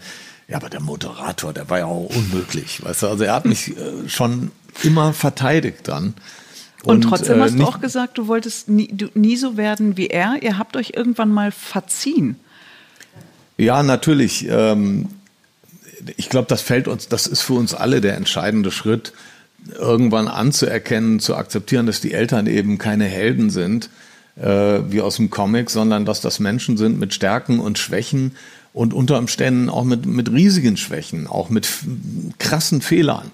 ja, 0.48 0.56
aber 0.56 0.68
der 0.68 0.80
Moderator, 0.80 1.52
der 1.52 1.70
war 1.70 1.78
ja 1.78 1.86
auch 1.86 2.10
unmöglich, 2.14 2.84
weißt 2.84 3.02
du, 3.02 3.08
also 3.08 3.24
er 3.24 3.34
hat 3.34 3.46
mich 3.46 3.76
äh, 3.76 4.08
schon 4.08 4.50
immer 4.82 5.12
verteidigt 5.12 5.88
dann. 5.88 6.14
Und, 6.84 6.96
und 6.96 7.00
trotzdem 7.02 7.38
äh, 7.38 7.42
hast 7.42 7.58
du 7.58 7.64
auch 7.64 7.80
gesagt, 7.80 8.18
du 8.18 8.26
wolltest 8.28 8.68
nie, 8.68 8.88
du, 8.88 9.08
nie 9.14 9.36
so 9.36 9.56
werden 9.56 9.96
wie 9.96 10.08
er. 10.08 10.36
Ihr 10.42 10.58
habt 10.58 10.76
euch 10.76 10.92
irgendwann 10.94 11.30
mal 11.30 11.50
verziehen. 11.50 12.36
Ja, 13.56 13.82
natürlich. 13.82 14.46
Ähm, 14.48 15.08
ich 16.16 16.28
glaube, 16.28 16.48
das 16.48 16.60
fällt 16.60 16.88
uns, 16.88 17.08
das 17.08 17.26
ist 17.26 17.40
für 17.40 17.54
uns 17.54 17.72
alle 17.72 18.02
der 18.02 18.16
entscheidende 18.16 18.70
Schritt, 18.70 19.14
irgendwann 19.78 20.28
anzuerkennen, 20.28 21.20
zu 21.20 21.36
akzeptieren, 21.36 21.86
dass 21.86 22.02
die 22.02 22.12
Eltern 22.12 22.46
eben 22.46 22.76
keine 22.76 23.06
Helden 23.06 23.48
sind, 23.48 23.88
äh, 24.36 24.80
wie 24.88 25.00
aus 25.00 25.16
dem 25.16 25.30
Comic, 25.30 25.70
sondern 25.70 26.04
dass 26.04 26.20
das 26.20 26.38
Menschen 26.38 26.76
sind 26.76 26.98
mit 26.98 27.14
Stärken 27.14 27.60
und 27.60 27.78
Schwächen 27.78 28.32
und 28.74 28.92
unter 28.92 29.18
Umständen 29.18 29.70
auch 29.70 29.84
mit, 29.84 30.04
mit 30.04 30.30
riesigen 30.30 30.76
Schwächen, 30.76 31.26
auch 31.26 31.48
mit 31.48 31.66
krassen 32.38 32.82
Fehlern. 32.82 33.30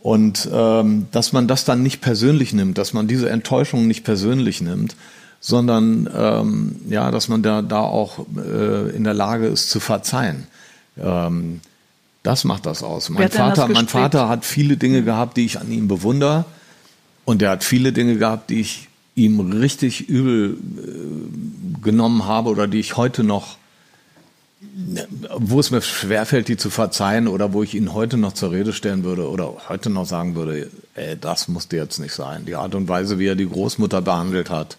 Und 0.00 0.48
ähm, 0.50 1.08
dass 1.10 1.32
man 1.32 1.48
das 1.48 1.64
dann 1.64 1.82
nicht 1.82 2.00
persönlich 2.00 2.54
nimmt, 2.54 2.78
dass 2.78 2.92
man 2.92 3.08
diese 3.08 3.28
Enttäuschung 3.28 3.88
nicht 3.88 4.04
persönlich 4.04 4.62
nimmt, 4.62 4.94
sondern 5.40 6.08
ähm, 6.14 6.76
ja, 6.88 7.10
dass 7.10 7.28
man 7.28 7.42
da, 7.42 7.60
da 7.60 7.80
auch 7.80 8.20
äh, 8.36 8.90
in 8.96 9.04
der 9.04 9.14
Lage 9.14 9.48
ist 9.48 9.68
zu 9.68 9.80
verzeihen. 9.80 10.46
Ähm, 10.96 11.60
das 12.22 12.44
macht 12.44 12.64
das 12.64 12.82
aus. 12.82 13.10
Mein 13.10 13.30
Vater, 13.30 13.68
mein 13.68 13.88
Vater 13.88 14.28
hat 14.28 14.44
viele 14.44 14.76
Dinge 14.76 15.02
gehabt, 15.02 15.36
die 15.36 15.44
ich 15.44 15.60
an 15.60 15.70
ihm 15.72 15.88
bewundere. 15.88 16.44
Und 17.24 17.42
er 17.42 17.50
hat 17.50 17.64
viele 17.64 17.92
Dinge 17.92 18.16
gehabt, 18.16 18.50
die 18.50 18.60
ich 18.60 18.88
ihm 19.16 19.40
richtig 19.40 20.08
übel 20.08 20.56
äh, 20.56 21.82
genommen 21.82 22.26
habe 22.26 22.50
oder 22.50 22.68
die 22.68 22.78
ich 22.78 22.96
heute 22.96 23.24
noch, 23.24 23.56
wo 24.60 25.60
es 25.60 25.70
mir 25.70 25.80
schwerfällt, 25.82 26.48
die 26.48 26.56
zu 26.56 26.68
verzeihen 26.68 27.28
oder 27.28 27.52
wo 27.52 27.62
ich 27.62 27.74
ihn 27.74 27.92
heute 27.92 28.16
noch 28.16 28.32
zur 28.32 28.50
Rede 28.50 28.72
stellen 28.72 29.04
würde 29.04 29.28
oder 29.28 29.68
heute 29.68 29.88
noch 29.88 30.06
sagen 30.06 30.34
würde, 30.34 30.68
ey, 30.94 31.16
das 31.16 31.46
musste 31.46 31.76
jetzt 31.76 32.00
nicht 32.00 32.12
sein. 32.12 32.44
Die 32.44 32.56
Art 32.56 32.74
und 32.74 32.88
Weise, 32.88 33.20
wie 33.20 33.26
er 33.26 33.36
die 33.36 33.48
Großmutter 33.48 34.02
behandelt 34.02 34.50
hat, 34.50 34.76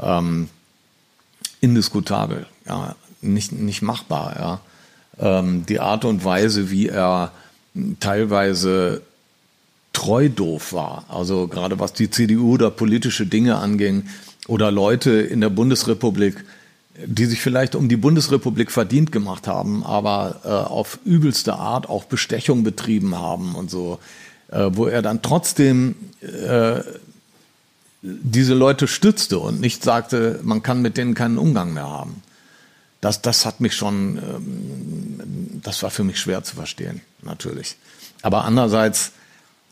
ähm, 0.00 0.48
indiskutabel, 1.60 2.46
ja, 2.66 2.96
nicht, 3.22 3.52
nicht 3.52 3.82
machbar, 3.82 4.36
ja. 4.38 4.60
Ähm, 5.18 5.64
die 5.66 5.80
Art 5.80 6.04
und 6.04 6.24
Weise, 6.24 6.70
wie 6.70 6.88
er 6.88 7.32
teilweise 8.00 9.02
treu 9.92 10.28
doof 10.28 10.72
war, 10.72 11.04
also 11.08 11.48
gerade 11.48 11.80
was 11.80 11.92
die 11.92 12.10
CDU 12.10 12.54
oder 12.54 12.70
politische 12.70 13.26
Dinge 13.26 13.56
anging 13.56 14.04
oder 14.46 14.70
Leute 14.70 15.10
in 15.10 15.40
der 15.40 15.50
Bundesrepublik, 15.50 16.44
die 17.06 17.26
sich 17.26 17.40
vielleicht 17.40 17.74
um 17.74 17.88
die 17.88 17.96
Bundesrepublik 17.96 18.70
verdient 18.70 19.12
gemacht 19.12 19.46
haben, 19.46 19.84
aber 19.84 20.40
äh, 20.44 20.48
auf 20.48 20.98
übelste 21.04 21.54
Art 21.54 21.88
auch 21.88 22.04
Bestechung 22.04 22.64
betrieben 22.64 23.16
haben 23.16 23.54
und 23.54 23.70
so, 23.70 23.98
äh, 24.50 24.70
wo 24.72 24.86
er 24.86 25.02
dann 25.02 25.22
trotzdem 25.22 25.94
äh, 26.22 26.80
diese 28.02 28.54
Leute 28.54 28.88
stützte 28.88 29.38
und 29.38 29.60
nicht 29.60 29.82
sagte, 29.82 30.40
man 30.42 30.62
kann 30.62 30.82
mit 30.82 30.96
denen 30.96 31.14
keinen 31.14 31.38
Umgang 31.38 31.72
mehr 31.74 31.88
haben. 31.88 32.22
Das, 33.00 33.22
das 33.22 33.46
hat 33.46 33.60
mich 33.60 33.76
schon, 33.76 34.18
ähm, 34.18 35.60
das 35.62 35.82
war 35.82 35.90
für 35.90 36.04
mich 36.04 36.18
schwer 36.18 36.42
zu 36.42 36.56
verstehen, 36.56 37.00
natürlich. 37.22 37.76
Aber 38.22 38.44
andererseits, 38.44 39.12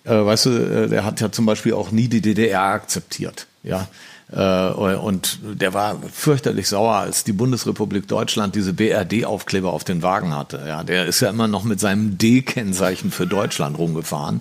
äh, 0.04 0.10
weißt 0.10 0.46
du, 0.46 0.50
äh, 0.50 0.88
der 0.88 1.04
hat 1.04 1.20
ja 1.20 1.32
zum 1.32 1.46
Beispiel 1.46 1.72
auch 1.72 1.90
nie 1.90 2.08
die 2.08 2.20
DDR 2.20 2.62
akzeptiert, 2.62 3.46
ja. 3.62 3.88
Äh, 4.32 4.68
und 4.70 5.38
der 5.42 5.72
war 5.72 6.00
fürchterlich 6.12 6.68
sauer, 6.68 6.96
als 6.96 7.24
die 7.24 7.32
Bundesrepublik 7.32 8.08
Deutschland 8.08 8.54
diese 8.54 8.72
BRD-Aufkleber 8.72 9.72
auf 9.72 9.84
den 9.84 10.02
Wagen 10.02 10.34
hatte. 10.34 10.64
Ja, 10.66 10.82
der 10.82 11.06
ist 11.06 11.20
ja 11.20 11.30
immer 11.30 11.48
noch 11.48 11.64
mit 11.64 11.78
seinem 11.80 12.18
D-Kennzeichen 12.18 13.10
für 13.10 13.26
Deutschland 13.26 13.78
rumgefahren 13.78 14.40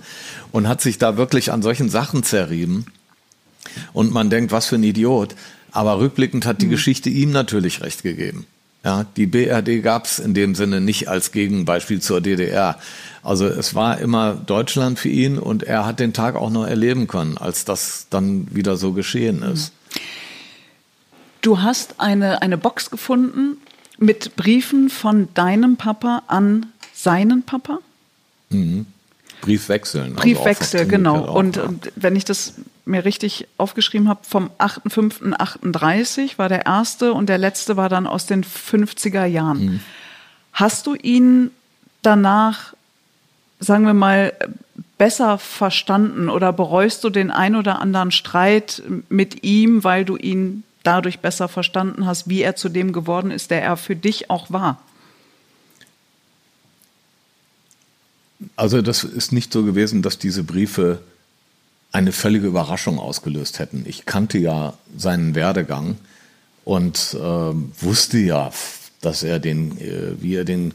und 0.52 0.68
hat 0.68 0.82
sich 0.82 0.98
da 0.98 1.18
wirklich 1.18 1.52
an 1.52 1.62
solchen 1.62 1.90
Sachen 1.90 2.24
zerrieben 2.24 2.86
und 3.94 4.12
man 4.12 4.30
denkt, 4.30 4.52
was 4.52 4.68
für 4.68 4.76
ein 4.76 4.84
Idiot. 4.84 5.36
Aber 5.72 6.00
rückblickend 6.00 6.46
hat 6.46 6.62
die 6.62 6.68
mhm. 6.68 6.72
Geschichte 6.72 7.10
ihm 7.10 7.32
natürlich 7.32 7.82
recht 7.82 8.02
gegeben. 8.02 8.48
Ja, 8.86 9.04
die 9.18 9.26
BRD 9.26 9.82
gab 9.82 10.06
es 10.06 10.20
in 10.20 10.36
dem 10.36 10.54
Sinne 10.54 10.80
nicht 10.80 11.08
als 11.08 11.32
Gegenbeispiel 11.32 12.02
zur 12.02 12.22
DDR. 12.22 12.78
Also 13.24 13.48
es 13.48 13.74
war 13.74 13.98
immer 13.98 14.36
Deutschland 14.36 15.00
für 15.00 15.10
ihn 15.10 15.40
und 15.40 15.64
er 15.64 15.88
hat 15.88 16.00
den 16.00 16.14
Tag 16.14 16.36
auch 16.36 16.52
noch 16.52 16.68
erleben 16.68 17.08
können, 17.08 17.40
als 17.40 17.66
das 17.66 18.06
dann 18.12 18.48
wieder 18.56 18.78
so 18.78 18.92
geschehen 18.94 19.42
ist. 19.42 19.74
Du 21.42 21.64
hast 21.64 22.00
eine, 22.00 22.44
eine 22.44 22.60
Box 22.60 22.92
gefunden 22.92 23.58
mit 23.98 24.36
Briefen 24.36 24.90
von 24.92 25.30
deinem 25.34 25.78
Papa 25.78 26.22
an 26.28 26.68
seinen 26.94 27.42
Papa? 27.42 27.80
Mhm. 28.50 28.86
Briefwechseln. 29.46 30.14
Also 30.14 30.22
Briefwechsel, 30.22 30.80
also 30.82 30.90
genau. 30.90 31.26
Auch, 31.26 31.36
und, 31.36 31.56
ja. 31.58 31.70
wenn 31.96 32.16
ich 32.16 32.26
das 32.26 32.56
mir 32.86 33.06
richtig 33.06 33.48
aufgeschrieben 33.58 34.10
habe, 34.10 34.22
vom 34.24 34.50
8.5.38 34.60 36.38
war 36.38 36.50
der 36.50 36.66
erste 36.66 37.14
und 37.14 37.30
der 37.30 37.38
letzte 37.38 37.78
war 37.78 37.90
dann 37.90 38.08
aus 38.08 38.26
den 38.26 38.44
50er 38.44 39.26
Jahren. 39.26 39.66
Mhm. 39.66 39.80
Hast 40.54 40.88
du 40.88 40.96
ihn 40.96 41.52
danach, 42.02 42.74
sagen 43.60 43.86
wir 43.86 43.94
mal, 43.94 44.34
besser 44.98 45.38
verstanden 45.38 46.30
oder 46.30 46.54
bereust 46.54 47.04
du 47.04 47.10
den 47.10 47.32
ein 47.32 47.56
oder 47.56 47.82
anderen 47.82 48.12
Streit 48.12 48.82
mit 49.10 49.44
ihm, 49.44 49.84
weil 49.84 50.06
du 50.06 50.16
ihn 50.16 50.64
dadurch 50.84 51.20
besser 51.20 51.48
verstanden 51.48 52.06
hast, 52.06 52.30
wie 52.30 52.42
er 52.42 52.56
zu 52.56 52.70
dem 52.70 52.94
geworden 52.94 53.32
ist, 53.32 53.52
der 53.52 53.62
er 53.62 53.78
für 53.78 53.96
dich 53.96 54.30
auch 54.30 54.52
war? 54.52 54.80
Also 58.56 58.82
das 58.82 59.04
ist 59.04 59.32
nicht 59.32 59.52
so 59.52 59.64
gewesen, 59.64 60.02
dass 60.02 60.18
diese 60.18 60.44
Briefe 60.44 61.00
eine 61.92 62.12
völlige 62.12 62.48
Überraschung 62.48 63.00
ausgelöst 63.00 63.60
hätten. 63.60 63.86
Ich 63.88 64.06
kannte 64.06 64.38
ja 64.38 64.74
seinen 64.98 65.36
Werdegang 65.36 65.98
und 66.64 67.14
äh, 67.14 67.18
wusste 67.20 68.18
ja, 68.18 68.52
dass 69.02 69.24
er 69.24 69.40
den, 69.40 69.80
äh, 69.80 70.22
wie 70.22 70.36
er 70.36 70.46
den 70.46 70.74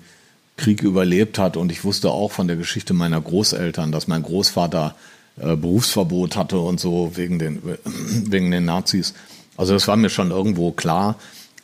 Krieg 0.57 0.83
überlebt 0.83 1.39
hat. 1.39 1.57
Und 1.57 1.73
ich 1.73 1.85
wusste 1.85 2.11
auch 2.11 2.33
von 2.33 2.47
der 2.47 2.57
Geschichte 2.57 2.95
meiner 2.95 3.21
Großeltern, 3.21 3.93
dass 3.93 4.09
mein 4.09 4.23
Großvater 4.23 4.95
äh, 5.39 5.57
Berufsverbot 5.57 6.37
hatte 6.37 6.59
und 6.59 6.81
so 6.81 7.13
wegen 7.17 7.39
den, 7.39 7.63
wegen 7.85 8.51
den 8.51 8.65
Nazis. 8.65 9.15
Also 9.57 9.75
das 9.75 9.89
war 9.89 9.97
mir 9.97 10.11
schon 10.11 10.31
irgendwo 10.31 10.71
klar. 10.71 11.17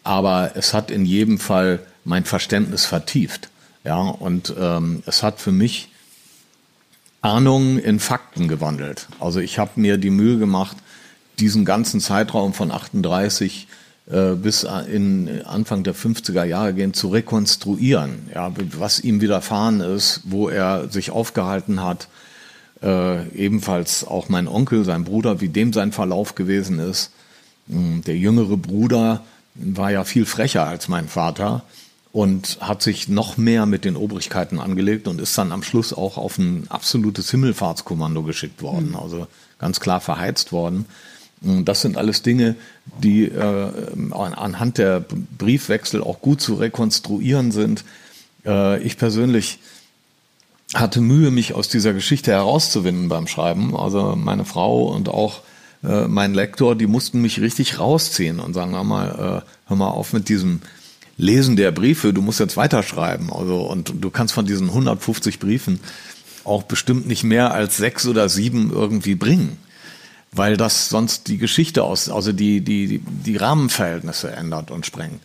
Aber 0.02 0.52
es 0.54 0.72
hat 0.72 0.90
in 0.90 1.04
jedem 1.04 1.38
Fall 1.38 1.80
mein 2.04 2.24
Verständnis 2.24 2.84
vertieft. 2.84 3.48
Ja, 3.84 4.00
und 4.00 4.54
ähm, 4.58 5.02
es 5.06 5.22
hat 5.22 5.40
für 5.40 5.52
mich 5.52 5.88
Ahnungen 7.26 7.78
in 7.80 7.98
Fakten 7.98 8.46
gewandelt. 8.46 9.08
Also 9.18 9.40
ich 9.40 9.58
habe 9.58 9.72
mir 9.74 9.98
die 9.98 10.10
Mühe 10.10 10.38
gemacht, 10.38 10.76
diesen 11.40 11.64
ganzen 11.64 12.00
Zeitraum 12.00 12.54
von 12.54 12.70
38 12.70 13.66
äh, 14.08 14.34
bis 14.34 14.62
in 14.62 15.42
Anfang 15.44 15.82
der 15.82 15.94
50er 15.94 16.44
Jahre 16.44 16.72
gehen 16.72 16.94
zu 16.94 17.08
rekonstruieren, 17.08 18.30
ja, 18.32 18.52
was 18.78 19.00
ihm 19.00 19.20
widerfahren 19.20 19.80
ist, 19.80 20.20
wo 20.24 20.48
er 20.48 20.88
sich 20.88 21.10
aufgehalten 21.10 21.82
hat. 21.82 22.06
Äh, 22.80 23.26
ebenfalls 23.30 24.06
auch 24.06 24.28
mein 24.28 24.46
Onkel, 24.46 24.84
sein 24.84 25.02
Bruder, 25.02 25.40
wie 25.40 25.48
dem 25.48 25.72
sein 25.72 25.90
Verlauf 25.90 26.36
gewesen 26.36 26.78
ist. 26.78 27.10
Hm, 27.68 28.02
der 28.06 28.16
jüngere 28.16 28.56
Bruder 28.56 29.24
war 29.54 29.90
ja 29.90 30.04
viel 30.04 30.26
frecher 30.26 30.64
als 30.66 30.86
mein 30.86 31.08
Vater 31.08 31.64
und 32.16 32.56
hat 32.62 32.80
sich 32.80 33.08
noch 33.08 33.36
mehr 33.36 33.66
mit 33.66 33.84
den 33.84 33.94
Obrigkeiten 33.94 34.58
angelegt 34.58 35.06
und 35.06 35.20
ist 35.20 35.36
dann 35.36 35.52
am 35.52 35.62
Schluss 35.62 35.92
auch 35.92 36.16
auf 36.16 36.38
ein 36.38 36.64
absolutes 36.70 37.30
Himmelfahrtskommando 37.30 38.22
geschickt 38.22 38.62
worden, 38.62 38.92
mhm. 38.92 38.96
also 38.96 39.26
ganz 39.58 39.80
klar 39.80 40.00
verheizt 40.00 40.50
worden. 40.50 40.86
Das 41.42 41.82
sind 41.82 41.98
alles 41.98 42.22
Dinge, 42.22 42.54
die 43.02 43.24
äh, 43.24 43.70
anhand 44.12 44.78
der 44.78 45.04
Briefwechsel 45.36 46.02
auch 46.02 46.22
gut 46.22 46.40
zu 46.40 46.54
rekonstruieren 46.54 47.52
sind. 47.52 47.84
Äh, 48.46 48.82
ich 48.82 48.96
persönlich 48.96 49.58
hatte 50.72 51.02
Mühe, 51.02 51.30
mich 51.30 51.52
aus 51.52 51.68
dieser 51.68 51.92
Geschichte 51.92 52.30
herauszuwinden 52.30 53.10
beim 53.10 53.26
Schreiben. 53.26 53.76
Also 53.76 54.16
meine 54.16 54.46
Frau 54.46 54.86
und 54.86 55.10
auch 55.10 55.42
äh, 55.84 56.08
mein 56.08 56.32
Lektor, 56.32 56.76
die 56.76 56.86
mussten 56.86 57.20
mich 57.20 57.42
richtig 57.42 57.78
rausziehen 57.78 58.40
und 58.40 58.54
sagen, 58.54 58.72
hör 58.72 58.84
mal, 58.84 59.42
äh, 59.44 59.68
hör 59.68 59.76
mal 59.76 59.90
auf 59.90 60.14
mit 60.14 60.30
diesem 60.30 60.62
Lesen 61.16 61.56
der 61.56 61.72
Briefe, 61.72 62.12
du 62.12 62.22
musst 62.22 62.40
jetzt 62.40 62.56
weiterschreiben. 62.56 63.32
Also, 63.32 63.60
und 63.62 63.92
du 64.00 64.10
kannst 64.10 64.34
von 64.34 64.46
diesen 64.46 64.68
150 64.68 65.38
Briefen 65.38 65.80
auch 66.44 66.62
bestimmt 66.62 67.06
nicht 67.06 67.24
mehr 67.24 67.52
als 67.52 67.76
sechs 67.76 68.06
oder 68.06 68.28
sieben 68.28 68.70
irgendwie 68.70 69.14
bringen, 69.14 69.58
weil 70.32 70.56
das 70.56 70.88
sonst 70.88 71.28
die 71.28 71.38
Geschichte 71.38 71.82
aus, 71.82 72.08
also 72.08 72.32
die, 72.32 72.60
die, 72.60 73.00
die 73.00 73.36
Rahmenverhältnisse 73.36 74.30
ändert 74.30 74.70
und 74.70 74.86
sprengt. 74.86 75.20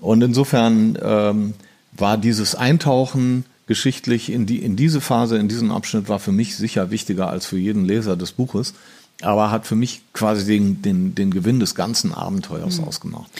Und 0.00 0.22
insofern 0.22 0.98
ähm, 1.00 1.54
war 1.92 2.18
dieses 2.18 2.54
Eintauchen 2.54 3.44
geschichtlich 3.66 4.30
in, 4.30 4.46
die, 4.46 4.62
in 4.62 4.76
diese 4.76 5.00
Phase, 5.00 5.38
in 5.38 5.48
diesen 5.48 5.70
Abschnitt 5.70 6.08
war 6.08 6.18
für 6.18 6.32
mich 6.32 6.56
sicher 6.56 6.90
wichtiger 6.90 7.28
als 7.28 7.46
für 7.46 7.58
jeden 7.58 7.84
Leser 7.84 8.16
des 8.16 8.32
Buches, 8.32 8.74
aber 9.22 9.50
hat 9.50 9.66
für 9.66 9.76
mich 9.76 10.02
quasi 10.12 10.46
den, 10.46 10.82
den, 10.82 11.14
den 11.14 11.30
Gewinn 11.30 11.60
des 11.60 11.74
ganzen 11.74 12.12
Abenteuers 12.12 12.78
mhm. 12.78 12.84
ausgemacht. 12.84 13.30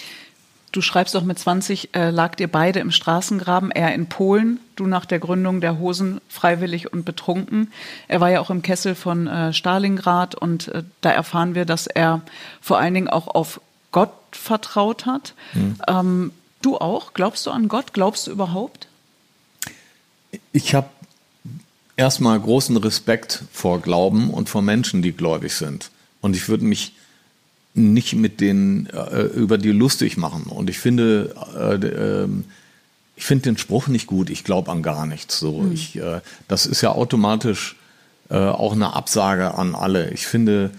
Du 0.77 0.83
schreibst 0.83 1.15
doch 1.15 1.23
mit 1.23 1.39
20, 1.39 1.95
äh, 1.95 2.11
lagt 2.11 2.39
ihr 2.39 2.49
beide 2.49 2.81
im 2.81 2.91
Straßengraben, 2.91 3.71
er 3.71 3.95
in 3.95 4.11
Polen, 4.11 4.61
du 4.77 4.87
nach 4.87 5.07
der 5.07 5.19
Gründung 5.19 5.63
der 5.63 5.79
Hosen 5.79 6.21
freiwillig 6.29 6.93
und 6.93 7.07
betrunken. 7.07 7.73
Er 8.09 8.21
war 8.21 8.31
ja 8.31 8.41
auch 8.43 8.51
im 8.51 8.61
Kessel 8.61 8.95
von 8.95 9.27
äh, 9.27 9.55
Stalingrad 9.55 10.35
und 10.35 10.69
äh, 10.69 10.83
da 11.01 11.13
erfahren 11.13 11.55
wir, 11.55 11.65
dass 11.65 11.87
er 11.87 12.21
vor 12.61 12.77
allen 12.79 12.93
Dingen 12.93 13.09
auch 13.09 13.27
auf 13.27 13.59
Gott 13.91 14.13
vertraut 14.33 15.07
hat. 15.07 15.33
Mhm. 15.55 15.77
Ähm, 15.89 16.33
du 16.61 16.77
auch? 16.77 17.15
Glaubst 17.15 17.47
du 17.47 17.53
an 17.53 17.69
Gott? 17.69 17.95
Glaubst 17.95 18.27
du 18.27 18.31
überhaupt? 18.31 18.87
Ich 20.53 20.75
habe 20.75 20.91
erstmal 21.97 22.39
großen 22.39 22.77
Respekt 22.77 23.45
vor 23.51 23.81
Glauben 23.81 24.29
und 24.29 24.51
vor 24.51 24.61
Menschen, 24.61 25.01
die 25.01 25.13
gläubig 25.13 25.55
sind. 25.55 25.91
Und 26.21 26.37
ich 26.37 26.51
würde 26.51 26.67
mich 26.67 26.93
nicht 27.77 28.15
mit 28.15 28.41
denen 28.41 28.87
äh, 28.87 29.23
über 29.23 29.59
die 29.59 29.71
lustig 29.71 30.17
machen. 30.17 30.45
Und 30.45 30.71
ich 30.71 30.79
finde, 30.79 31.35
äh, 31.57 31.75
äh, 31.75 32.29
ich 33.17 33.25
finde 33.25 33.45
den 33.45 33.59
Spruch 33.59 33.89
nicht 33.89 34.07
gut. 34.07 34.31
Ich 34.31 34.45
glaube 34.45 34.71
an 34.71 34.83
gar 34.83 35.07
nichts. 35.07 35.39
So, 35.39 35.61
mhm. 35.63 35.73
ich, 35.73 35.97
äh, 35.97 36.21
das 36.49 36.67
ist 36.67 36.81
ja 36.81 36.93
automatisch 36.93 37.77
äh, 38.31 38.37
auch 38.37 38.73
eine 38.73 38.95
Absage 38.95 39.55
an 39.55 39.75
alle. 39.75 40.11
Ich 40.11 40.27
finde, 40.27 40.71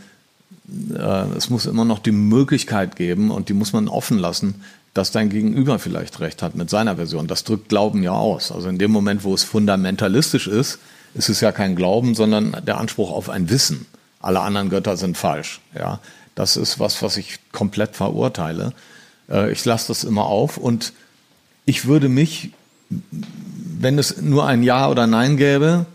äh, 0.93 1.25
es 1.35 1.49
muss 1.49 1.65
immer 1.65 1.85
noch 1.85 1.99
die 1.99 2.11
Möglichkeit 2.11 2.95
geben 2.95 3.31
und 3.31 3.49
die 3.49 3.53
muss 3.53 3.73
man 3.73 3.87
offen 3.87 4.17
lassen, 4.17 4.55
dass 4.93 5.11
dein 5.11 5.29
Gegenüber 5.29 5.79
vielleicht 5.79 6.19
recht 6.19 6.41
hat 6.41 6.55
mit 6.55 6.69
seiner 6.69 6.95
Version. 6.95 7.27
Das 7.27 7.43
drückt 7.43 7.69
Glauben 7.69 8.03
ja 8.03 8.11
aus. 8.11 8.51
Also 8.51 8.69
in 8.69 8.79
dem 8.79 8.91
Moment, 8.91 9.23
wo 9.23 9.33
es 9.33 9.43
fundamentalistisch 9.43 10.47
ist, 10.47 10.79
ist 11.13 11.29
es 11.29 11.41
ja 11.41 11.51
kein 11.51 11.75
Glauben, 11.75 12.15
sondern 12.15 12.57
der 12.65 12.77
Anspruch 12.77 13.11
auf 13.11 13.29
ein 13.29 13.49
Wissen. 13.49 13.85
Alle 14.19 14.41
anderen 14.41 14.69
Götter 14.69 14.97
sind 14.97 15.17
falsch. 15.17 15.61
Ja, 15.75 15.99
das 16.37 16.55
ist 16.55 16.79
was, 16.79 17.01
was 17.01 17.17
ich 17.17 17.39
komplett 17.51 17.95
verurteile. 17.95 18.73
Äh, 19.27 19.51
ich 19.51 19.65
lasse 19.65 19.87
das 19.87 20.03
immer 20.03 20.27
auf 20.27 20.57
und 20.57 20.93
ich 21.65 21.85
würde 21.85 22.09
mich, 22.09 22.51
wenn 22.89 23.97
es 23.97 24.21
nur 24.21 24.45
ein 24.45 24.61
Ja 24.61 24.87
oder 24.87 25.07
Nein 25.07 25.35
gäbe, 25.37 25.87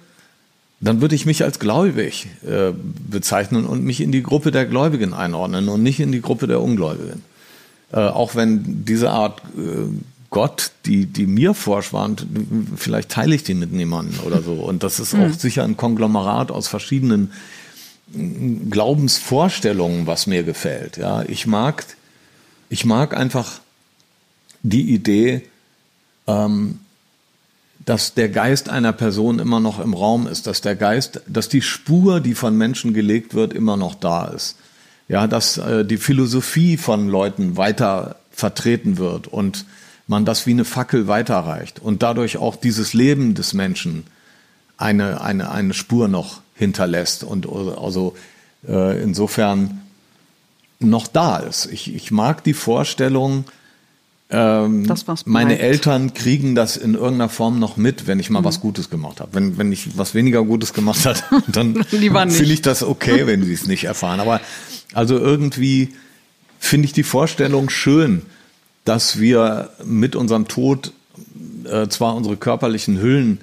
dann 0.80 1.00
würde 1.00 1.14
ich 1.14 1.26
mich 1.26 1.44
als 1.44 1.60
gläubig 1.60 2.26
äh, 2.44 2.72
bezeichnen 3.08 3.66
und 3.66 3.84
mich 3.84 4.00
in 4.00 4.10
die 4.10 4.24
Gruppe 4.24 4.50
der 4.50 4.66
Gläubigen 4.66 5.14
einordnen 5.14 5.68
und 5.68 5.84
nicht 5.84 6.00
in 6.00 6.10
die 6.10 6.20
Gruppe 6.20 6.48
der 6.48 6.60
Ungläubigen. 6.60 7.22
Äh, 7.92 8.00
auch 8.00 8.34
wenn 8.34 8.84
diese 8.84 9.10
Art 9.10 9.40
äh, 9.56 9.86
Gott, 10.30 10.72
die, 10.86 11.06
die 11.06 11.26
mir 11.26 11.54
vorschwand, 11.54 12.26
vielleicht 12.74 13.10
teile 13.10 13.36
ich 13.36 13.44
die 13.44 13.54
mit 13.54 13.70
niemandem 13.70 14.18
oder 14.26 14.42
so. 14.42 14.54
Und 14.54 14.82
das 14.82 14.98
ist 14.98 15.14
auch 15.14 15.18
mhm. 15.18 15.34
sicher 15.34 15.62
ein 15.62 15.76
Konglomerat 15.76 16.50
aus 16.50 16.66
verschiedenen 16.66 17.30
Glaubensvorstellungen, 18.12 20.06
was 20.06 20.26
mir 20.26 20.42
gefällt. 20.42 20.96
Ja, 20.96 21.22
ich 21.22 21.46
mag, 21.46 21.84
ich 22.68 22.84
mag 22.84 23.16
einfach 23.16 23.60
die 24.62 24.92
Idee, 24.92 25.42
ähm, 26.26 26.80
dass 27.84 28.14
der 28.14 28.28
Geist 28.28 28.68
einer 28.68 28.92
Person 28.92 29.38
immer 29.38 29.60
noch 29.60 29.80
im 29.80 29.94
Raum 29.94 30.26
ist, 30.26 30.46
dass 30.46 30.60
der 30.60 30.76
Geist, 30.76 31.22
dass 31.26 31.48
die 31.48 31.62
Spur, 31.62 32.20
die 32.20 32.34
von 32.34 32.56
Menschen 32.56 32.94
gelegt 32.94 33.34
wird, 33.34 33.52
immer 33.52 33.76
noch 33.76 33.94
da 33.94 34.26
ist. 34.26 34.56
Ja, 35.08 35.26
dass 35.26 35.58
äh, 35.58 35.84
die 35.84 35.96
Philosophie 35.96 36.76
von 36.76 37.08
Leuten 37.08 37.56
weiter 37.56 38.16
vertreten 38.30 38.98
wird 38.98 39.26
und 39.26 39.66
man 40.06 40.24
das 40.24 40.46
wie 40.46 40.52
eine 40.52 40.64
Fackel 40.64 41.08
weiterreicht 41.08 41.80
und 41.80 42.02
dadurch 42.02 42.36
auch 42.36 42.56
dieses 42.56 42.94
Leben 42.94 43.34
des 43.34 43.52
Menschen 43.52 44.04
eine, 44.76 45.20
eine, 45.20 45.50
eine 45.50 45.74
Spur 45.74 46.08
noch 46.08 46.40
hinterlässt 46.62 47.24
und 47.24 47.48
also 47.48 48.14
äh, 48.68 49.02
insofern 49.02 49.82
noch 50.78 51.08
da 51.08 51.38
ist. 51.38 51.66
Ich, 51.66 51.92
ich 51.92 52.10
mag 52.10 52.44
die 52.44 52.54
Vorstellung, 52.54 53.44
ähm, 54.30 54.86
das, 54.86 55.04
meine 55.26 55.58
Eltern 55.58 56.14
kriegen 56.14 56.54
das 56.54 56.76
in 56.76 56.94
irgendeiner 56.94 57.28
Form 57.28 57.58
noch 57.58 57.76
mit, 57.76 58.06
wenn 58.06 58.20
ich 58.20 58.30
mal 58.30 58.40
mhm. 58.40 58.44
was 58.44 58.60
Gutes 58.60 58.90
gemacht 58.90 59.20
habe. 59.20 59.34
Wenn, 59.34 59.58
wenn 59.58 59.72
ich 59.72 59.98
was 59.98 60.14
weniger 60.14 60.44
Gutes 60.44 60.72
gemacht 60.72 61.04
habe, 61.04 61.18
dann 61.48 61.82
finde 61.84 62.54
ich 62.54 62.62
das 62.62 62.82
okay, 62.82 63.26
wenn 63.26 63.44
sie 63.44 63.52
es 63.52 63.66
nicht 63.66 63.84
erfahren. 63.84 64.20
Aber 64.20 64.40
also 64.94 65.18
irgendwie 65.18 65.94
finde 66.60 66.86
ich 66.86 66.92
die 66.92 67.02
Vorstellung 67.02 67.70
schön, 67.70 68.22
dass 68.84 69.18
wir 69.18 69.70
mit 69.84 70.14
unserem 70.14 70.46
Tod 70.46 70.92
äh, 71.64 71.88
zwar 71.88 72.14
unsere 72.14 72.36
körperlichen 72.36 73.00
Hüllen 73.00 73.40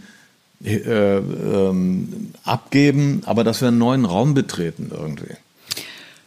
äh, 0.64 1.18
ähm, 1.18 2.34
abgeben, 2.44 3.22
aber 3.26 3.44
dass 3.44 3.62
wir 3.62 3.70
einen 3.70 3.78
neuen 3.78 4.06
Raum 4.06 4.34
betreten 4.34 4.92
irgendwie. 4.92 5.36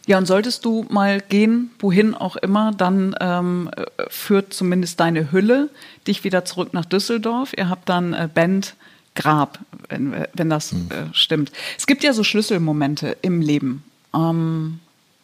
Ja, 0.05 0.17
und 0.17 0.25
solltest 0.25 0.65
du 0.65 0.85
mal 0.89 1.21
gehen, 1.21 1.71
wohin 1.79 2.13
auch 2.13 2.35
immer, 2.35 2.73
dann 2.75 3.15
ähm, 3.21 3.69
führt 4.09 4.53
zumindest 4.53 4.99
deine 4.99 5.31
Hülle 5.31 5.69
dich 6.07 6.25
wieder 6.25 6.43
zurück 6.43 6.73
nach 6.73 6.85
Düsseldorf. 6.85 7.53
Ihr 7.55 7.69
habt 7.69 7.87
dann 7.87 8.13
äh, 8.13 8.27
Band 8.33 8.75
Grab, 9.15 9.59
wenn, 9.89 10.25
wenn 10.33 10.49
das 10.49 10.71
hm. 10.71 10.89
äh, 10.89 11.13
stimmt. 11.13 11.51
Es 11.77 11.85
gibt 11.85 12.03
ja 12.03 12.13
so 12.13 12.23
Schlüsselmomente 12.23 13.15
im 13.21 13.41
Leben. 13.41 13.83
Ähm, 14.13 14.79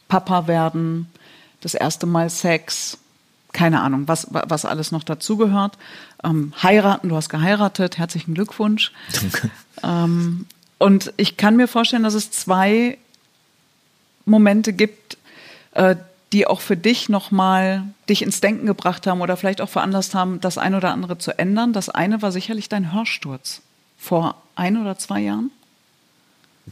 Papa 0.07 0.47
werden, 0.47 1.07
das 1.61 1.73
erste 1.73 2.05
Mal 2.05 2.29
Sex, 2.29 2.99
keine 3.51 3.81
Ahnung, 3.81 4.07
was, 4.07 4.27
was 4.29 4.65
alles 4.65 4.91
noch 4.91 5.03
dazugehört. 5.03 5.77
Ähm, 6.23 6.53
heiraten, 6.61 7.09
du 7.09 7.15
hast 7.15 7.29
geheiratet, 7.29 7.97
herzlichen 7.97 8.33
Glückwunsch. 8.33 8.91
Danke. 9.13 9.49
Ähm, 9.83 10.45
und 10.77 11.13
ich 11.17 11.37
kann 11.37 11.55
mir 11.55 11.67
vorstellen, 11.67 12.03
dass 12.03 12.13
es 12.13 12.31
zwei 12.31 12.97
Momente 14.25 14.73
gibt, 14.73 15.17
äh, 15.71 15.95
die 16.31 16.45
auch 16.45 16.61
für 16.61 16.77
dich 16.77 17.09
nochmal 17.09 17.83
dich 18.07 18.21
ins 18.21 18.39
Denken 18.39 18.65
gebracht 18.65 19.07
haben 19.07 19.21
oder 19.21 19.35
vielleicht 19.35 19.61
auch 19.61 19.69
veranlasst 19.69 20.13
haben, 20.13 20.39
das 20.41 20.57
eine 20.57 20.77
oder 20.77 20.91
andere 20.91 21.17
zu 21.17 21.37
ändern. 21.37 21.73
Das 21.73 21.89
eine 21.89 22.21
war 22.21 22.31
sicherlich 22.31 22.69
dein 22.69 22.93
Hörsturz 22.93 23.61
vor 23.97 24.35
ein 24.55 24.77
oder 24.77 24.97
zwei 24.97 25.21
Jahren. 25.21 25.51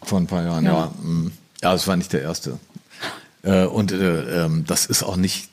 Vor 0.04 0.20
ein 0.20 0.28
paar 0.28 0.44
Jahren, 0.44 0.66
ja. 0.66 0.74
Ja, 0.74 0.86
mm. 1.02 1.32
ja 1.64 1.74
es 1.74 1.88
war 1.88 1.98
nicht 1.98 2.14
der 2.14 2.22
erste. 2.22 2.60
Äh, 3.42 3.66
und 3.66 3.92
äh, 3.92 4.46
ähm, 4.46 4.66
das 4.68 4.86
ist 4.86 5.04
auch 5.04 5.16
nicht 5.16 5.50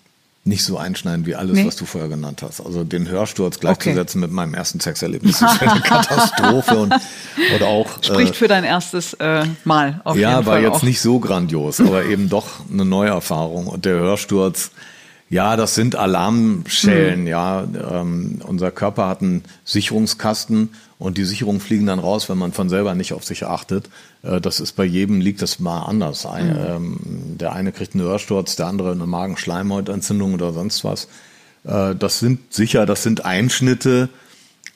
nicht 0.47 0.63
so 0.63 0.77
einschneiden 0.77 1.25
wie 1.25 1.35
alles, 1.35 1.57
nee. 1.57 1.67
was 1.67 1.77
du 1.77 1.87
vorher 1.87 2.11
genannt 2.11 2.43
hast. 2.43 2.61
Also 2.61 2.85
den 2.85 3.09
Hörsturz 3.09 3.61
gleichzusetzen 3.61 4.23
okay. 4.23 4.27
mit 4.29 4.35
meinem 4.35 4.53
ersten 4.53 4.79
Sexerlebnis 4.79 5.41
ist 5.41 5.63
eine 5.63 5.81
Katastrophe 5.83 6.77
und, 6.77 6.93
und 6.93 7.63
auch 7.63 8.03
spricht 8.03 8.35
äh, 8.35 8.37
für 8.37 8.49
dein 8.49 8.63
erstes 8.63 9.15
äh, 9.15 9.45
Mal. 9.65 10.03
Auf 10.05 10.19
ja, 10.19 10.31
jeden 10.31 10.47
war 10.47 10.55
Fall 10.55 10.63
jetzt 10.63 10.77
auch. 10.77 10.83
nicht 10.83 11.01
so 11.01 11.19
grandios, 11.19 11.81
aber 11.81 12.05
eben 12.11 12.29
doch 12.29 12.61
eine 12.71 12.85
neue 12.85 13.09
Erfahrung 13.09 13.69
und 13.69 13.87
der 13.87 13.95
Hörsturz. 13.95 14.71
Ja, 15.31 15.57
das 15.57 15.75
sind 15.75 15.97
Alarmschellen. 15.97 17.23
Mhm. 17.23 17.27
Ja, 17.27 17.65
ähm, 17.91 18.43
unser 18.47 18.71
Körper 18.71 19.09
hat 19.09 19.23
einen 19.23 19.45
Sicherungskasten 19.65 20.75
und 21.05 21.19
die 21.19 21.25
Sicherungen 21.25 21.61
fliegen 21.61 21.85
dann 21.85 21.99
raus, 21.99 22.31
wenn 22.31 22.39
man 22.39 22.53
von 22.53 22.71
selber 22.71 22.95
nicht 22.95 23.13
auf 23.13 23.25
sich 23.25 23.45
achtet. 23.45 23.91
Äh, 24.23 24.41
das 24.41 24.59
ist 24.59 24.73
bei 24.73 24.85
jedem, 24.85 25.21
liegt 25.21 25.43
das 25.43 25.59
mal 25.59 25.83
anders. 25.83 26.25
Ein, 26.25 26.49
mhm. 26.49 26.67
ähm, 26.67 27.39
der 27.39 27.53
eine 27.53 27.73
kriegt 27.73 27.95
einen 27.95 28.05
Hörsturz, 28.05 28.57
der 28.57 28.69
andere 28.69 28.93
eine 28.93 29.07
Magenschleimhautentzündung 29.07 30.33
oder 30.33 30.55
sonst 30.55 30.83
was. 30.83 31.09
Äh, 31.65 31.95
das 31.95 32.21
sind 32.21 32.55
sicher, 32.55 32.87
das 32.87 33.03
sind 33.03 33.27
Einschnitte, 33.27 34.09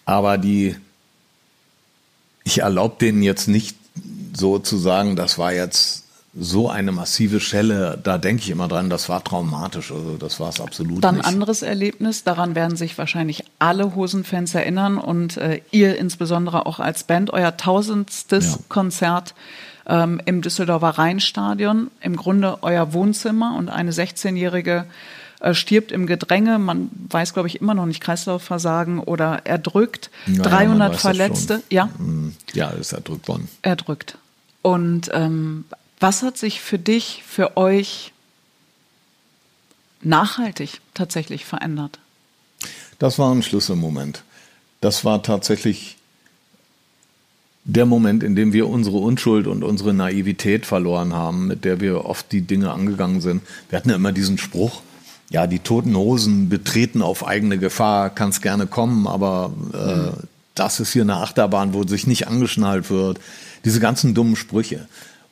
aber 0.05 0.37
die, 0.37 0.77
ich 2.45 2.59
erlaube 2.59 2.97
denen 3.01 3.23
jetzt 3.23 3.49
nicht 3.49 3.79
so 4.35 4.59
zu 4.59 4.77
sagen, 4.77 5.17
das 5.17 5.39
war 5.39 5.55
jetzt 5.55 6.05
so 6.39 6.71
eine 6.71 6.93
massive 6.93 7.41
Schelle, 7.41 7.99
da 8.03 8.19
denke 8.19 8.43
ich 8.43 8.51
immer 8.51 8.69
dran, 8.69 8.91
das 8.91 9.09
war 9.09 9.23
traumatisch. 9.25 9.91
Also 9.91 10.17
das 10.17 10.39
war 10.39 10.51
es 10.51 10.61
absolut 10.61 11.03
Dann 11.03 11.17
nicht. 11.17 11.27
anderes 11.27 11.63
Erlebnis, 11.63 12.25
daran 12.25 12.55
werden 12.55 12.77
sich 12.77 12.97
wahrscheinlich 12.97 13.45
alle 13.59 13.95
Hosenfans 13.95 14.55
erinnern 14.55 14.99
und 14.99 15.37
äh, 15.37 15.61
ihr 15.71 15.99
insbesondere 15.99 16.67
auch 16.67 16.81
als 16.81 17.05
Band, 17.05 17.33
euer 17.33 17.57
tausendstes 17.57 18.53
ja. 18.53 18.59
Konzert 18.69 19.35
ähm, 19.87 20.21
im 20.27 20.43
Düsseldorfer 20.43 20.91
Rheinstadion, 20.91 21.91
im 22.01 22.17
Grunde 22.17 22.59
euer 22.63 22.93
Wohnzimmer 22.93 23.57
und 23.57 23.69
eine 23.69 23.91
16-jährige 23.91 24.87
äh, 25.41 25.55
stirbt 25.55 25.93
im 25.93 26.07
Gedränge, 26.07 26.59
man 26.59 26.91
weiß, 27.09 27.33
glaube 27.33 27.49
ich, 27.49 27.61
immer 27.61 27.75
noch 27.75 27.87
nicht 27.87 28.01
Kreislaufversagen 28.01 29.01
oder 29.01 29.43
erdrückt, 29.45 30.11
ja, 30.27 30.43
300 30.43 30.97
Verletzte. 30.97 31.63
Ja, 31.71 31.87
mm, 31.99 32.35
ja, 32.55 32.69
ist 32.71 32.93
erdrückt 32.93 33.29
worden. 33.29 33.49
Erdrückt. 33.63 34.19
Und 34.63 35.11
ähm, 35.15 35.65
was 36.01 36.23
hat 36.23 36.39
sich 36.39 36.61
für 36.61 36.79
dich, 36.79 37.23
für 37.27 37.57
euch 37.57 38.13
nachhaltig 40.03 40.81
tatsächlich 40.95 41.45
verändert? 41.45 41.99
Das 42.99 43.19
war 43.19 43.33
ein 43.33 43.43
Schlüsselmoment. 43.43 44.23
Das 44.81 45.05
war 45.05 45.23
tatsächlich 45.23 45.97
der 47.65 47.85
Moment, 47.85 48.23
in 48.23 48.35
dem 48.35 48.53
wir 48.53 48.69
unsere 48.69 48.97
Unschuld 48.97 49.47
und 49.47 49.63
unsere 49.63 49.93
Naivität 49.93 50.65
verloren 50.65 51.13
haben, 51.13 51.47
mit 51.47 51.65
der 51.65 51.81
wir 51.81 52.07
oft 52.07 52.33
die 52.33 52.41
Dinge 52.41 52.73
angegangen 52.73 53.21
sind. 53.21 53.43
Wir 53.69 53.77
hatten 53.77 53.91
ja 53.91 53.97
immer 53.97 54.13
diesen 54.13 54.39
Spruch, 54.39 54.81
ja, 55.31 55.47
die 55.47 55.59
toten 55.59 55.95
Hosen 55.95 56.49
betreten 56.49 57.03
auf 57.03 57.27
eigene 57.27 57.59
Gefahr, 57.59 58.09
kann 58.09 58.31
es 58.31 58.41
gerne 58.41 58.67
kommen, 58.67 59.07
aber 59.07 59.53
äh, 59.75 59.97
mhm. 59.97 60.13
das 60.55 60.81
ist 60.81 60.95
hier 60.95 61.03
eine 61.03 61.17
Achterbahn, 61.17 61.75
wo 61.75 61.87
sich 61.87 62.07
nicht 62.07 62.27
angeschnallt 62.27 62.89
wird. 62.89 63.21
Diese 63.65 63.81
ganzen 63.81 64.15
dummen 64.15 64.37
Sprüche. 64.37 64.89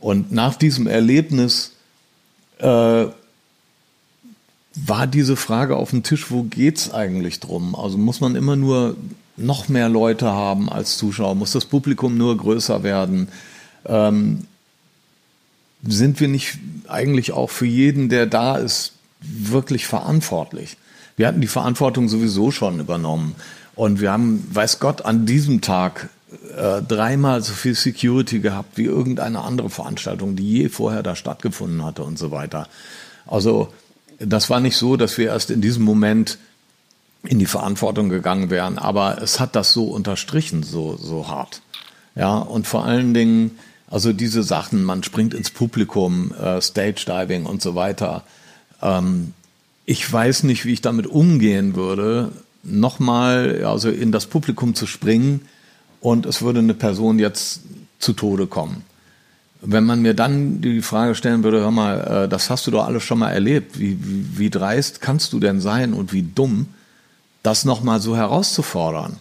Und 0.07 0.31
nach 0.31 0.55
diesem 0.55 0.87
Erlebnis 0.87 1.73
äh, 2.59 3.07
war 4.77 5.07
diese 5.09 5.35
Frage 5.35 5.75
auf 5.75 5.91
dem 5.91 6.05
Tisch, 6.05 6.31
wo 6.31 6.45
geht's 6.45 6.95
eigentlich 6.95 7.41
drum? 7.41 7.75
Also 7.75 7.99
muss 7.99 8.21
man 8.21 8.37
immer 8.37 8.55
nur 8.55 8.97
noch 9.37 9.69
mehr 9.69 9.89
Leute 9.89 10.27
haben 10.27 10.71
als 10.71 10.97
Zuschauer? 10.97 11.35
Muss 11.35 11.51
das 11.51 11.65
Publikum 11.65 12.17
nur 12.17 12.37
größer 12.37 12.85
werden? 12.85 13.27
Ähm, 13.85 14.47
sind 15.83 16.21
wir 16.21 16.29
nicht 16.29 16.57
eigentlich 16.87 17.33
auch 17.33 17.51
für 17.51 17.67
jeden, 17.67 18.09
der 18.09 18.27
da 18.27 18.59
ist, 18.59 18.93
wirklich 19.21 19.89
verantwortlich? 19.89 20.77
Wir 21.17 21.27
hatten 21.27 21.41
die 21.41 21.49
Verantwortung 21.49 22.09
sowieso 22.09 22.53
schon 22.53 22.79
übernommen. 22.79 23.35
Und 23.75 24.01
wir 24.01 24.13
haben, 24.13 24.47
weiß 24.53 24.79
Gott, 24.79 25.03
an 25.05 25.27
diesem 25.27 25.63
Tag 25.63 26.11
äh, 26.57 26.83
dreimal 26.83 27.43
so 27.43 27.53
viel 27.53 27.75
Security 27.75 28.41
gehabt 28.41 28.77
wie 28.77 28.85
irgendeine 28.85 29.43
andere 29.43 29.71
Veranstaltung, 29.71 30.37
die 30.37 30.49
je 30.49 30.69
vorher 30.69 31.03
da 31.03 31.17
stattgefunden 31.17 31.85
hatte 31.85 32.03
und 32.03 32.19
so 32.19 32.31
weiter. 32.31 32.69
Also 33.27 33.73
das 34.19 34.51
war 34.51 34.61
nicht 34.61 34.77
so, 34.77 34.97
dass 34.97 35.19
wir 35.19 35.27
erst 35.27 35.51
in 35.51 35.61
diesem 35.61 35.85
Moment 35.85 36.39
in 37.25 37.39
die 37.39 37.47
Verantwortung 37.47 38.09
gegangen 38.09 38.51
wären, 38.51 38.79
aber 38.79 39.21
es 39.21 39.41
hat 39.41 39.57
das 39.57 39.73
so 39.73 39.87
unterstrichen, 39.87 40.63
so, 40.63 40.97
so 40.97 41.29
hart. 41.29 41.61
Ja, 42.15 42.37
und 42.39 42.67
vor 42.67 42.85
allen 42.85 43.15
Dingen, 43.15 43.59
also 43.91 44.13
diese 44.13 44.43
Sachen, 44.43 44.85
man 44.85 45.03
springt 45.03 45.35
ins 45.35 45.51
Publikum, 45.51 46.33
äh, 46.33 46.61
Stage 46.63 47.05
Diving 47.07 47.47
und 47.47 47.61
so 47.61 47.75
weiter. 47.75 48.25
Ähm, 48.81 49.35
ich 49.85 50.11
weiß 50.11 50.45
nicht, 50.45 50.65
wie 50.65 50.73
ich 50.73 50.81
damit 50.81 51.07
umgehen 51.07 51.77
würde, 51.77 52.33
nochmal 52.63 53.65
also 53.65 53.91
in 53.91 54.13
das 54.13 54.27
Publikum 54.27 54.75
zu 54.75 54.87
springen 54.87 55.47
und 56.07 56.25
es 56.25 56.41
würde 56.41 56.61
eine 56.61 56.75
Person 56.75 57.19
jetzt 57.19 57.63
zu 57.99 58.13
Tode 58.13 58.47
kommen. 58.47 58.85
Wenn 59.61 59.83
man 59.83 60.03
mir 60.03 60.15
dann 60.15 60.61
die 60.61 60.81
Frage 60.81 61.17
stellen 61.17 61.43
würde, 61.43 61.59
hör 61.59 61.73
mal, 61.73 62.27
äh, 62.27 62.29
das 62.29 62.49
hast 62.49 62.65
du 62.69 62.71
doch 62.71 62.87
alles 62.87 63.03
schon 63.03 63.19
mal 63.19 63.33
erlebt, 63.33 63.81
wie, 63.81 63.99
wie, 64.01 64.39
wie 64.39 64.49
dreist 64.49 65.01
kannst 65.01 65.33
du 65.33 65.41
denn 65.41 65.61
sein 65.61 65.95
und 65.95 66.13
wie 66.13 66.23
dumm, 66.23 66.69
das 67.43 67.65
nochmal 67.65 68.01
so 68.01 68.17
herauszufordern? 68.17 69.17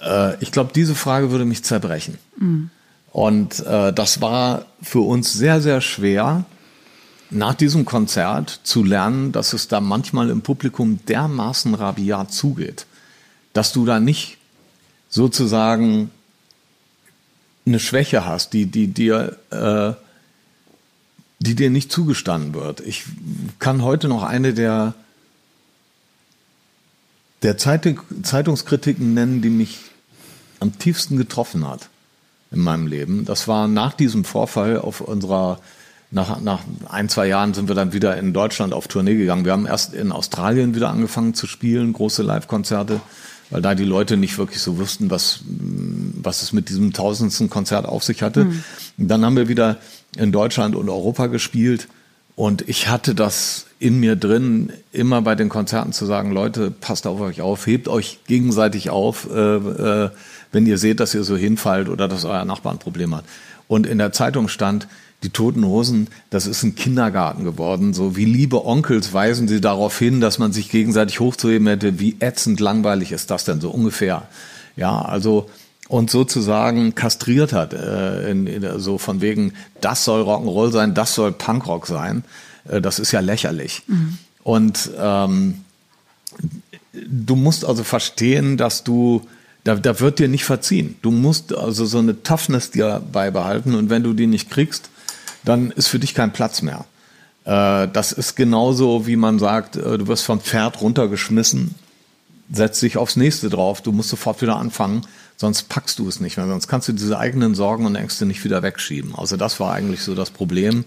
Äh, 0.00 0.40
ich 0.40 0.52
glaube, 0.52 0.70
diese 0.72 0.94
Frage 0.94 1.32
würde 1.32 1.44
mich 1.44 1.64
zerbrechen. 1.64 2.18
Mhm. 2.38 2.70
Und 3.10 3.58
äh, 3.66 3.92
das 3.92 4.20
war 4.20 4.66
für 4.80 5.00
uns 5.00 5.32
sehr, 5.32 5.60
sehr 5.60 5.80
schwer, 5.80 6.44
nach 7.30 7.54
diesem 7.54 7.84
Konzert 7.84 8.60
zu 8.62 8.84
lernen, 8.84 9.32
dass 9.32 9.52
es 9.52 9.66
da 9.66 9.80
manchmal 9.80 10.30
im 10.30 10.42
Publikum 10.42 11.00
dermaßen 11.08 11.74
rabiat 11.74 12.32
zugeht, 12.32 12.86
dass 13.54 13.72
du 13.72 13.84
da 13.84 13.98
nicht 13.98 14.38
sozusagen 15.14 16.10
eine 17.66 17.78
Schwäche 17.78 18.26
hast, 18.26 18.52
die, 18.52 18.66
die 18.66 18.88
dir, 18.88 19.38
äh, 19.50 19.92
die 21.38 21.54
dir 21.54 21.70
nicht 21.70 21.92
zugestanden 21.92 22.52
wird. 22.52 22.80
Ich 22.80 23.04
kann 23.60 23.82
heute 23.82 24.08
noch 24.08 24.24
eine 24.24 24.54
der, 24.54 24.94
der 27.42 27.56
Zeitung, 27.56 28.00
Zeitungskritiken 28.24 29.14
nennen, 29.14 29.40
die 29.40 29.50
mich 29.50 29.78
am 30.58 30.80
tiefsten 30.80 31.16
getroffen 31.16 31.66
hat 31.66 31.88
in 32.50 32.58
meinem 32.58 32.88
Leben. 32.88 33.24
Das 33.24 33.46
war 33.46 33.68
nach 33.68 33.94
diesem 33.94 34.24
Vorfall 34.24 34.78
auf 34.78 35.00
unserer, 35.00 35.60
nach, 36.10 36.40
nach 36.40 36.64
ein, 36.88 37.08
zwei 37.08 37.28
Jahren 37.28 37.54
sind 37.54 37.68
wir 37.68 37.76
dann 37.76 37.92
wieder 37.92 38.16
in 38.16 38.32
Deutschland 38.32 38.72
auf 38.72 38.88
Tournee 38.88 39.14
gegangen. 39.14 39.44
Wir 39.44 39.52
haben 39.52 39.66
erst 39.66 39.94
in 39.94 40.10
Australien 40.10 40.74
wieder 40.74 40.90
angefangen 40.90 41.34
zu 41.34 41.46
spielen, 41.46 41.92
große 41.92 42.24
Live-Konzerte 42.24 43.00
weil 43.50 43.62
da 43.62 43.74
die 43.74 43.84
Leute 43.84 44.16
nicht 44.16 44.38
wirklich 44.38 44.60
so 44.60 44.78
wussten, 44.78 45.10
was, 45.10 45.40
was 45.46 46.42
es 46.42 46.52
mit 46.52 46.68
diesem 46.68 46.92
tausendsten 46.92 47.50
Konzert 47.50 47.86
auf 47.86 48.04
sich 48.04 48.22
hatte. 48.22 48.46
Mhm. 48.46 48.64
Dann 48.98 49.24
haben 49.24 49.36
wir 49.36 49.48
wieder 49.48 49.78
in 50.16 50.32
Deutschland 50.32 50.74
und 50.74 50.88
Europa 50.88 51.26
gespielt 51.26 51.88
und 52.36 52.68
ich 52.68 52.88
hatte 52.88 53.14
das 53.14 53.66
in 53.78 54.00
mir 54.00 54.16
drin, 54.16 54.72
immer 54.92 55.22
bei 55.22 55.34
den 55.34 55.48
Konzerten 55.48 55.92
zu 55.92 56.04
sagen, 56.06 56.32
Leute, 56.32 56.70
passt 56.70 57.06
auf 57.06 57.20
euch 57.20 57.40
auf, 57.40 57.66
hebt 57.66 57.86
euch 57.86 58.18
gegenseitig 58.26 58.90
auf, 58.90 59.28
äh, 59.30 59.56
äh, 59.56 60.10
wenn 60.50 60.66
ihr 60.66 60.78
seht, 60.78 61.00
dass 61.00 61.14
ihr 61.14 61.22
so 61.22 61.36
hinfallt 61.36 61.88
oder 61.88 62.08
dass 62.08 62.24
euer 62.24 62.44
Nachbar 62.44 62.72
ein 62.72 62.78
Problem 62.78 63.14
hat. 63.14 63.24
Und 63.68 63.86
in 63.86 63.98
der 63.98 64.12
Zeitung 64.12 64.48
stand, 64.48 64.88
die 65.22 65.30
Toten 65.30 65.64
Hosen, 65.64 66.08
das 66.30 66.46
ist 66.46 66.62
ein 66.62 66.74
Kindergarten 66.74 67.44
geworden. 67.44 67.94
So 67.94 68.16
wie 68.16 68.26
liebe 68.26 68.64
Onkels 68.64 69.12
weisen 69.12 69.48
sie 69.48 69.60
darauf 69.60 69.98
hin, 69.98 70.20
dass 70.20 70.38
man 70.38 70.52
sich 70.52 70.70
gegenseitig 70.70 71.20
hochzuheben 71.20 71.66
hätte. 71.66 71.98
Wie 71.98 72.16
ätzend 72.20 72.60
langweilig 72.60 73.12
ist 73.12 73.30
das 73.30 73.44
denn 73.44 73.60
so 73.60 73.70
ungefähr? 73.70 74.28
Ja, 74.76 75.00
also 75.00 75.48
und 75.88 76.10
sozusagen 76.10 76.94
kastriert 76.94 77.52
hat, 77.52 77.74
äh, 77.74 78.30
in, 78.30 78.46
in, 78.46 78.78
so 78.78 78.98
von 78.98 79.20
wegen, 79.20 79.52
das 79.80 80.04
soll 80.04 80.22
Rock'n'Roll 80.22 80.70
sein, 80.70 80.94
das 80.94 81.14
soll 81.14 81.32
Punkrock 81.32 81.86
sein. 81.86 82.24
Äh, 82.68 82.80
das 82.80 82.98
ist 82.98 83.12
ja 83.12 83.20
lächerlich. 83.20 83.82
Mhm. 83.86 84.18
Und 84.42 84.90
ähm, 84.98 85.60
du 86.92 87.36
musst 87.36 87.64
also 87.64 87.84
verstehen, 87.84 88.56
dass 88.56 88.84
du 88.84 89.22
da, 89.64 89.74
da 89.76 89.98
wird 90.00 90.18
dir 90.18 90.28
nicht 90.28 90.44
verziehen. 90.44 90.96
Du 91.00 91.10
musst 91.10 91.54
also 91.54 91.86
so 91.86 91.98
eine 91.98 92.22
Toughness 92.22 92.70
dir 92.70 93.02
beibehalten 93.12 93.74
und 93.74 93.88
wenn 93.88 94.02
du 94.02 94.12
die 94.12 94.26
nicht 94.26 94.50
kriegst, 94.50 94.90
dann 95.44 95.70
ist 95.70 95.88
für 95.88 95.98
dich 95.98 96.14
kein 96.14 96.32
Platz 96.32 96.62
mehr. 96.62 96.84
Äh, 97.44 97.88
das 97.92 98.12
ist 98.12 98.36
genauso, 98.36 99.06
wie 99.06 99.16
man 99.16 99.38
sagt, 99.38 99.76
äh, 99.76 99.98
du 99.98 100.08
wirst 100.08 100.24
vom 100.24 100.40
Pferd 100.40 100.80
runtergeschmissen, 100.80 101.74
setzt 102.50 102.82
dich 102.82 102.96
aufs 102.96 103.16
nächste 103.16 103.50
drauf, 103.50 103.80
du 103.80 103.92
musst 103.92 104.10
sofort 104.10 104.42
wieder 104.42 104.56
anfangen, 104.56 105.06
sonst 105.36 105.68
packst 105.68 105.98
du 105.98 106.08
es 106.08 106.20
nicht 106.20 106.36
mehr, 106.36 106.46
sonst 106.46 106.68
kannst 106.68 106.88
du 106.88 106.92
diese 106.92 107.18
eigenen 107.18 107.54
Sorgen 107.54 107.86
und 107.86 107.96
Ängste 107.96 108.26
nicht 108.26 108.44
wieder 108.44 108.62
wegschieben. 108.62 109.14
Also 109.14 109.36
das 109.36 109.60
war 109.60 109.72
eigentlich 109.72 110.02
so 110.02 110.14
das 110.14 110.30
Problem, 110.30 110.84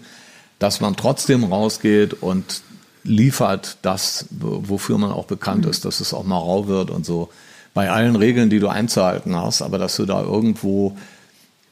dass 0.58 0.80
man 0.80 0.96
trotzdem 0.96 1.44
rausgeht 1.44 2.14
und 2.14 2.62
liefert 3.04 3.78
das, 3.82 4.26
wofür 4.30 4.98
man 4.98 5.12
auch 5.12 5.26
bekannt 5.26 5.66
ist, 5.66 5.84
dass 5.84 6.00
es 6.00 6.12
auch 6.12 6.24
mal 6.24 6.38
rau 6.38 6.66
wird 6.66 6.90
und 6.90 7.06
so. 7.06 7.30
Bei 7.74 7.90
allen 7.90 8.16
Regeln, 8.16 8.50
die 8.50 8.58
du 8.58 8.68
einzuhalten 8.68 9.36
hast, 9.36 9.62
aber 9.62 9.78
dass 9.78 9.96
du 9.96 10.04
da 10.04 10.22
irgendwo 10.22 10.96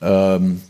ähm, 0.00 0.60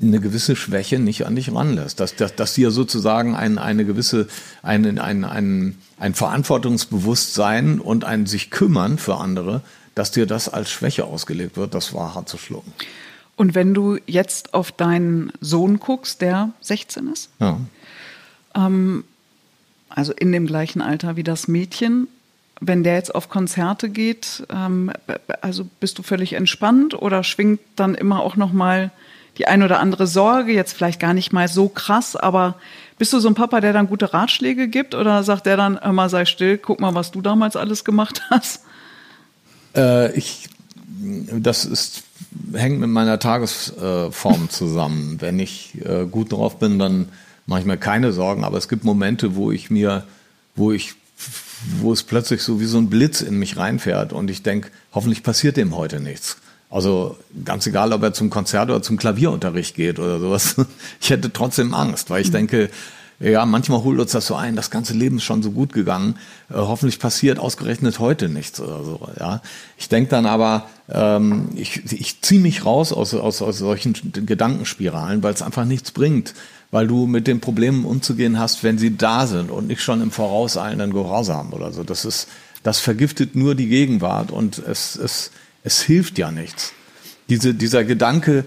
eine 0.00 0.20
gewisse 0.20 0.54
Schwäche 0.54 0.98
nicht 0.98 1.26
an 1.26 1.36
dich 1.36 1.52
ranlässt. 1.52 2.00
Dass, 2.00 2.14
dass, 2.14 2.34
dass 2.34 2.54
dir 2.54 2.70
sozusagen 2.70 3.34
ein, 3.34 3.58
eine 3.58 3.84
gewisse, 3.84 4.28
ein, 4.62 4.98
ein, 4.98 5.24
ein, 5.24 5.76
ein 5.98 6.14
Verantwortungsbewusstsein 6.14 7.80
und 7.80 8.04
ein 8.04 8.26
sich 8.26 8.50
kümmern 8.50 8.98
für 8.98 9.16
andere, 9.16 9.62
dass 9.94 10.12
dir 10.12 10.26
das 10.26 10.48
als 10.48 10.70
Schwäche 10.70 11.04
ausgelegt 11.04 11.56
wird, 11.56 11.74
das 11.74 11.92
war 11.92 12.14
hart 12.14 12.28
zu 12.28 12.38
schlucken. 12.38 12.72
Und 13.34 13.54
wenn 13.54 13.74
du 13.74 13.98
jetzt 14.06 14.54
auf 14.54 14.72
deinen 14.72 15.32
Sohn 15.40 15.78
guckst, 15.78 16.20
der 16.20 16.50
16 16.60 17.08
ist, 17.08 17.30
ja. 17.40 17.60
ähm, 18.54 19.04
also 19.88 20.12
in 20.12 20.32
dem 20.32 20.46
gleichen 20.46 20.80
Alter 20.80 21.16
wie 21.16 21.22
das 21.24 21.48
Mädchen, 21.48 22.08
wenn 22.60 22.82
der 22.82 22.94
jetzt 22.94 23.14
auf 23.14 23.28
Konzerte 23.28 23.88
geht, 23.88 24.44
ähm, 24.50 24.92
also 25.40 25.68
bist 25.80 25.98
du 25.98 26.02
völlig 26.02 26.32
entspannt 26.32 26.94
oder 26.94 27.22
schwingt 27.22 27.60
dann 27.76 27.94
immer 27.94 28.20
auch 28.20 28.36
noch 28.36 28.52
mal 28.52 28.90
die 29.38 29.46
ein 29.46 29.62
oder 29.62 29.80
andere 29.80 30.06
Sorge, 30.06 30.52
jetzt 30.52 30.72
vielleicht 30.72 31.00
gar 31.00 31.14
nicht 31.14 31.32
mal 31.32 31.48
so 31.48 31.68
krass, 31.68 32.16
aber 32.16 32.56
bist 32.98 33.12
du 33.12 33.20
so 33.20 33.28
ein 33.28 33.34
Papa, 33.34 33.60
der 33.60 33.72
dann 33.72 33.86
gute 33.86 34.12
Ratschläge 34.12 34.68
gibt 34.68 34.94
oder 34.94 35.22
sagt 35.22 35.46
der 35.46 35.56
dann 35.56 35.76
immer, 35.76 36.08
sei 36.08 36.24
still, 36.24 36.58
guck 36.58 36.80
mal, 36.80 36.94
was 36.94 37.12
du 37.12 37.20
damals 37.20 37.56
alles 37.56 37.84
gemacht 37.84 38.22
hast? 38.30 38.62
Äh, 39.76 40.12
ich, 40.16 40.48
das 41.32 41.64
ist, 41.64 42.02
hängt 42.52 42.80
mit 42.80 42.90
meiner 42.90 43.18
Tagesform 43.18 44.50
zusammen. 44.50 45.20
Wenn 45.20 45.38
ich 45.38 45.78
äh, 45.84 46.06
gut 46.06 46.32
drauf 46.32 46.58
bin, 46.58 46.78
dann 46.78 47.08
mache 47.46 47.60
ich 47.60 47.66
mir 47.66 47.76
keine 47.76 48.12
Sorgen, 48.12 48.44
aber 48.44 48.58
es 48.58 48.68
gibt 48.68 48.84
Momente, 48.84 49.36
wo 49.36 49.52
ich 49.52 49.70
mir, 49.70 50.04
wo 50.56 50.72
ich 50.72 50.94
wo 51.80 51.92
es 51.92 52.04
plötzlich 52.04 52.42
so 52.42 52.60
wie 52.60 52.66
so 52.66 52.78
ein 52.78 52.88
Blitz 52.88 53.20
in 53.20 53.38
mich 53.38 53.56
reinfährt 53.56 54.12
und 54.12 54.30
ich 54.30 54.42
denke, 54.42 54.70
hoffentlich 54.92 55.22
passiert 55.22 55.56
dem 55.56 55.76
heute 55.76 55.98
nichts. 55.98 56.36
Also 56.70 57.16
ganz 57.44 57.66
egal, 57.66 57.92
ob 57.92 58.02
er 58.02 58.12
zum 58.12 58.28
Konzert 58.30 58.68
oder 58.68 58.82
zum 58.82 58.98
Klavierunterricht 58.98 59.74
geht 59.74 59.98
oder 59.98 60.18
sowas. 60.18 60.56
Ich 61.00 61.10
hätte 61.10 61.32
trotzdem 61.32 61.74
Angst, 61.74 62.10
weil 62.10 62.20
ich 62.20 62.28
mhm. 62.28 62.32
denke, 62.32 62.70
ja, 63.20 63.44
manchmal 63.46 63.82
holt 63.82 63.98
uns 63.98 64.12
das 64.12 64.26
so 64.26 64.36
ein, 64.36 64.54
das 64.54 64.70
ganze 64.70 64.94
Leben 64.94 65.16
ist 65.16 65.24
schon 65.24 65.42
so 65.42 65.50
gut 65.50 65.72
gegangen. 65.72 66.14
Äh, 66.50 66.54
hoffentlich 66.54 67.00
passiert 67.00 67.38
ausgerechnet 67.38 67.98
heute 67.98 68.28
nichts 68.28 68.60
oder 68.60 68.84
so. 68.84 69.08
Ja, 69.18 69.42
ich 69.76 69.88
denke 69.88 70.10
dann 70.10 70.26
aber, 70.26 70.68
ähm, 70.88 71.48
ich, 71.56 71.92
ich 71.92 72.20
ziehe 72.22 72.40
mich 72.40 72.64
raus 72.64 72.92
aus, 72.92 73.14
aus, 73.14 73.42
aus 73.42 73.58
solchen 73.58 73.94
Gedankenspiralen, 74.12 75.22
weil 75.22 75.34
es 75.34 75.42
einfach 75.42 75.64
nichts 75.64 75.90
bringt, 75.90 76.34
weil 76.70 76.86
du 76.86 77.06
mit 77.06 77.26
den 77.26 77.40
Problemen 77.40 77.84
umzugehen 77.84 78.38
hast, 78.38 78.62
wenn 78.62 78.78
sie 78.78 78.96
da 78.96 79.26
sind 79.26 79.50
und 79.50 79.66
nicht 79.66 79.82
schon 79.82 80.00
im 80.00 80.12
vorauseilenden 80.12 80.92
Gehorsam 80.92 81.52
oder 81.52 81.72
so. 81.72 81.82
Das 81.82 82.04
ist, 82.04 82.28
das 82.62 82.78
vergiftet 82.78 83.34
nur 83.34 83.56
die 83.56 83.68
Gegenwart 83.68 84.30
und 84.30 84.58
es, 84.58 84.94
es 84.94 85.32
es 85.68 85.82
hilft 85.82 86.16
ja 86.16 86.30
nichts. 86.30 86.72
diese, 87.28 87.52
dieser 87.52 87.84
Gedanke, 87.84 88.46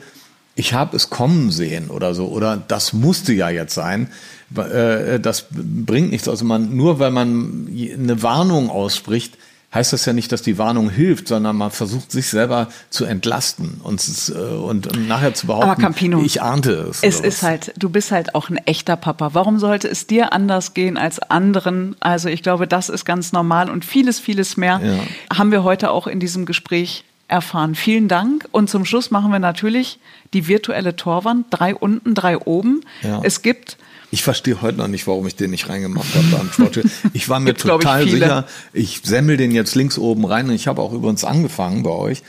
ich 0.56 0.74
habe 0.74 0.98
es 0.98 1.12
kommen 1.12 1.52
sehen 1.52 1.90
oder 1.90 2.16
so, 2.16 2.28
oder 2.30 2.58
das 2.58 2.94
musste 2.94 3.32
ja 3.32 3.50
jetzt 3.50 3.76
sein, 3.76 4.10
äh, 4.56 5.20
das 5.20 5.46
bringt 5.52 6.10
nichts. 6.10 6.28
Also 6.28 6.46
man, 6.46 6.76
nur 6.76 6.98
weil 6.98 7.12
man 7.12 7.68
eine 7.70 8.24
Warnung 8.24 8.72
ausspricht, 8.72 9.38
heißt 9.74 9.94
das 9.94 10.06
ja 10.06 10.14
nicht, 10.14 10.32
dass 10.32 10.42
die 10.42 10.58
Warnung 10.58 10.90
hilft, 10.90 11.28
sondern 11.28 11.56
man 11.56 11.72
versucht 11.72 12.12
sich 12.12 12.28
selber 12.28 12.68
zu 12.90 13.06
entlasten 13.06 13.80
und, 13.84 14.04
äh, 14.36 14.40
und, 14.40 15.08
nachher 15.08 15.34
zu 15.36 15.48
behaupten, 15.48 15.70
Aber 15.70 15.82
Campino, 15.82 16.22
ich 16.24 16.42
ahnte 16.42 16.72
es. 16.90 17.04
Es 17.04 17.20
ist 17.20 17.44
halt, 17.44 17.72
du 17.78 17.90
bist 17.90 18.12
halt 18.12 18.36
auch 18.36 18.50
ein 18.50 18.58
echter 18.58 18.98
Papa. 18.98 19.30
Warum 19.34 19.60
sollte 19.60 19.88
es 19.88 20.08
dir 20.08 20.34
anders 20.34 20.74
gehen 20.74 20.98
als 20.98 21.20
anderen? 21.20 21.96
Also 22.00 22.30
ich 22.30 22.44
glaube, 22.44 22.68
das 22.68 22.90
ist 22.90 23.06
ganz 23.06 23.32
normal 23.32 23.70
und 23.70 23.86
vieles, 23.86 24.20
vieles 24.20 24.58
mehr 24.58 24.82
ja. 24.84 25.38
haben 25.38 25.52
wir 25.52 25.64
heute 25.64 25.92
auch 25.92 26.08
in 26.08 26.20
diesem 26.20 26.46
Gespräch 26.46 27.06
erfahren. 27.32 27.76
Vielen 27.76 28.08
Dank. 28.08 28.48
Und 28.52 28.70
zum 28.70 28.86
Schluss 28.86 29.10
machen 29.10 29.32
wir 29.32 29.40
natürlich 29.40 30.00
die 30.34 30.48
virtuelle 30.48 30.96
Torwand. 30.96 31.48
Drei 31.50 31.74
unten, 31.74 32.14
drei 32.14 32.38
oben. 32.38 32.82
Ja. 33.02 33.22
Es 33.24 33.42
gibt 33.42 33.78
ich 34.14 34.24
verstehe 34.24 34.62
heute 34.62 34.78
noch 34.78 34.90
nicht, 34.90 35.08
warum 35.08 35.26
ich 35.26 35.38
den 35.38 35.52
nicht 35.52 35.70
reingemacht 35.70 36.10
habe. 36.14 36.84
Ich 37.14 37.30
war 37.30 37.40
mir 37.40 37.54
total 37.54 38.06
ich, 38.06 38.12
sicher, 38.12 38.46
ich 38.74 39.02
semmel 39.06 39.38
den 39.38 39.52
jetzt 39.52 39.74
links 39.74 39.98
oben 39.98 40.26
rein. 40.26 40.50
Und 40.50 40.56
ich 40.56 40.68
habe 40.68 40.82
auch 40.82 40.92
übrigens 40.92 41.24
angefangen 41.24 41.84
bei 41.84 41.92
euch 41.92 42.22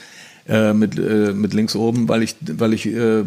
äh, 0.49 0.73
mit, 0.73 0.97
äh, 0.97 1.33
mit 1.33 1.55
links 1.55 1.75
oben, 1.75 2.09
weil 2.09 2.23
ich, 2.23 2.37
weil 2.41 2.73
ich 2.73 2.87
äh, 2.87 3.25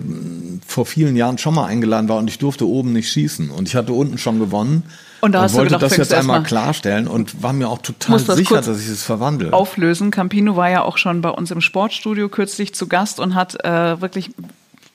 vor 0.66 0.86
vielen 0.86 1.18
Jahren 1.18 1.38
schon 1.38 1.54
mal 1.54 1.66
eingeladen 1.66 2.08
war 2.08 2.18
und 2.18 2.30
ich 2.30 2.40
durfte 2.40 2.66
oben 2.66 2.94
nicht 2.94 3.10
schießen. 3.12 3.50
Und 3.50 3.68
ich 3.68 3.76
hatte 3.76 3.92
unten 3.92 4.18
schon 4.18 4.40
gewonnen. 4.40 4.84
Und, 5.26 5.32
da 5.32 5.44
und 5.44 5.54
wollte 5.54 5.76
gedacht, 5.76 5.82
das 5.84 5.98
jetzt 5.98 6.14
einmal 6.14 6.44
klarstellen 6.44 7.08
und 7.08 7.42
war 7.42 7.52
mir 7.52 7.68
auch 7.68 7.80
total 7.80 8.22
das 8.22 8.38
sicher, 8.38 8.62
dass 8.62 8.80
ich 8.80 8.88
es 8.88 9.04
verwandle. 9.04 9.54
Auflösen. 9.54 10.12
Campino 10.12 10.56
war 10.56 10.70
ja 10.70 10.84
auch 10.84 10.98
schon 10.98 11.22
bei 11.22 11.30
uns 11.30 11.50
im 11.50 11.62
Sportstudio 11.62 12.30
kürzlich 12.30 12.76
zu 12.76 12.88
Gast 12.88 13.20
und 13.20 13.34
hat 13.34 13.64
äh, 13.66 14.00
wirklich 14.02 14.32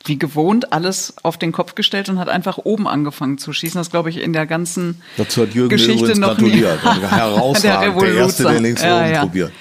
wie 0.05 0.19
gewohnt 0.19 0.73
alles 0.73 1.15
auf 1.23 1.37
den 1.37 1.53
Kopf 1.53 1.75
gestellt 1.75 2.09
und 2.09 2.19
hat 2.19 2.29
einfach 2.29 2.59
oben 2.59 2.87
angefangen 2.89 3.39
zu 3.39 3.53
schießen. 3.53 3.79
Das 3.79 3.91
glaube 3.91 4.09
ich 4.09 4.19
in 4.19 4.33
der 4.33 4.47
ganzen 4.47 5.03
Dazu 5.17 5.43
hat 5.43 5.53
Jürgen 5.53 5.69
Geschichte 5.69 6.19
noch 6.19 6.29
gratuliert. 6.29 6.79
Nie. 6.85 7.01
Herausragend. 7.11 8.01
der, 8.01 8.09
der 8.09 8.15
erste, 8.15 8.43
der 8.45 8.61
links 8.61 8.83
ja, 8.83 8.99
oben 8.99 9.13
ja. 9.13 9.21
probiert. 9.21 9.53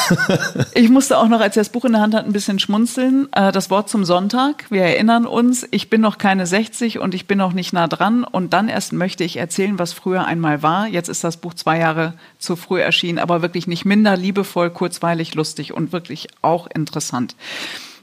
ich 0.74 0.88
musste 0.88 1.18
auch 1.18 1.28
noch, 1.28 1.40
als 1.40 1.56
er 1.56 1.60
das 1.60 1.70
Buch 1.70 1.84
in 1.84 1.92
der 1.92 2.00
Hand 2.00 2.14
hat, 2.14 2.24
ein 2.24 2.32
bisschen 2.32 2.58
schmunzeln. 2.58 3.28
Äh, 3.32 3.52
das 3.52 3.70
Wort 3.70 3.88
zum 3.88 4.04
Sonntag. 4.04 4.70
Wir 4.70 4.82
erinnern 4.82 5.26
uns, 5.26 5.66
ich 5.70 5.90
bin 5.90 6.00
noch 6.00 6.18
keine 6.18 6.46
60 6.46 6.98
und 6.98 7.14
ich 7.14 7.26
bin 7.26 7.38
noch 7.38 7.52
nicht 7.52 7.72
nah 7.72 7.88
dran. 7.88 8.24
Und 8.24 8.52
dann 8.52 8.68
erst 8.68 8.92
möchte 8.92 9.24
ich 9.24 9.36
erzählen, 9.36 9.78
was 9.78 9.92
früher 9.92 10.24
einmal 10.24 10.62
war. 10.62 10.86
Jetzt 10.86 11.08
ist 11.08 11.24
das 11.24 11.36
Buch 11.36 11.54
zwei 11.54 11.78
Jahre 11.78 12.14
zu 12.38 12.56
früh 12.56 12.80
erschienen, 12.80 13.18
aber 13.18 13.42
wirklich 13.42 13.66
nicht 13.66 13.84
minder 13.84 14.16
liebevoll, 14.16 14.70
kurzweilig, 14.70 15.34
lustig 15.34 15.72
und 15.72 15.92
wirklich 15.92 16.28
auch 16.42 16.66
interessant. 16.66 17.36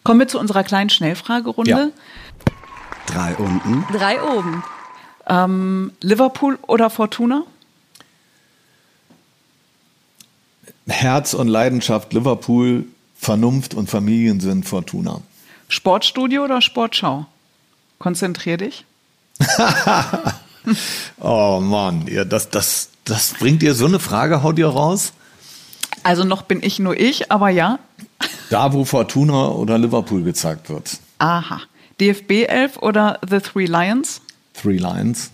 Kommen 0.03 0.19
wir 0.19 0.27
zu 0.27 0.39
unserer 0.39 0.63
kleinen 0.63 0.89
Schnellfragerunde. 0.89 1.71
Ja. 1.71 1.89
Drei 3.07 3.35
unten. 3.35 3.85
Drei 3.91 4.21
oben. 4.21 4.63
Ähm, 5.27 5.91
Liverpool 6.01 6.57
oder 6.67 6.89
Fortuna? 6.89 7.43
Herz 10.89 11.33
und 11.33 11.47
Leidenschaft 11.47 12.13
Liverpool, 12.13 12.85
Vernunft 13.15 13.73
und 13.73 13.89
Familiensinn 13.89 14.63
Fortuna. 14.63 15.21
Sportstudio 15.67 16.43
oder 16.43 16.61
Sportschau? 16.61 17.25
Konzentrier 17.99 18.57
dich. 18.57 18.85
oh 21.19 21.59
Mann, 21.61 22.07
ja, 22.07 22.25
das, 22.25 22.49
das, 22.49 22.89
das 23.05 23.33
bringt 23.33 23.61
dir 23.61 23.73
so 23.73 23.85
eine 23.85 23.99
Frage, 23.99 24.43
haut 24.43 24.57
ihr 24.57 24.67
raus? 24.67 25.13
Also 26.03 26.23
noch 26.23 26.43
bin 26.43 26.63
ich 26.63 26.79
nur 26.79 26.99
ich, 26.99 27.31
aber 27.31 27.49
ja. 27.49 27.79
Da, 28.49 28.73
wo 28.73 28.85
Fortuna 28.85 29.49
oder 29.49 29.77
Liverpool 29.77 30.23
gezeigt 30.23 30.69
wird. 30.69 30.97
Aha. 31.19 31.61
DFB 31.99 32.47
11 32.47 32.77
oder 32.77 33.19
The 33.27 33.39
Three 33.39 33.65
Lions? 33.65 34.21
Three 34.53 34.77
Lions. 34.77 35.31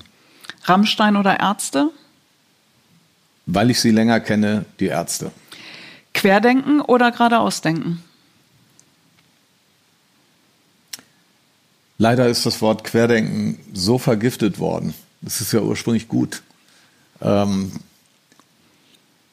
Rammstein 0.64 1.16
oder 1.16 1.40
Ärzte? 1.40 1.92
Weil 3.46 3.70
ich 3.70 3.80
sie 3.80 3.92
länger 3.92 4.20
kenne, 4.20 4.66
die 4.80 4.88
Ärzte. 4.88 5.32
Querdenken 6.26 6.82
oder 6.82 7.12
geradeausdenken? 7.12 8.02
Leider 12.00 12.28
ist 12.28 12.48
das 12.48 12.64
Wort 12.64 12.84
Querdenken 12.84 13.60
so 13.74 14.00
vergiftet 14.00 14.58
worden. 14.58 14.96
Das 15.22 15.40
ist 15.40 15.54
ja 15.54 15.62
ursprünglich 15.62 16.08
gut. 16.08 16.42
Ähm, 17.22 17.74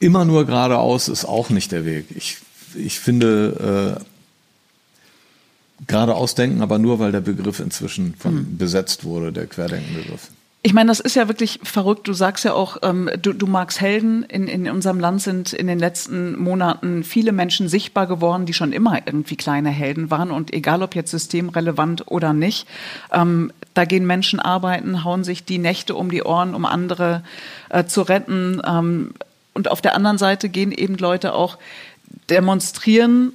immer 0.01 0.27
nur 0.27 0.45
geradeaus 0.45 1.09
ist 1.09 1.25
auch 1.25 1.49
nicht 1.49 1.73
der 1.73 1.87
Weg. 1.87 2.09
Ich, 2.15 2.37
ich 2.75 3.01
finde 3.01 3.99
äh, 3.99 5.85
geradeaus 5.87 6.35
denken, 6.35 6.61
aber 6.61 6.79
nur 6.79 6.99
weil 6.99 7.11
der 7.11 7.23
Begriff 7.23 7.59
inzwischen 7.61 8.17
von, 8.17 8.33
hm. 8.33 8.59
besetzt 8.59 9.05
wurde, 9.05 9.33
der 9.33 9.47
Querdenkenbegriff. 9.47 10.29
Ich 10.65 10.75
meine, 10.75 10.89
das 10.89 11.01
ist 11.01 11.17
ja 11.17 11.27
wirklich 11.27 11.59
verrückt. 11.65 12.07
Du 12.07 12.13
sagst 12.13 12.45
ja 12.45 12.53
auch, 12.53 12.77
ähm, 12.83 13.11
du, 13.21 13.33
du 13.33 13.49
magst 13.49 13.81
Helden. 13.81 14.23
In, 14.23 14.47
in 14.47 14.71
unserem 14.71 15.01
Land 15.01 15.21
sind 15.21 15.53
in 15.53 15.67
den 15.67 15.81
letzten 15.81 16.39
Monaten 16.39 17.03
viele 17.03 17.33
Menschen 17.33 17.69
sichtbar 17.69 18.07
geworden, 18.07 18.47
die 18.47 18.55
schon 18.55 18.73
immer 18.73 19.01
irgendwie 19.05 19.35
kleine 19.35 19.71
Helden 19.71 20.13
waren. 20.13 20.31
Und 20.31 20.53
egal 20.53 20.85
ob 20.85 20.95
jetzt 20.95 21.11
systemrelevant 21.11 22.05
oder 22.07 22.33
nicht, 22.33 22.69
ähm, 23.11 23.53
da 23.75 23.85
gehen 23.85 24.07
Menschen 24.07 24.39
arbeiten, 24.39 25.03
hauen 25.03 25.25
sich 25.25 25.45
die 25.45 25.59
Nächte 25.59 25.97
um 25.97 26.13
die 26.13 26.23
Ohren, 26.23 26.55
um 26.55 26.65
andere 26.65 27.25
äh, 27.71 27.85
zu 27.85 28.03
retten. 28.03 28.63
Ähm, 28.65 29.15
und 29.55 29.69
auf 29.69 29.81
der 29.81 29.97
anderen 29.97 30.19
Seite 30.19 30.49
gehen 30.49 30.71
eben 30.71 30.97
Leute 30.97 31.35
auch 31.35 31.59
demonstrieren 32.31 33.33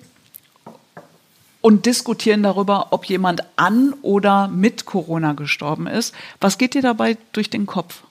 und 1.68 1.86
diskutieren 1.86 2.43
darüber, 2.43 2.88
ob 2.91 3.03
jemand 3.07 3.43
an 3.57 3.93
oder 4.01 4.47
mit 4.47 4.86
Corona 4.86 5.34
gestorben 5.34 5.86
ist. 5.86 6.15
Was 6.39 6.57
geht 6.57 6.76
dir 6.76 6.82
dabei 6.82 7.18
durch 7.34 7.49
den 7.49 7.65
Kopf? 7.65 8.03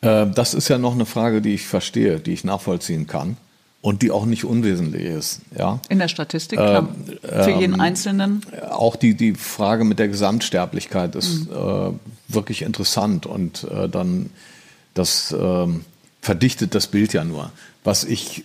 Äh, 0.00 0.28
das 0.32 0.54
ist 0.54 0.68
ja 0.68 0.78
noch 0.78 0.92
eine 0.92 1.06
Frage, 1.06 1.42
die 1.42 1.54
ich 1.54 1.66
verstehe, 1.66 2.20
die 2.20 2.32
ich 2.32 2.44
nachvollziehen 2.44 3.08
kann 3.08 3.36
und 3.80 4.02
die 4.02 4.12
auch 4.12 4.26
nicht 4.26 4.44
unwesentlich 4.44 5.02
ist. 5.02 5.40
Ja? 5.58 5.80
In 5.88 5.98
der 5.98 6.06
Statistik, 6.06 6.60
klar. 6.60 6.88
Äh, 7.22 7.42
Für 7.42 7.50
jeden 7.50 7.74
ähm, 7.74 7.80
Einzelnen. 7.80 8.46
Auch 8.70 8.94
die, 8.94 9.14
die 9.16 9.34
Frage 9.34 9.82
mit 9.82 9.98
der 9.98 10.06
Gesamtsterblichkeit 10.06 11.16
ist 11.16 11.50
mhm. 11.50 11.56
äh, 11.56 12.32
wirklich 12.32 12.62
interessant 12.62 13.26
und 13.26 13.64
äh, 13.64 13.88
dann 13.88 14.30
das 14.94 15.34
ähm, 15.36 15.84
verdichtet 16.22 16.76
das 16.76 16.86
Bild 16.86 17.12
ja 17.12 17.24
nur. 17.24 17.50
Was 17.82 18.04
ich, 18.04 18.44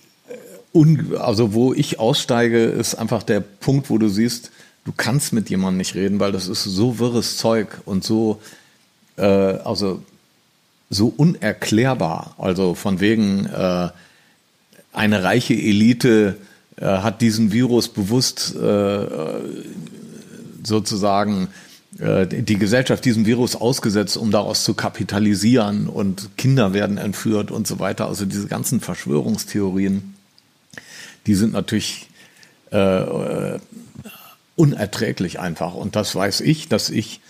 äh, 0.73 1.15
also 1.17 1.53
wo 1.53 1.73
ich 1.73 1.99
aussteige, 1.99 2.65
ist 2.65 2.95
einfach 2.95 3.23
der 3.23 3.39
Punkt, 3.39 3.89
wo 3.89 3.97
du 3.97 4.09
siehst, 4.09 4.51
du 4.85 4.91
kannst 4.95 5.33
mit 5.33 5.49
jemandem 5.49 5.77
nicht 5.77 5.95
reden, 5.95 6.19
weil 6.19 6.31
das 6.31 6.47
ist 6.47 6.63
so 6.63 6.99
wirres 6.99 7.37
Zeug 7.37 7.67
und 7.85 8.03
so, 8.03 8.41
äh, 9.17 9.23
also 9.23 10.01
so 10.89 11.13
unerklärbar. 11.15 12.35
Also 12.37 12.73
von 12.73 12.99
wegen 12.99 13.45
äh, 13.45 13.89
eine 14.93 15.23
reiche 15.23 15.53
Elite 15.53 16.37
äh, 16.77 16.85
hat 16.85 17.21
diesen 17.21 17.51
Virus 17.51 17.89
bewusst 17.89 18.55
äh, 18.55 19.05
sozusagen 20.63 21.49
äh, 21.99 22.25
die 22.27 22.57
Gesellschaft 22.57 23.05
diesem 23.05 23.25
Virus 23.25 23.55
ausgesetzt, 23.55 24.17
um 24.17 24.31
daraus 24.31 24.63
zu 24.63 24.73
kapitalisieren 24.73 25.87
und 25.87 26.29
Kinder 26.37 26.73
werden 26.73 26.97
entführt 26.97 27.51
und 27.51 27.67
so 27.67 27.79
weiter. 27.79 28.07
Also 28.07 28.25
diese 28.25 28.47
ganzen 28.47 28.79
Verschwörungstheorien, 28.79 30.15
die 31.29 31.35
sind 31.35 31.53
natürlich 31.53 32.07
äh, 32.71 33.59
unerträglich 34.55 35.39
einfach. 35.39 35.75
Und 35.75 35.95
das 35.95 36.15
weiß 36.15 36.41
ich, 36.41 36.69
dass 36.69 36.89
ich 36.89 37.21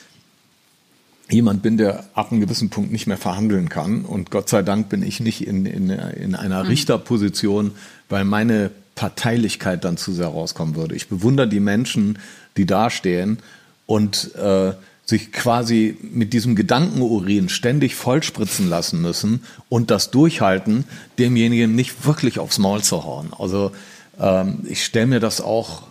jemand 1.30 1.62
bin, 1.62 1.76
der 1.76 2.06
ab 2.14 2.32
einem 2.32 2.40
gewissen 2.40 2.70
Punkt 2.70 2.94
nicht 2.94 3.08
mehr 3.08 3.18
verhandeln 3.18 3.68
kann. 3.68 4.06
Und 4.06 4.32
Gott 4.32 4.48
sei 4.48 4.62
Dank 4.62 4.88
bin 4.88 5.04
ich 5.04 5.20
nicht 5.20 5.46
in, 5.46 5.66
in, 5.66 5.90
in 5.90 6.34
einer 6.34 6.64
mhm. 6.64 6.70
Richterposition, 6.70 7.72
weil 8.08 8.24
meine 8.24 8.72
Parteilichkeit 8.96 9.84
dann 9.84 9.98
zu 9.98 10.14
sehr 10.14 10.28
rauskommen 10.28 10.78
würde. 10.78 10.96
Ich 10.96 11.10
bewundere 11.10 11.50
die 11.50 11.60
Menschen, 11.60 12.20
die 12.56 12.66
dastehen 12.66 13.40
und 13.86 14.34
äh, 14.36 14.72
sich 15.10 15.34
quasi 15.34 15.98
mit 16.02 16.32
diesem 16.32 16.56
Gedankenurin 16.56 17.50
ständig 17.50 17.96
vollspritzen 17.96 18.70
lassen 18.70 19.02
müssen 19.02 19.44
und 19.68 19.92
das 19.92 20.12
durchhalten, 20.12 20.86
demjenigen 21.18 21.76
nicht 21.76 22.06
wirklich 22.06 22.40
aufs 22.40 22.60
Maul 22.60 22.82
zu 22.82 23.04
hauen. 23.04 23.34
Also 23.38 23.72
ähm, 24.20 24.60
ich 24.68 24.84
stelle 24.84 25.08
mir 25.08 25.20
das 25.20 25.42
auch 25.42 25.84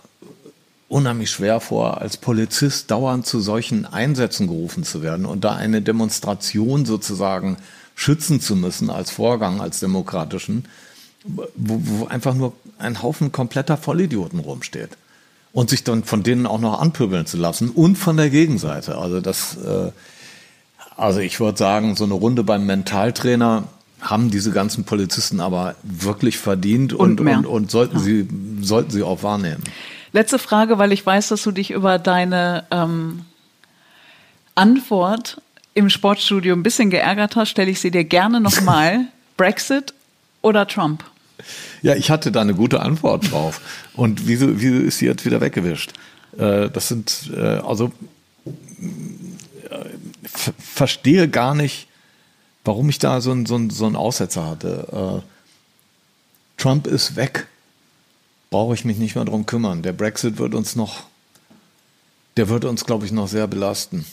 unheimlich 0.87 1.29
schwer 1.29 1.59
vor, 1.59 2.01
als 2.01 2.17
Polizist 2.17 2.89
dauernd 2.91 3.25
zu 3.25 3.39
solchen 3.39 3.85
Einsätzen 3.85 4.47
gerufen 4.47 4.83
zu 4.83 5.03
werden 5.03 5.25
und 5.25 5.43
da 5.43 5.55
eine 5.55 5.81
Demonstration 5.81 6.85
sozusagen 6.85 7.57
schützen 7.95 8.41
zu 8.41 8.55
müssen 8.55 8.89
als 8.89 9.11
Vorgang, 9.11 9.61
als 9.61 9.79
demokratischen, 9.79 10.65
wo, 11.25 11.45
wo 11.55 12.05
einfach 12.07 12.33
nur 12.33 12.53
ein 12.79 13.03
Haufen 13.03 13.31
kompletter 13.31 13.77
Vollidioten 13.77 14.39
rumsteht 14.39 14.91
und 15.51 15.69
sich 15.69 15.83
dann 15.83 16.03
von 16.03 16.23
denen 16.23 16.47
auch 16.47 16.59
noch 16.59 16.79
anpöbeln 16.79 17.25
zu 17.25 17.37
lassen 17.37 17.69
und 17.69 17.97
von 17.97 18.17
der 18.17 18.29
Gegenseite. 18.29 18.97
Also 18.97 19.21
das, 19.21 19.57
äh, 19.57 19.91
also 20.95 21.19
ich 21.19 21.39
würde 21.39 21.57
sagen, 21.57 21.95
so 21.95 22.05
eine 22.05 22.13
Runde 22.13 22.43
beim 22.43 22.65
Mentaltrainer 22.65 23.65
haben 24.01 24.31
diese 24.31 24.51
ganzen 24.51 24.83
Polizisten 24.83 25.39
aber 25.39 25.75
wirklich 25.83 26.37
verdient 26.37 26.93
und, 26.93 27.19
Und 27.21 27.27
und, 27.27 27.45
und 27.45 27.71
sollten, 27.71 27.99
sie, 27.99 28.27
sollten 28.61 28.91
sie 28.91 29.03
auch 29.03 29.23
wahrnehmen. 29.23 29.63
Letzte 30.13 30.39
Frage, 30.39 30.77
weil 30.77 30.91
ich 30.91 31.05
weiß, 31.05 31.27
dass 31.29 31.43
du 31.43 31.51
dich 31.51 31.71
über 31.71 31.99
deine 31.99 32.63
ähm, 32.71 33.21
Antwort 34.55 35.41
im 35.73 35.89
Sportstudio 35.89 36.55
ein 36.55 36.63
bisschen 36.63 36.89
geärgert 36.89 37.35
hast, 37.35 37.49
stelle 37.49 37.71
ich 37.71 37.79
sie 37.79 37.91
dir 37.91 38.03
gerne 38.03 38.39
nochmal. 38.41 39.05
Brexit 39.37 39.93
oder 40.41 40.67
Trump? 40.67 41.03
Ja, 41.81 41.95
ich 41.95 42.09
hatte 42.11 42.31
da 42.31 42.41
eine 42.41 42.53
gute 42.53 42.81
Antwort 42.81 43.31
drauf. 43.31 43.61
Und 43.93 44.27
wieso, 44.27 44.59
wieso 44.59 44.75
ist 44.83 44.97
sie 44.97 45.05
jetzt 45.05 45.25
wieder 45.25 45.39
weggewischt? 45.39 45.93
Äh, 46.37 46.69
das 46.69 46.89
sind, 46.89 47.31
äh, 47.33 47.39
also, 47.39 47.93
äh, 48.45 48.49
ver- 50.25 50.53
verstehe 50.57 51.29
gar 51.29 51.55
nicht, 51.55 51.87
warum 52.65 52.89
ich 52.89 52.99
da 52.99 53.21
so 53.21 53.31
einen 53.31 53.45
so 53.45 53.69
so 53.69 53.85
einen 53.85 53.95
Aussetzer 53.95 54.45
hatte. 54.45 55.21
Äh, 55.23 56.61
Trump 56.61 56.87
ist 56.87 57.15
weg. 57.15 57.47
Brauche 58.49 58.73
ich 58.73 58.83
mich 58.83 58.97
nicht 58.97 59.15
mehr 59.15 59.25
drum 59.25 59.45
kümmern. 59.45 59.81
Der 59.83 59.93
Brexit 59.93 60.37
wird 60.39 60.55
uns 60.55 60.75
noch, 60.75 61.03
der 62.35 62.49
wird 62.49 62.65
uns, 62.65 62.83
glaube 62.85 63.05
ich, 63.05 63.11
noch 63.11 63.27
sehr 63.27 63.47
belasten. 63.47 64.05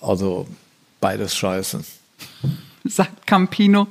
Also, 0.00 0.46
beides 1.00 1.34
scheiße. 1.34 1.82
Sagt 2.84 3.26
Campino 3.26 3.88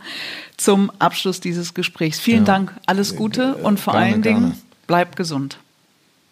zum 0.55 0.89
Abschluss 0.99 1.41
dieses 1.41 1.73
Gesprächs. 1.73 2.19
Vielen 2.19 2.39
Ja. 2.45 2.53
Dank, 2.53 2.73
alles 2.85 3.15
Gute 3.17 3.55
und 3.57 3.79
vor 3.79 3.93
Gerne, 3.93 4.05
allen 4.05 4.21
Dingen 4.21 4.39
gerne. 4.41 4.57
bleib 4.87 5.15
gesund. 5.17 5.57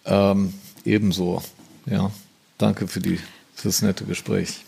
Ähm, 0.05 0.53
ebenso. 0.85 1.43
Ja, 1.85 2.11
danke 2.57 2.87
für, 2.87 3.01
die, 3.01 3.17
für 3.55 3.67
das 3.67 3.81
nette 3.81 4.05
Gespräch. 4.05 4.61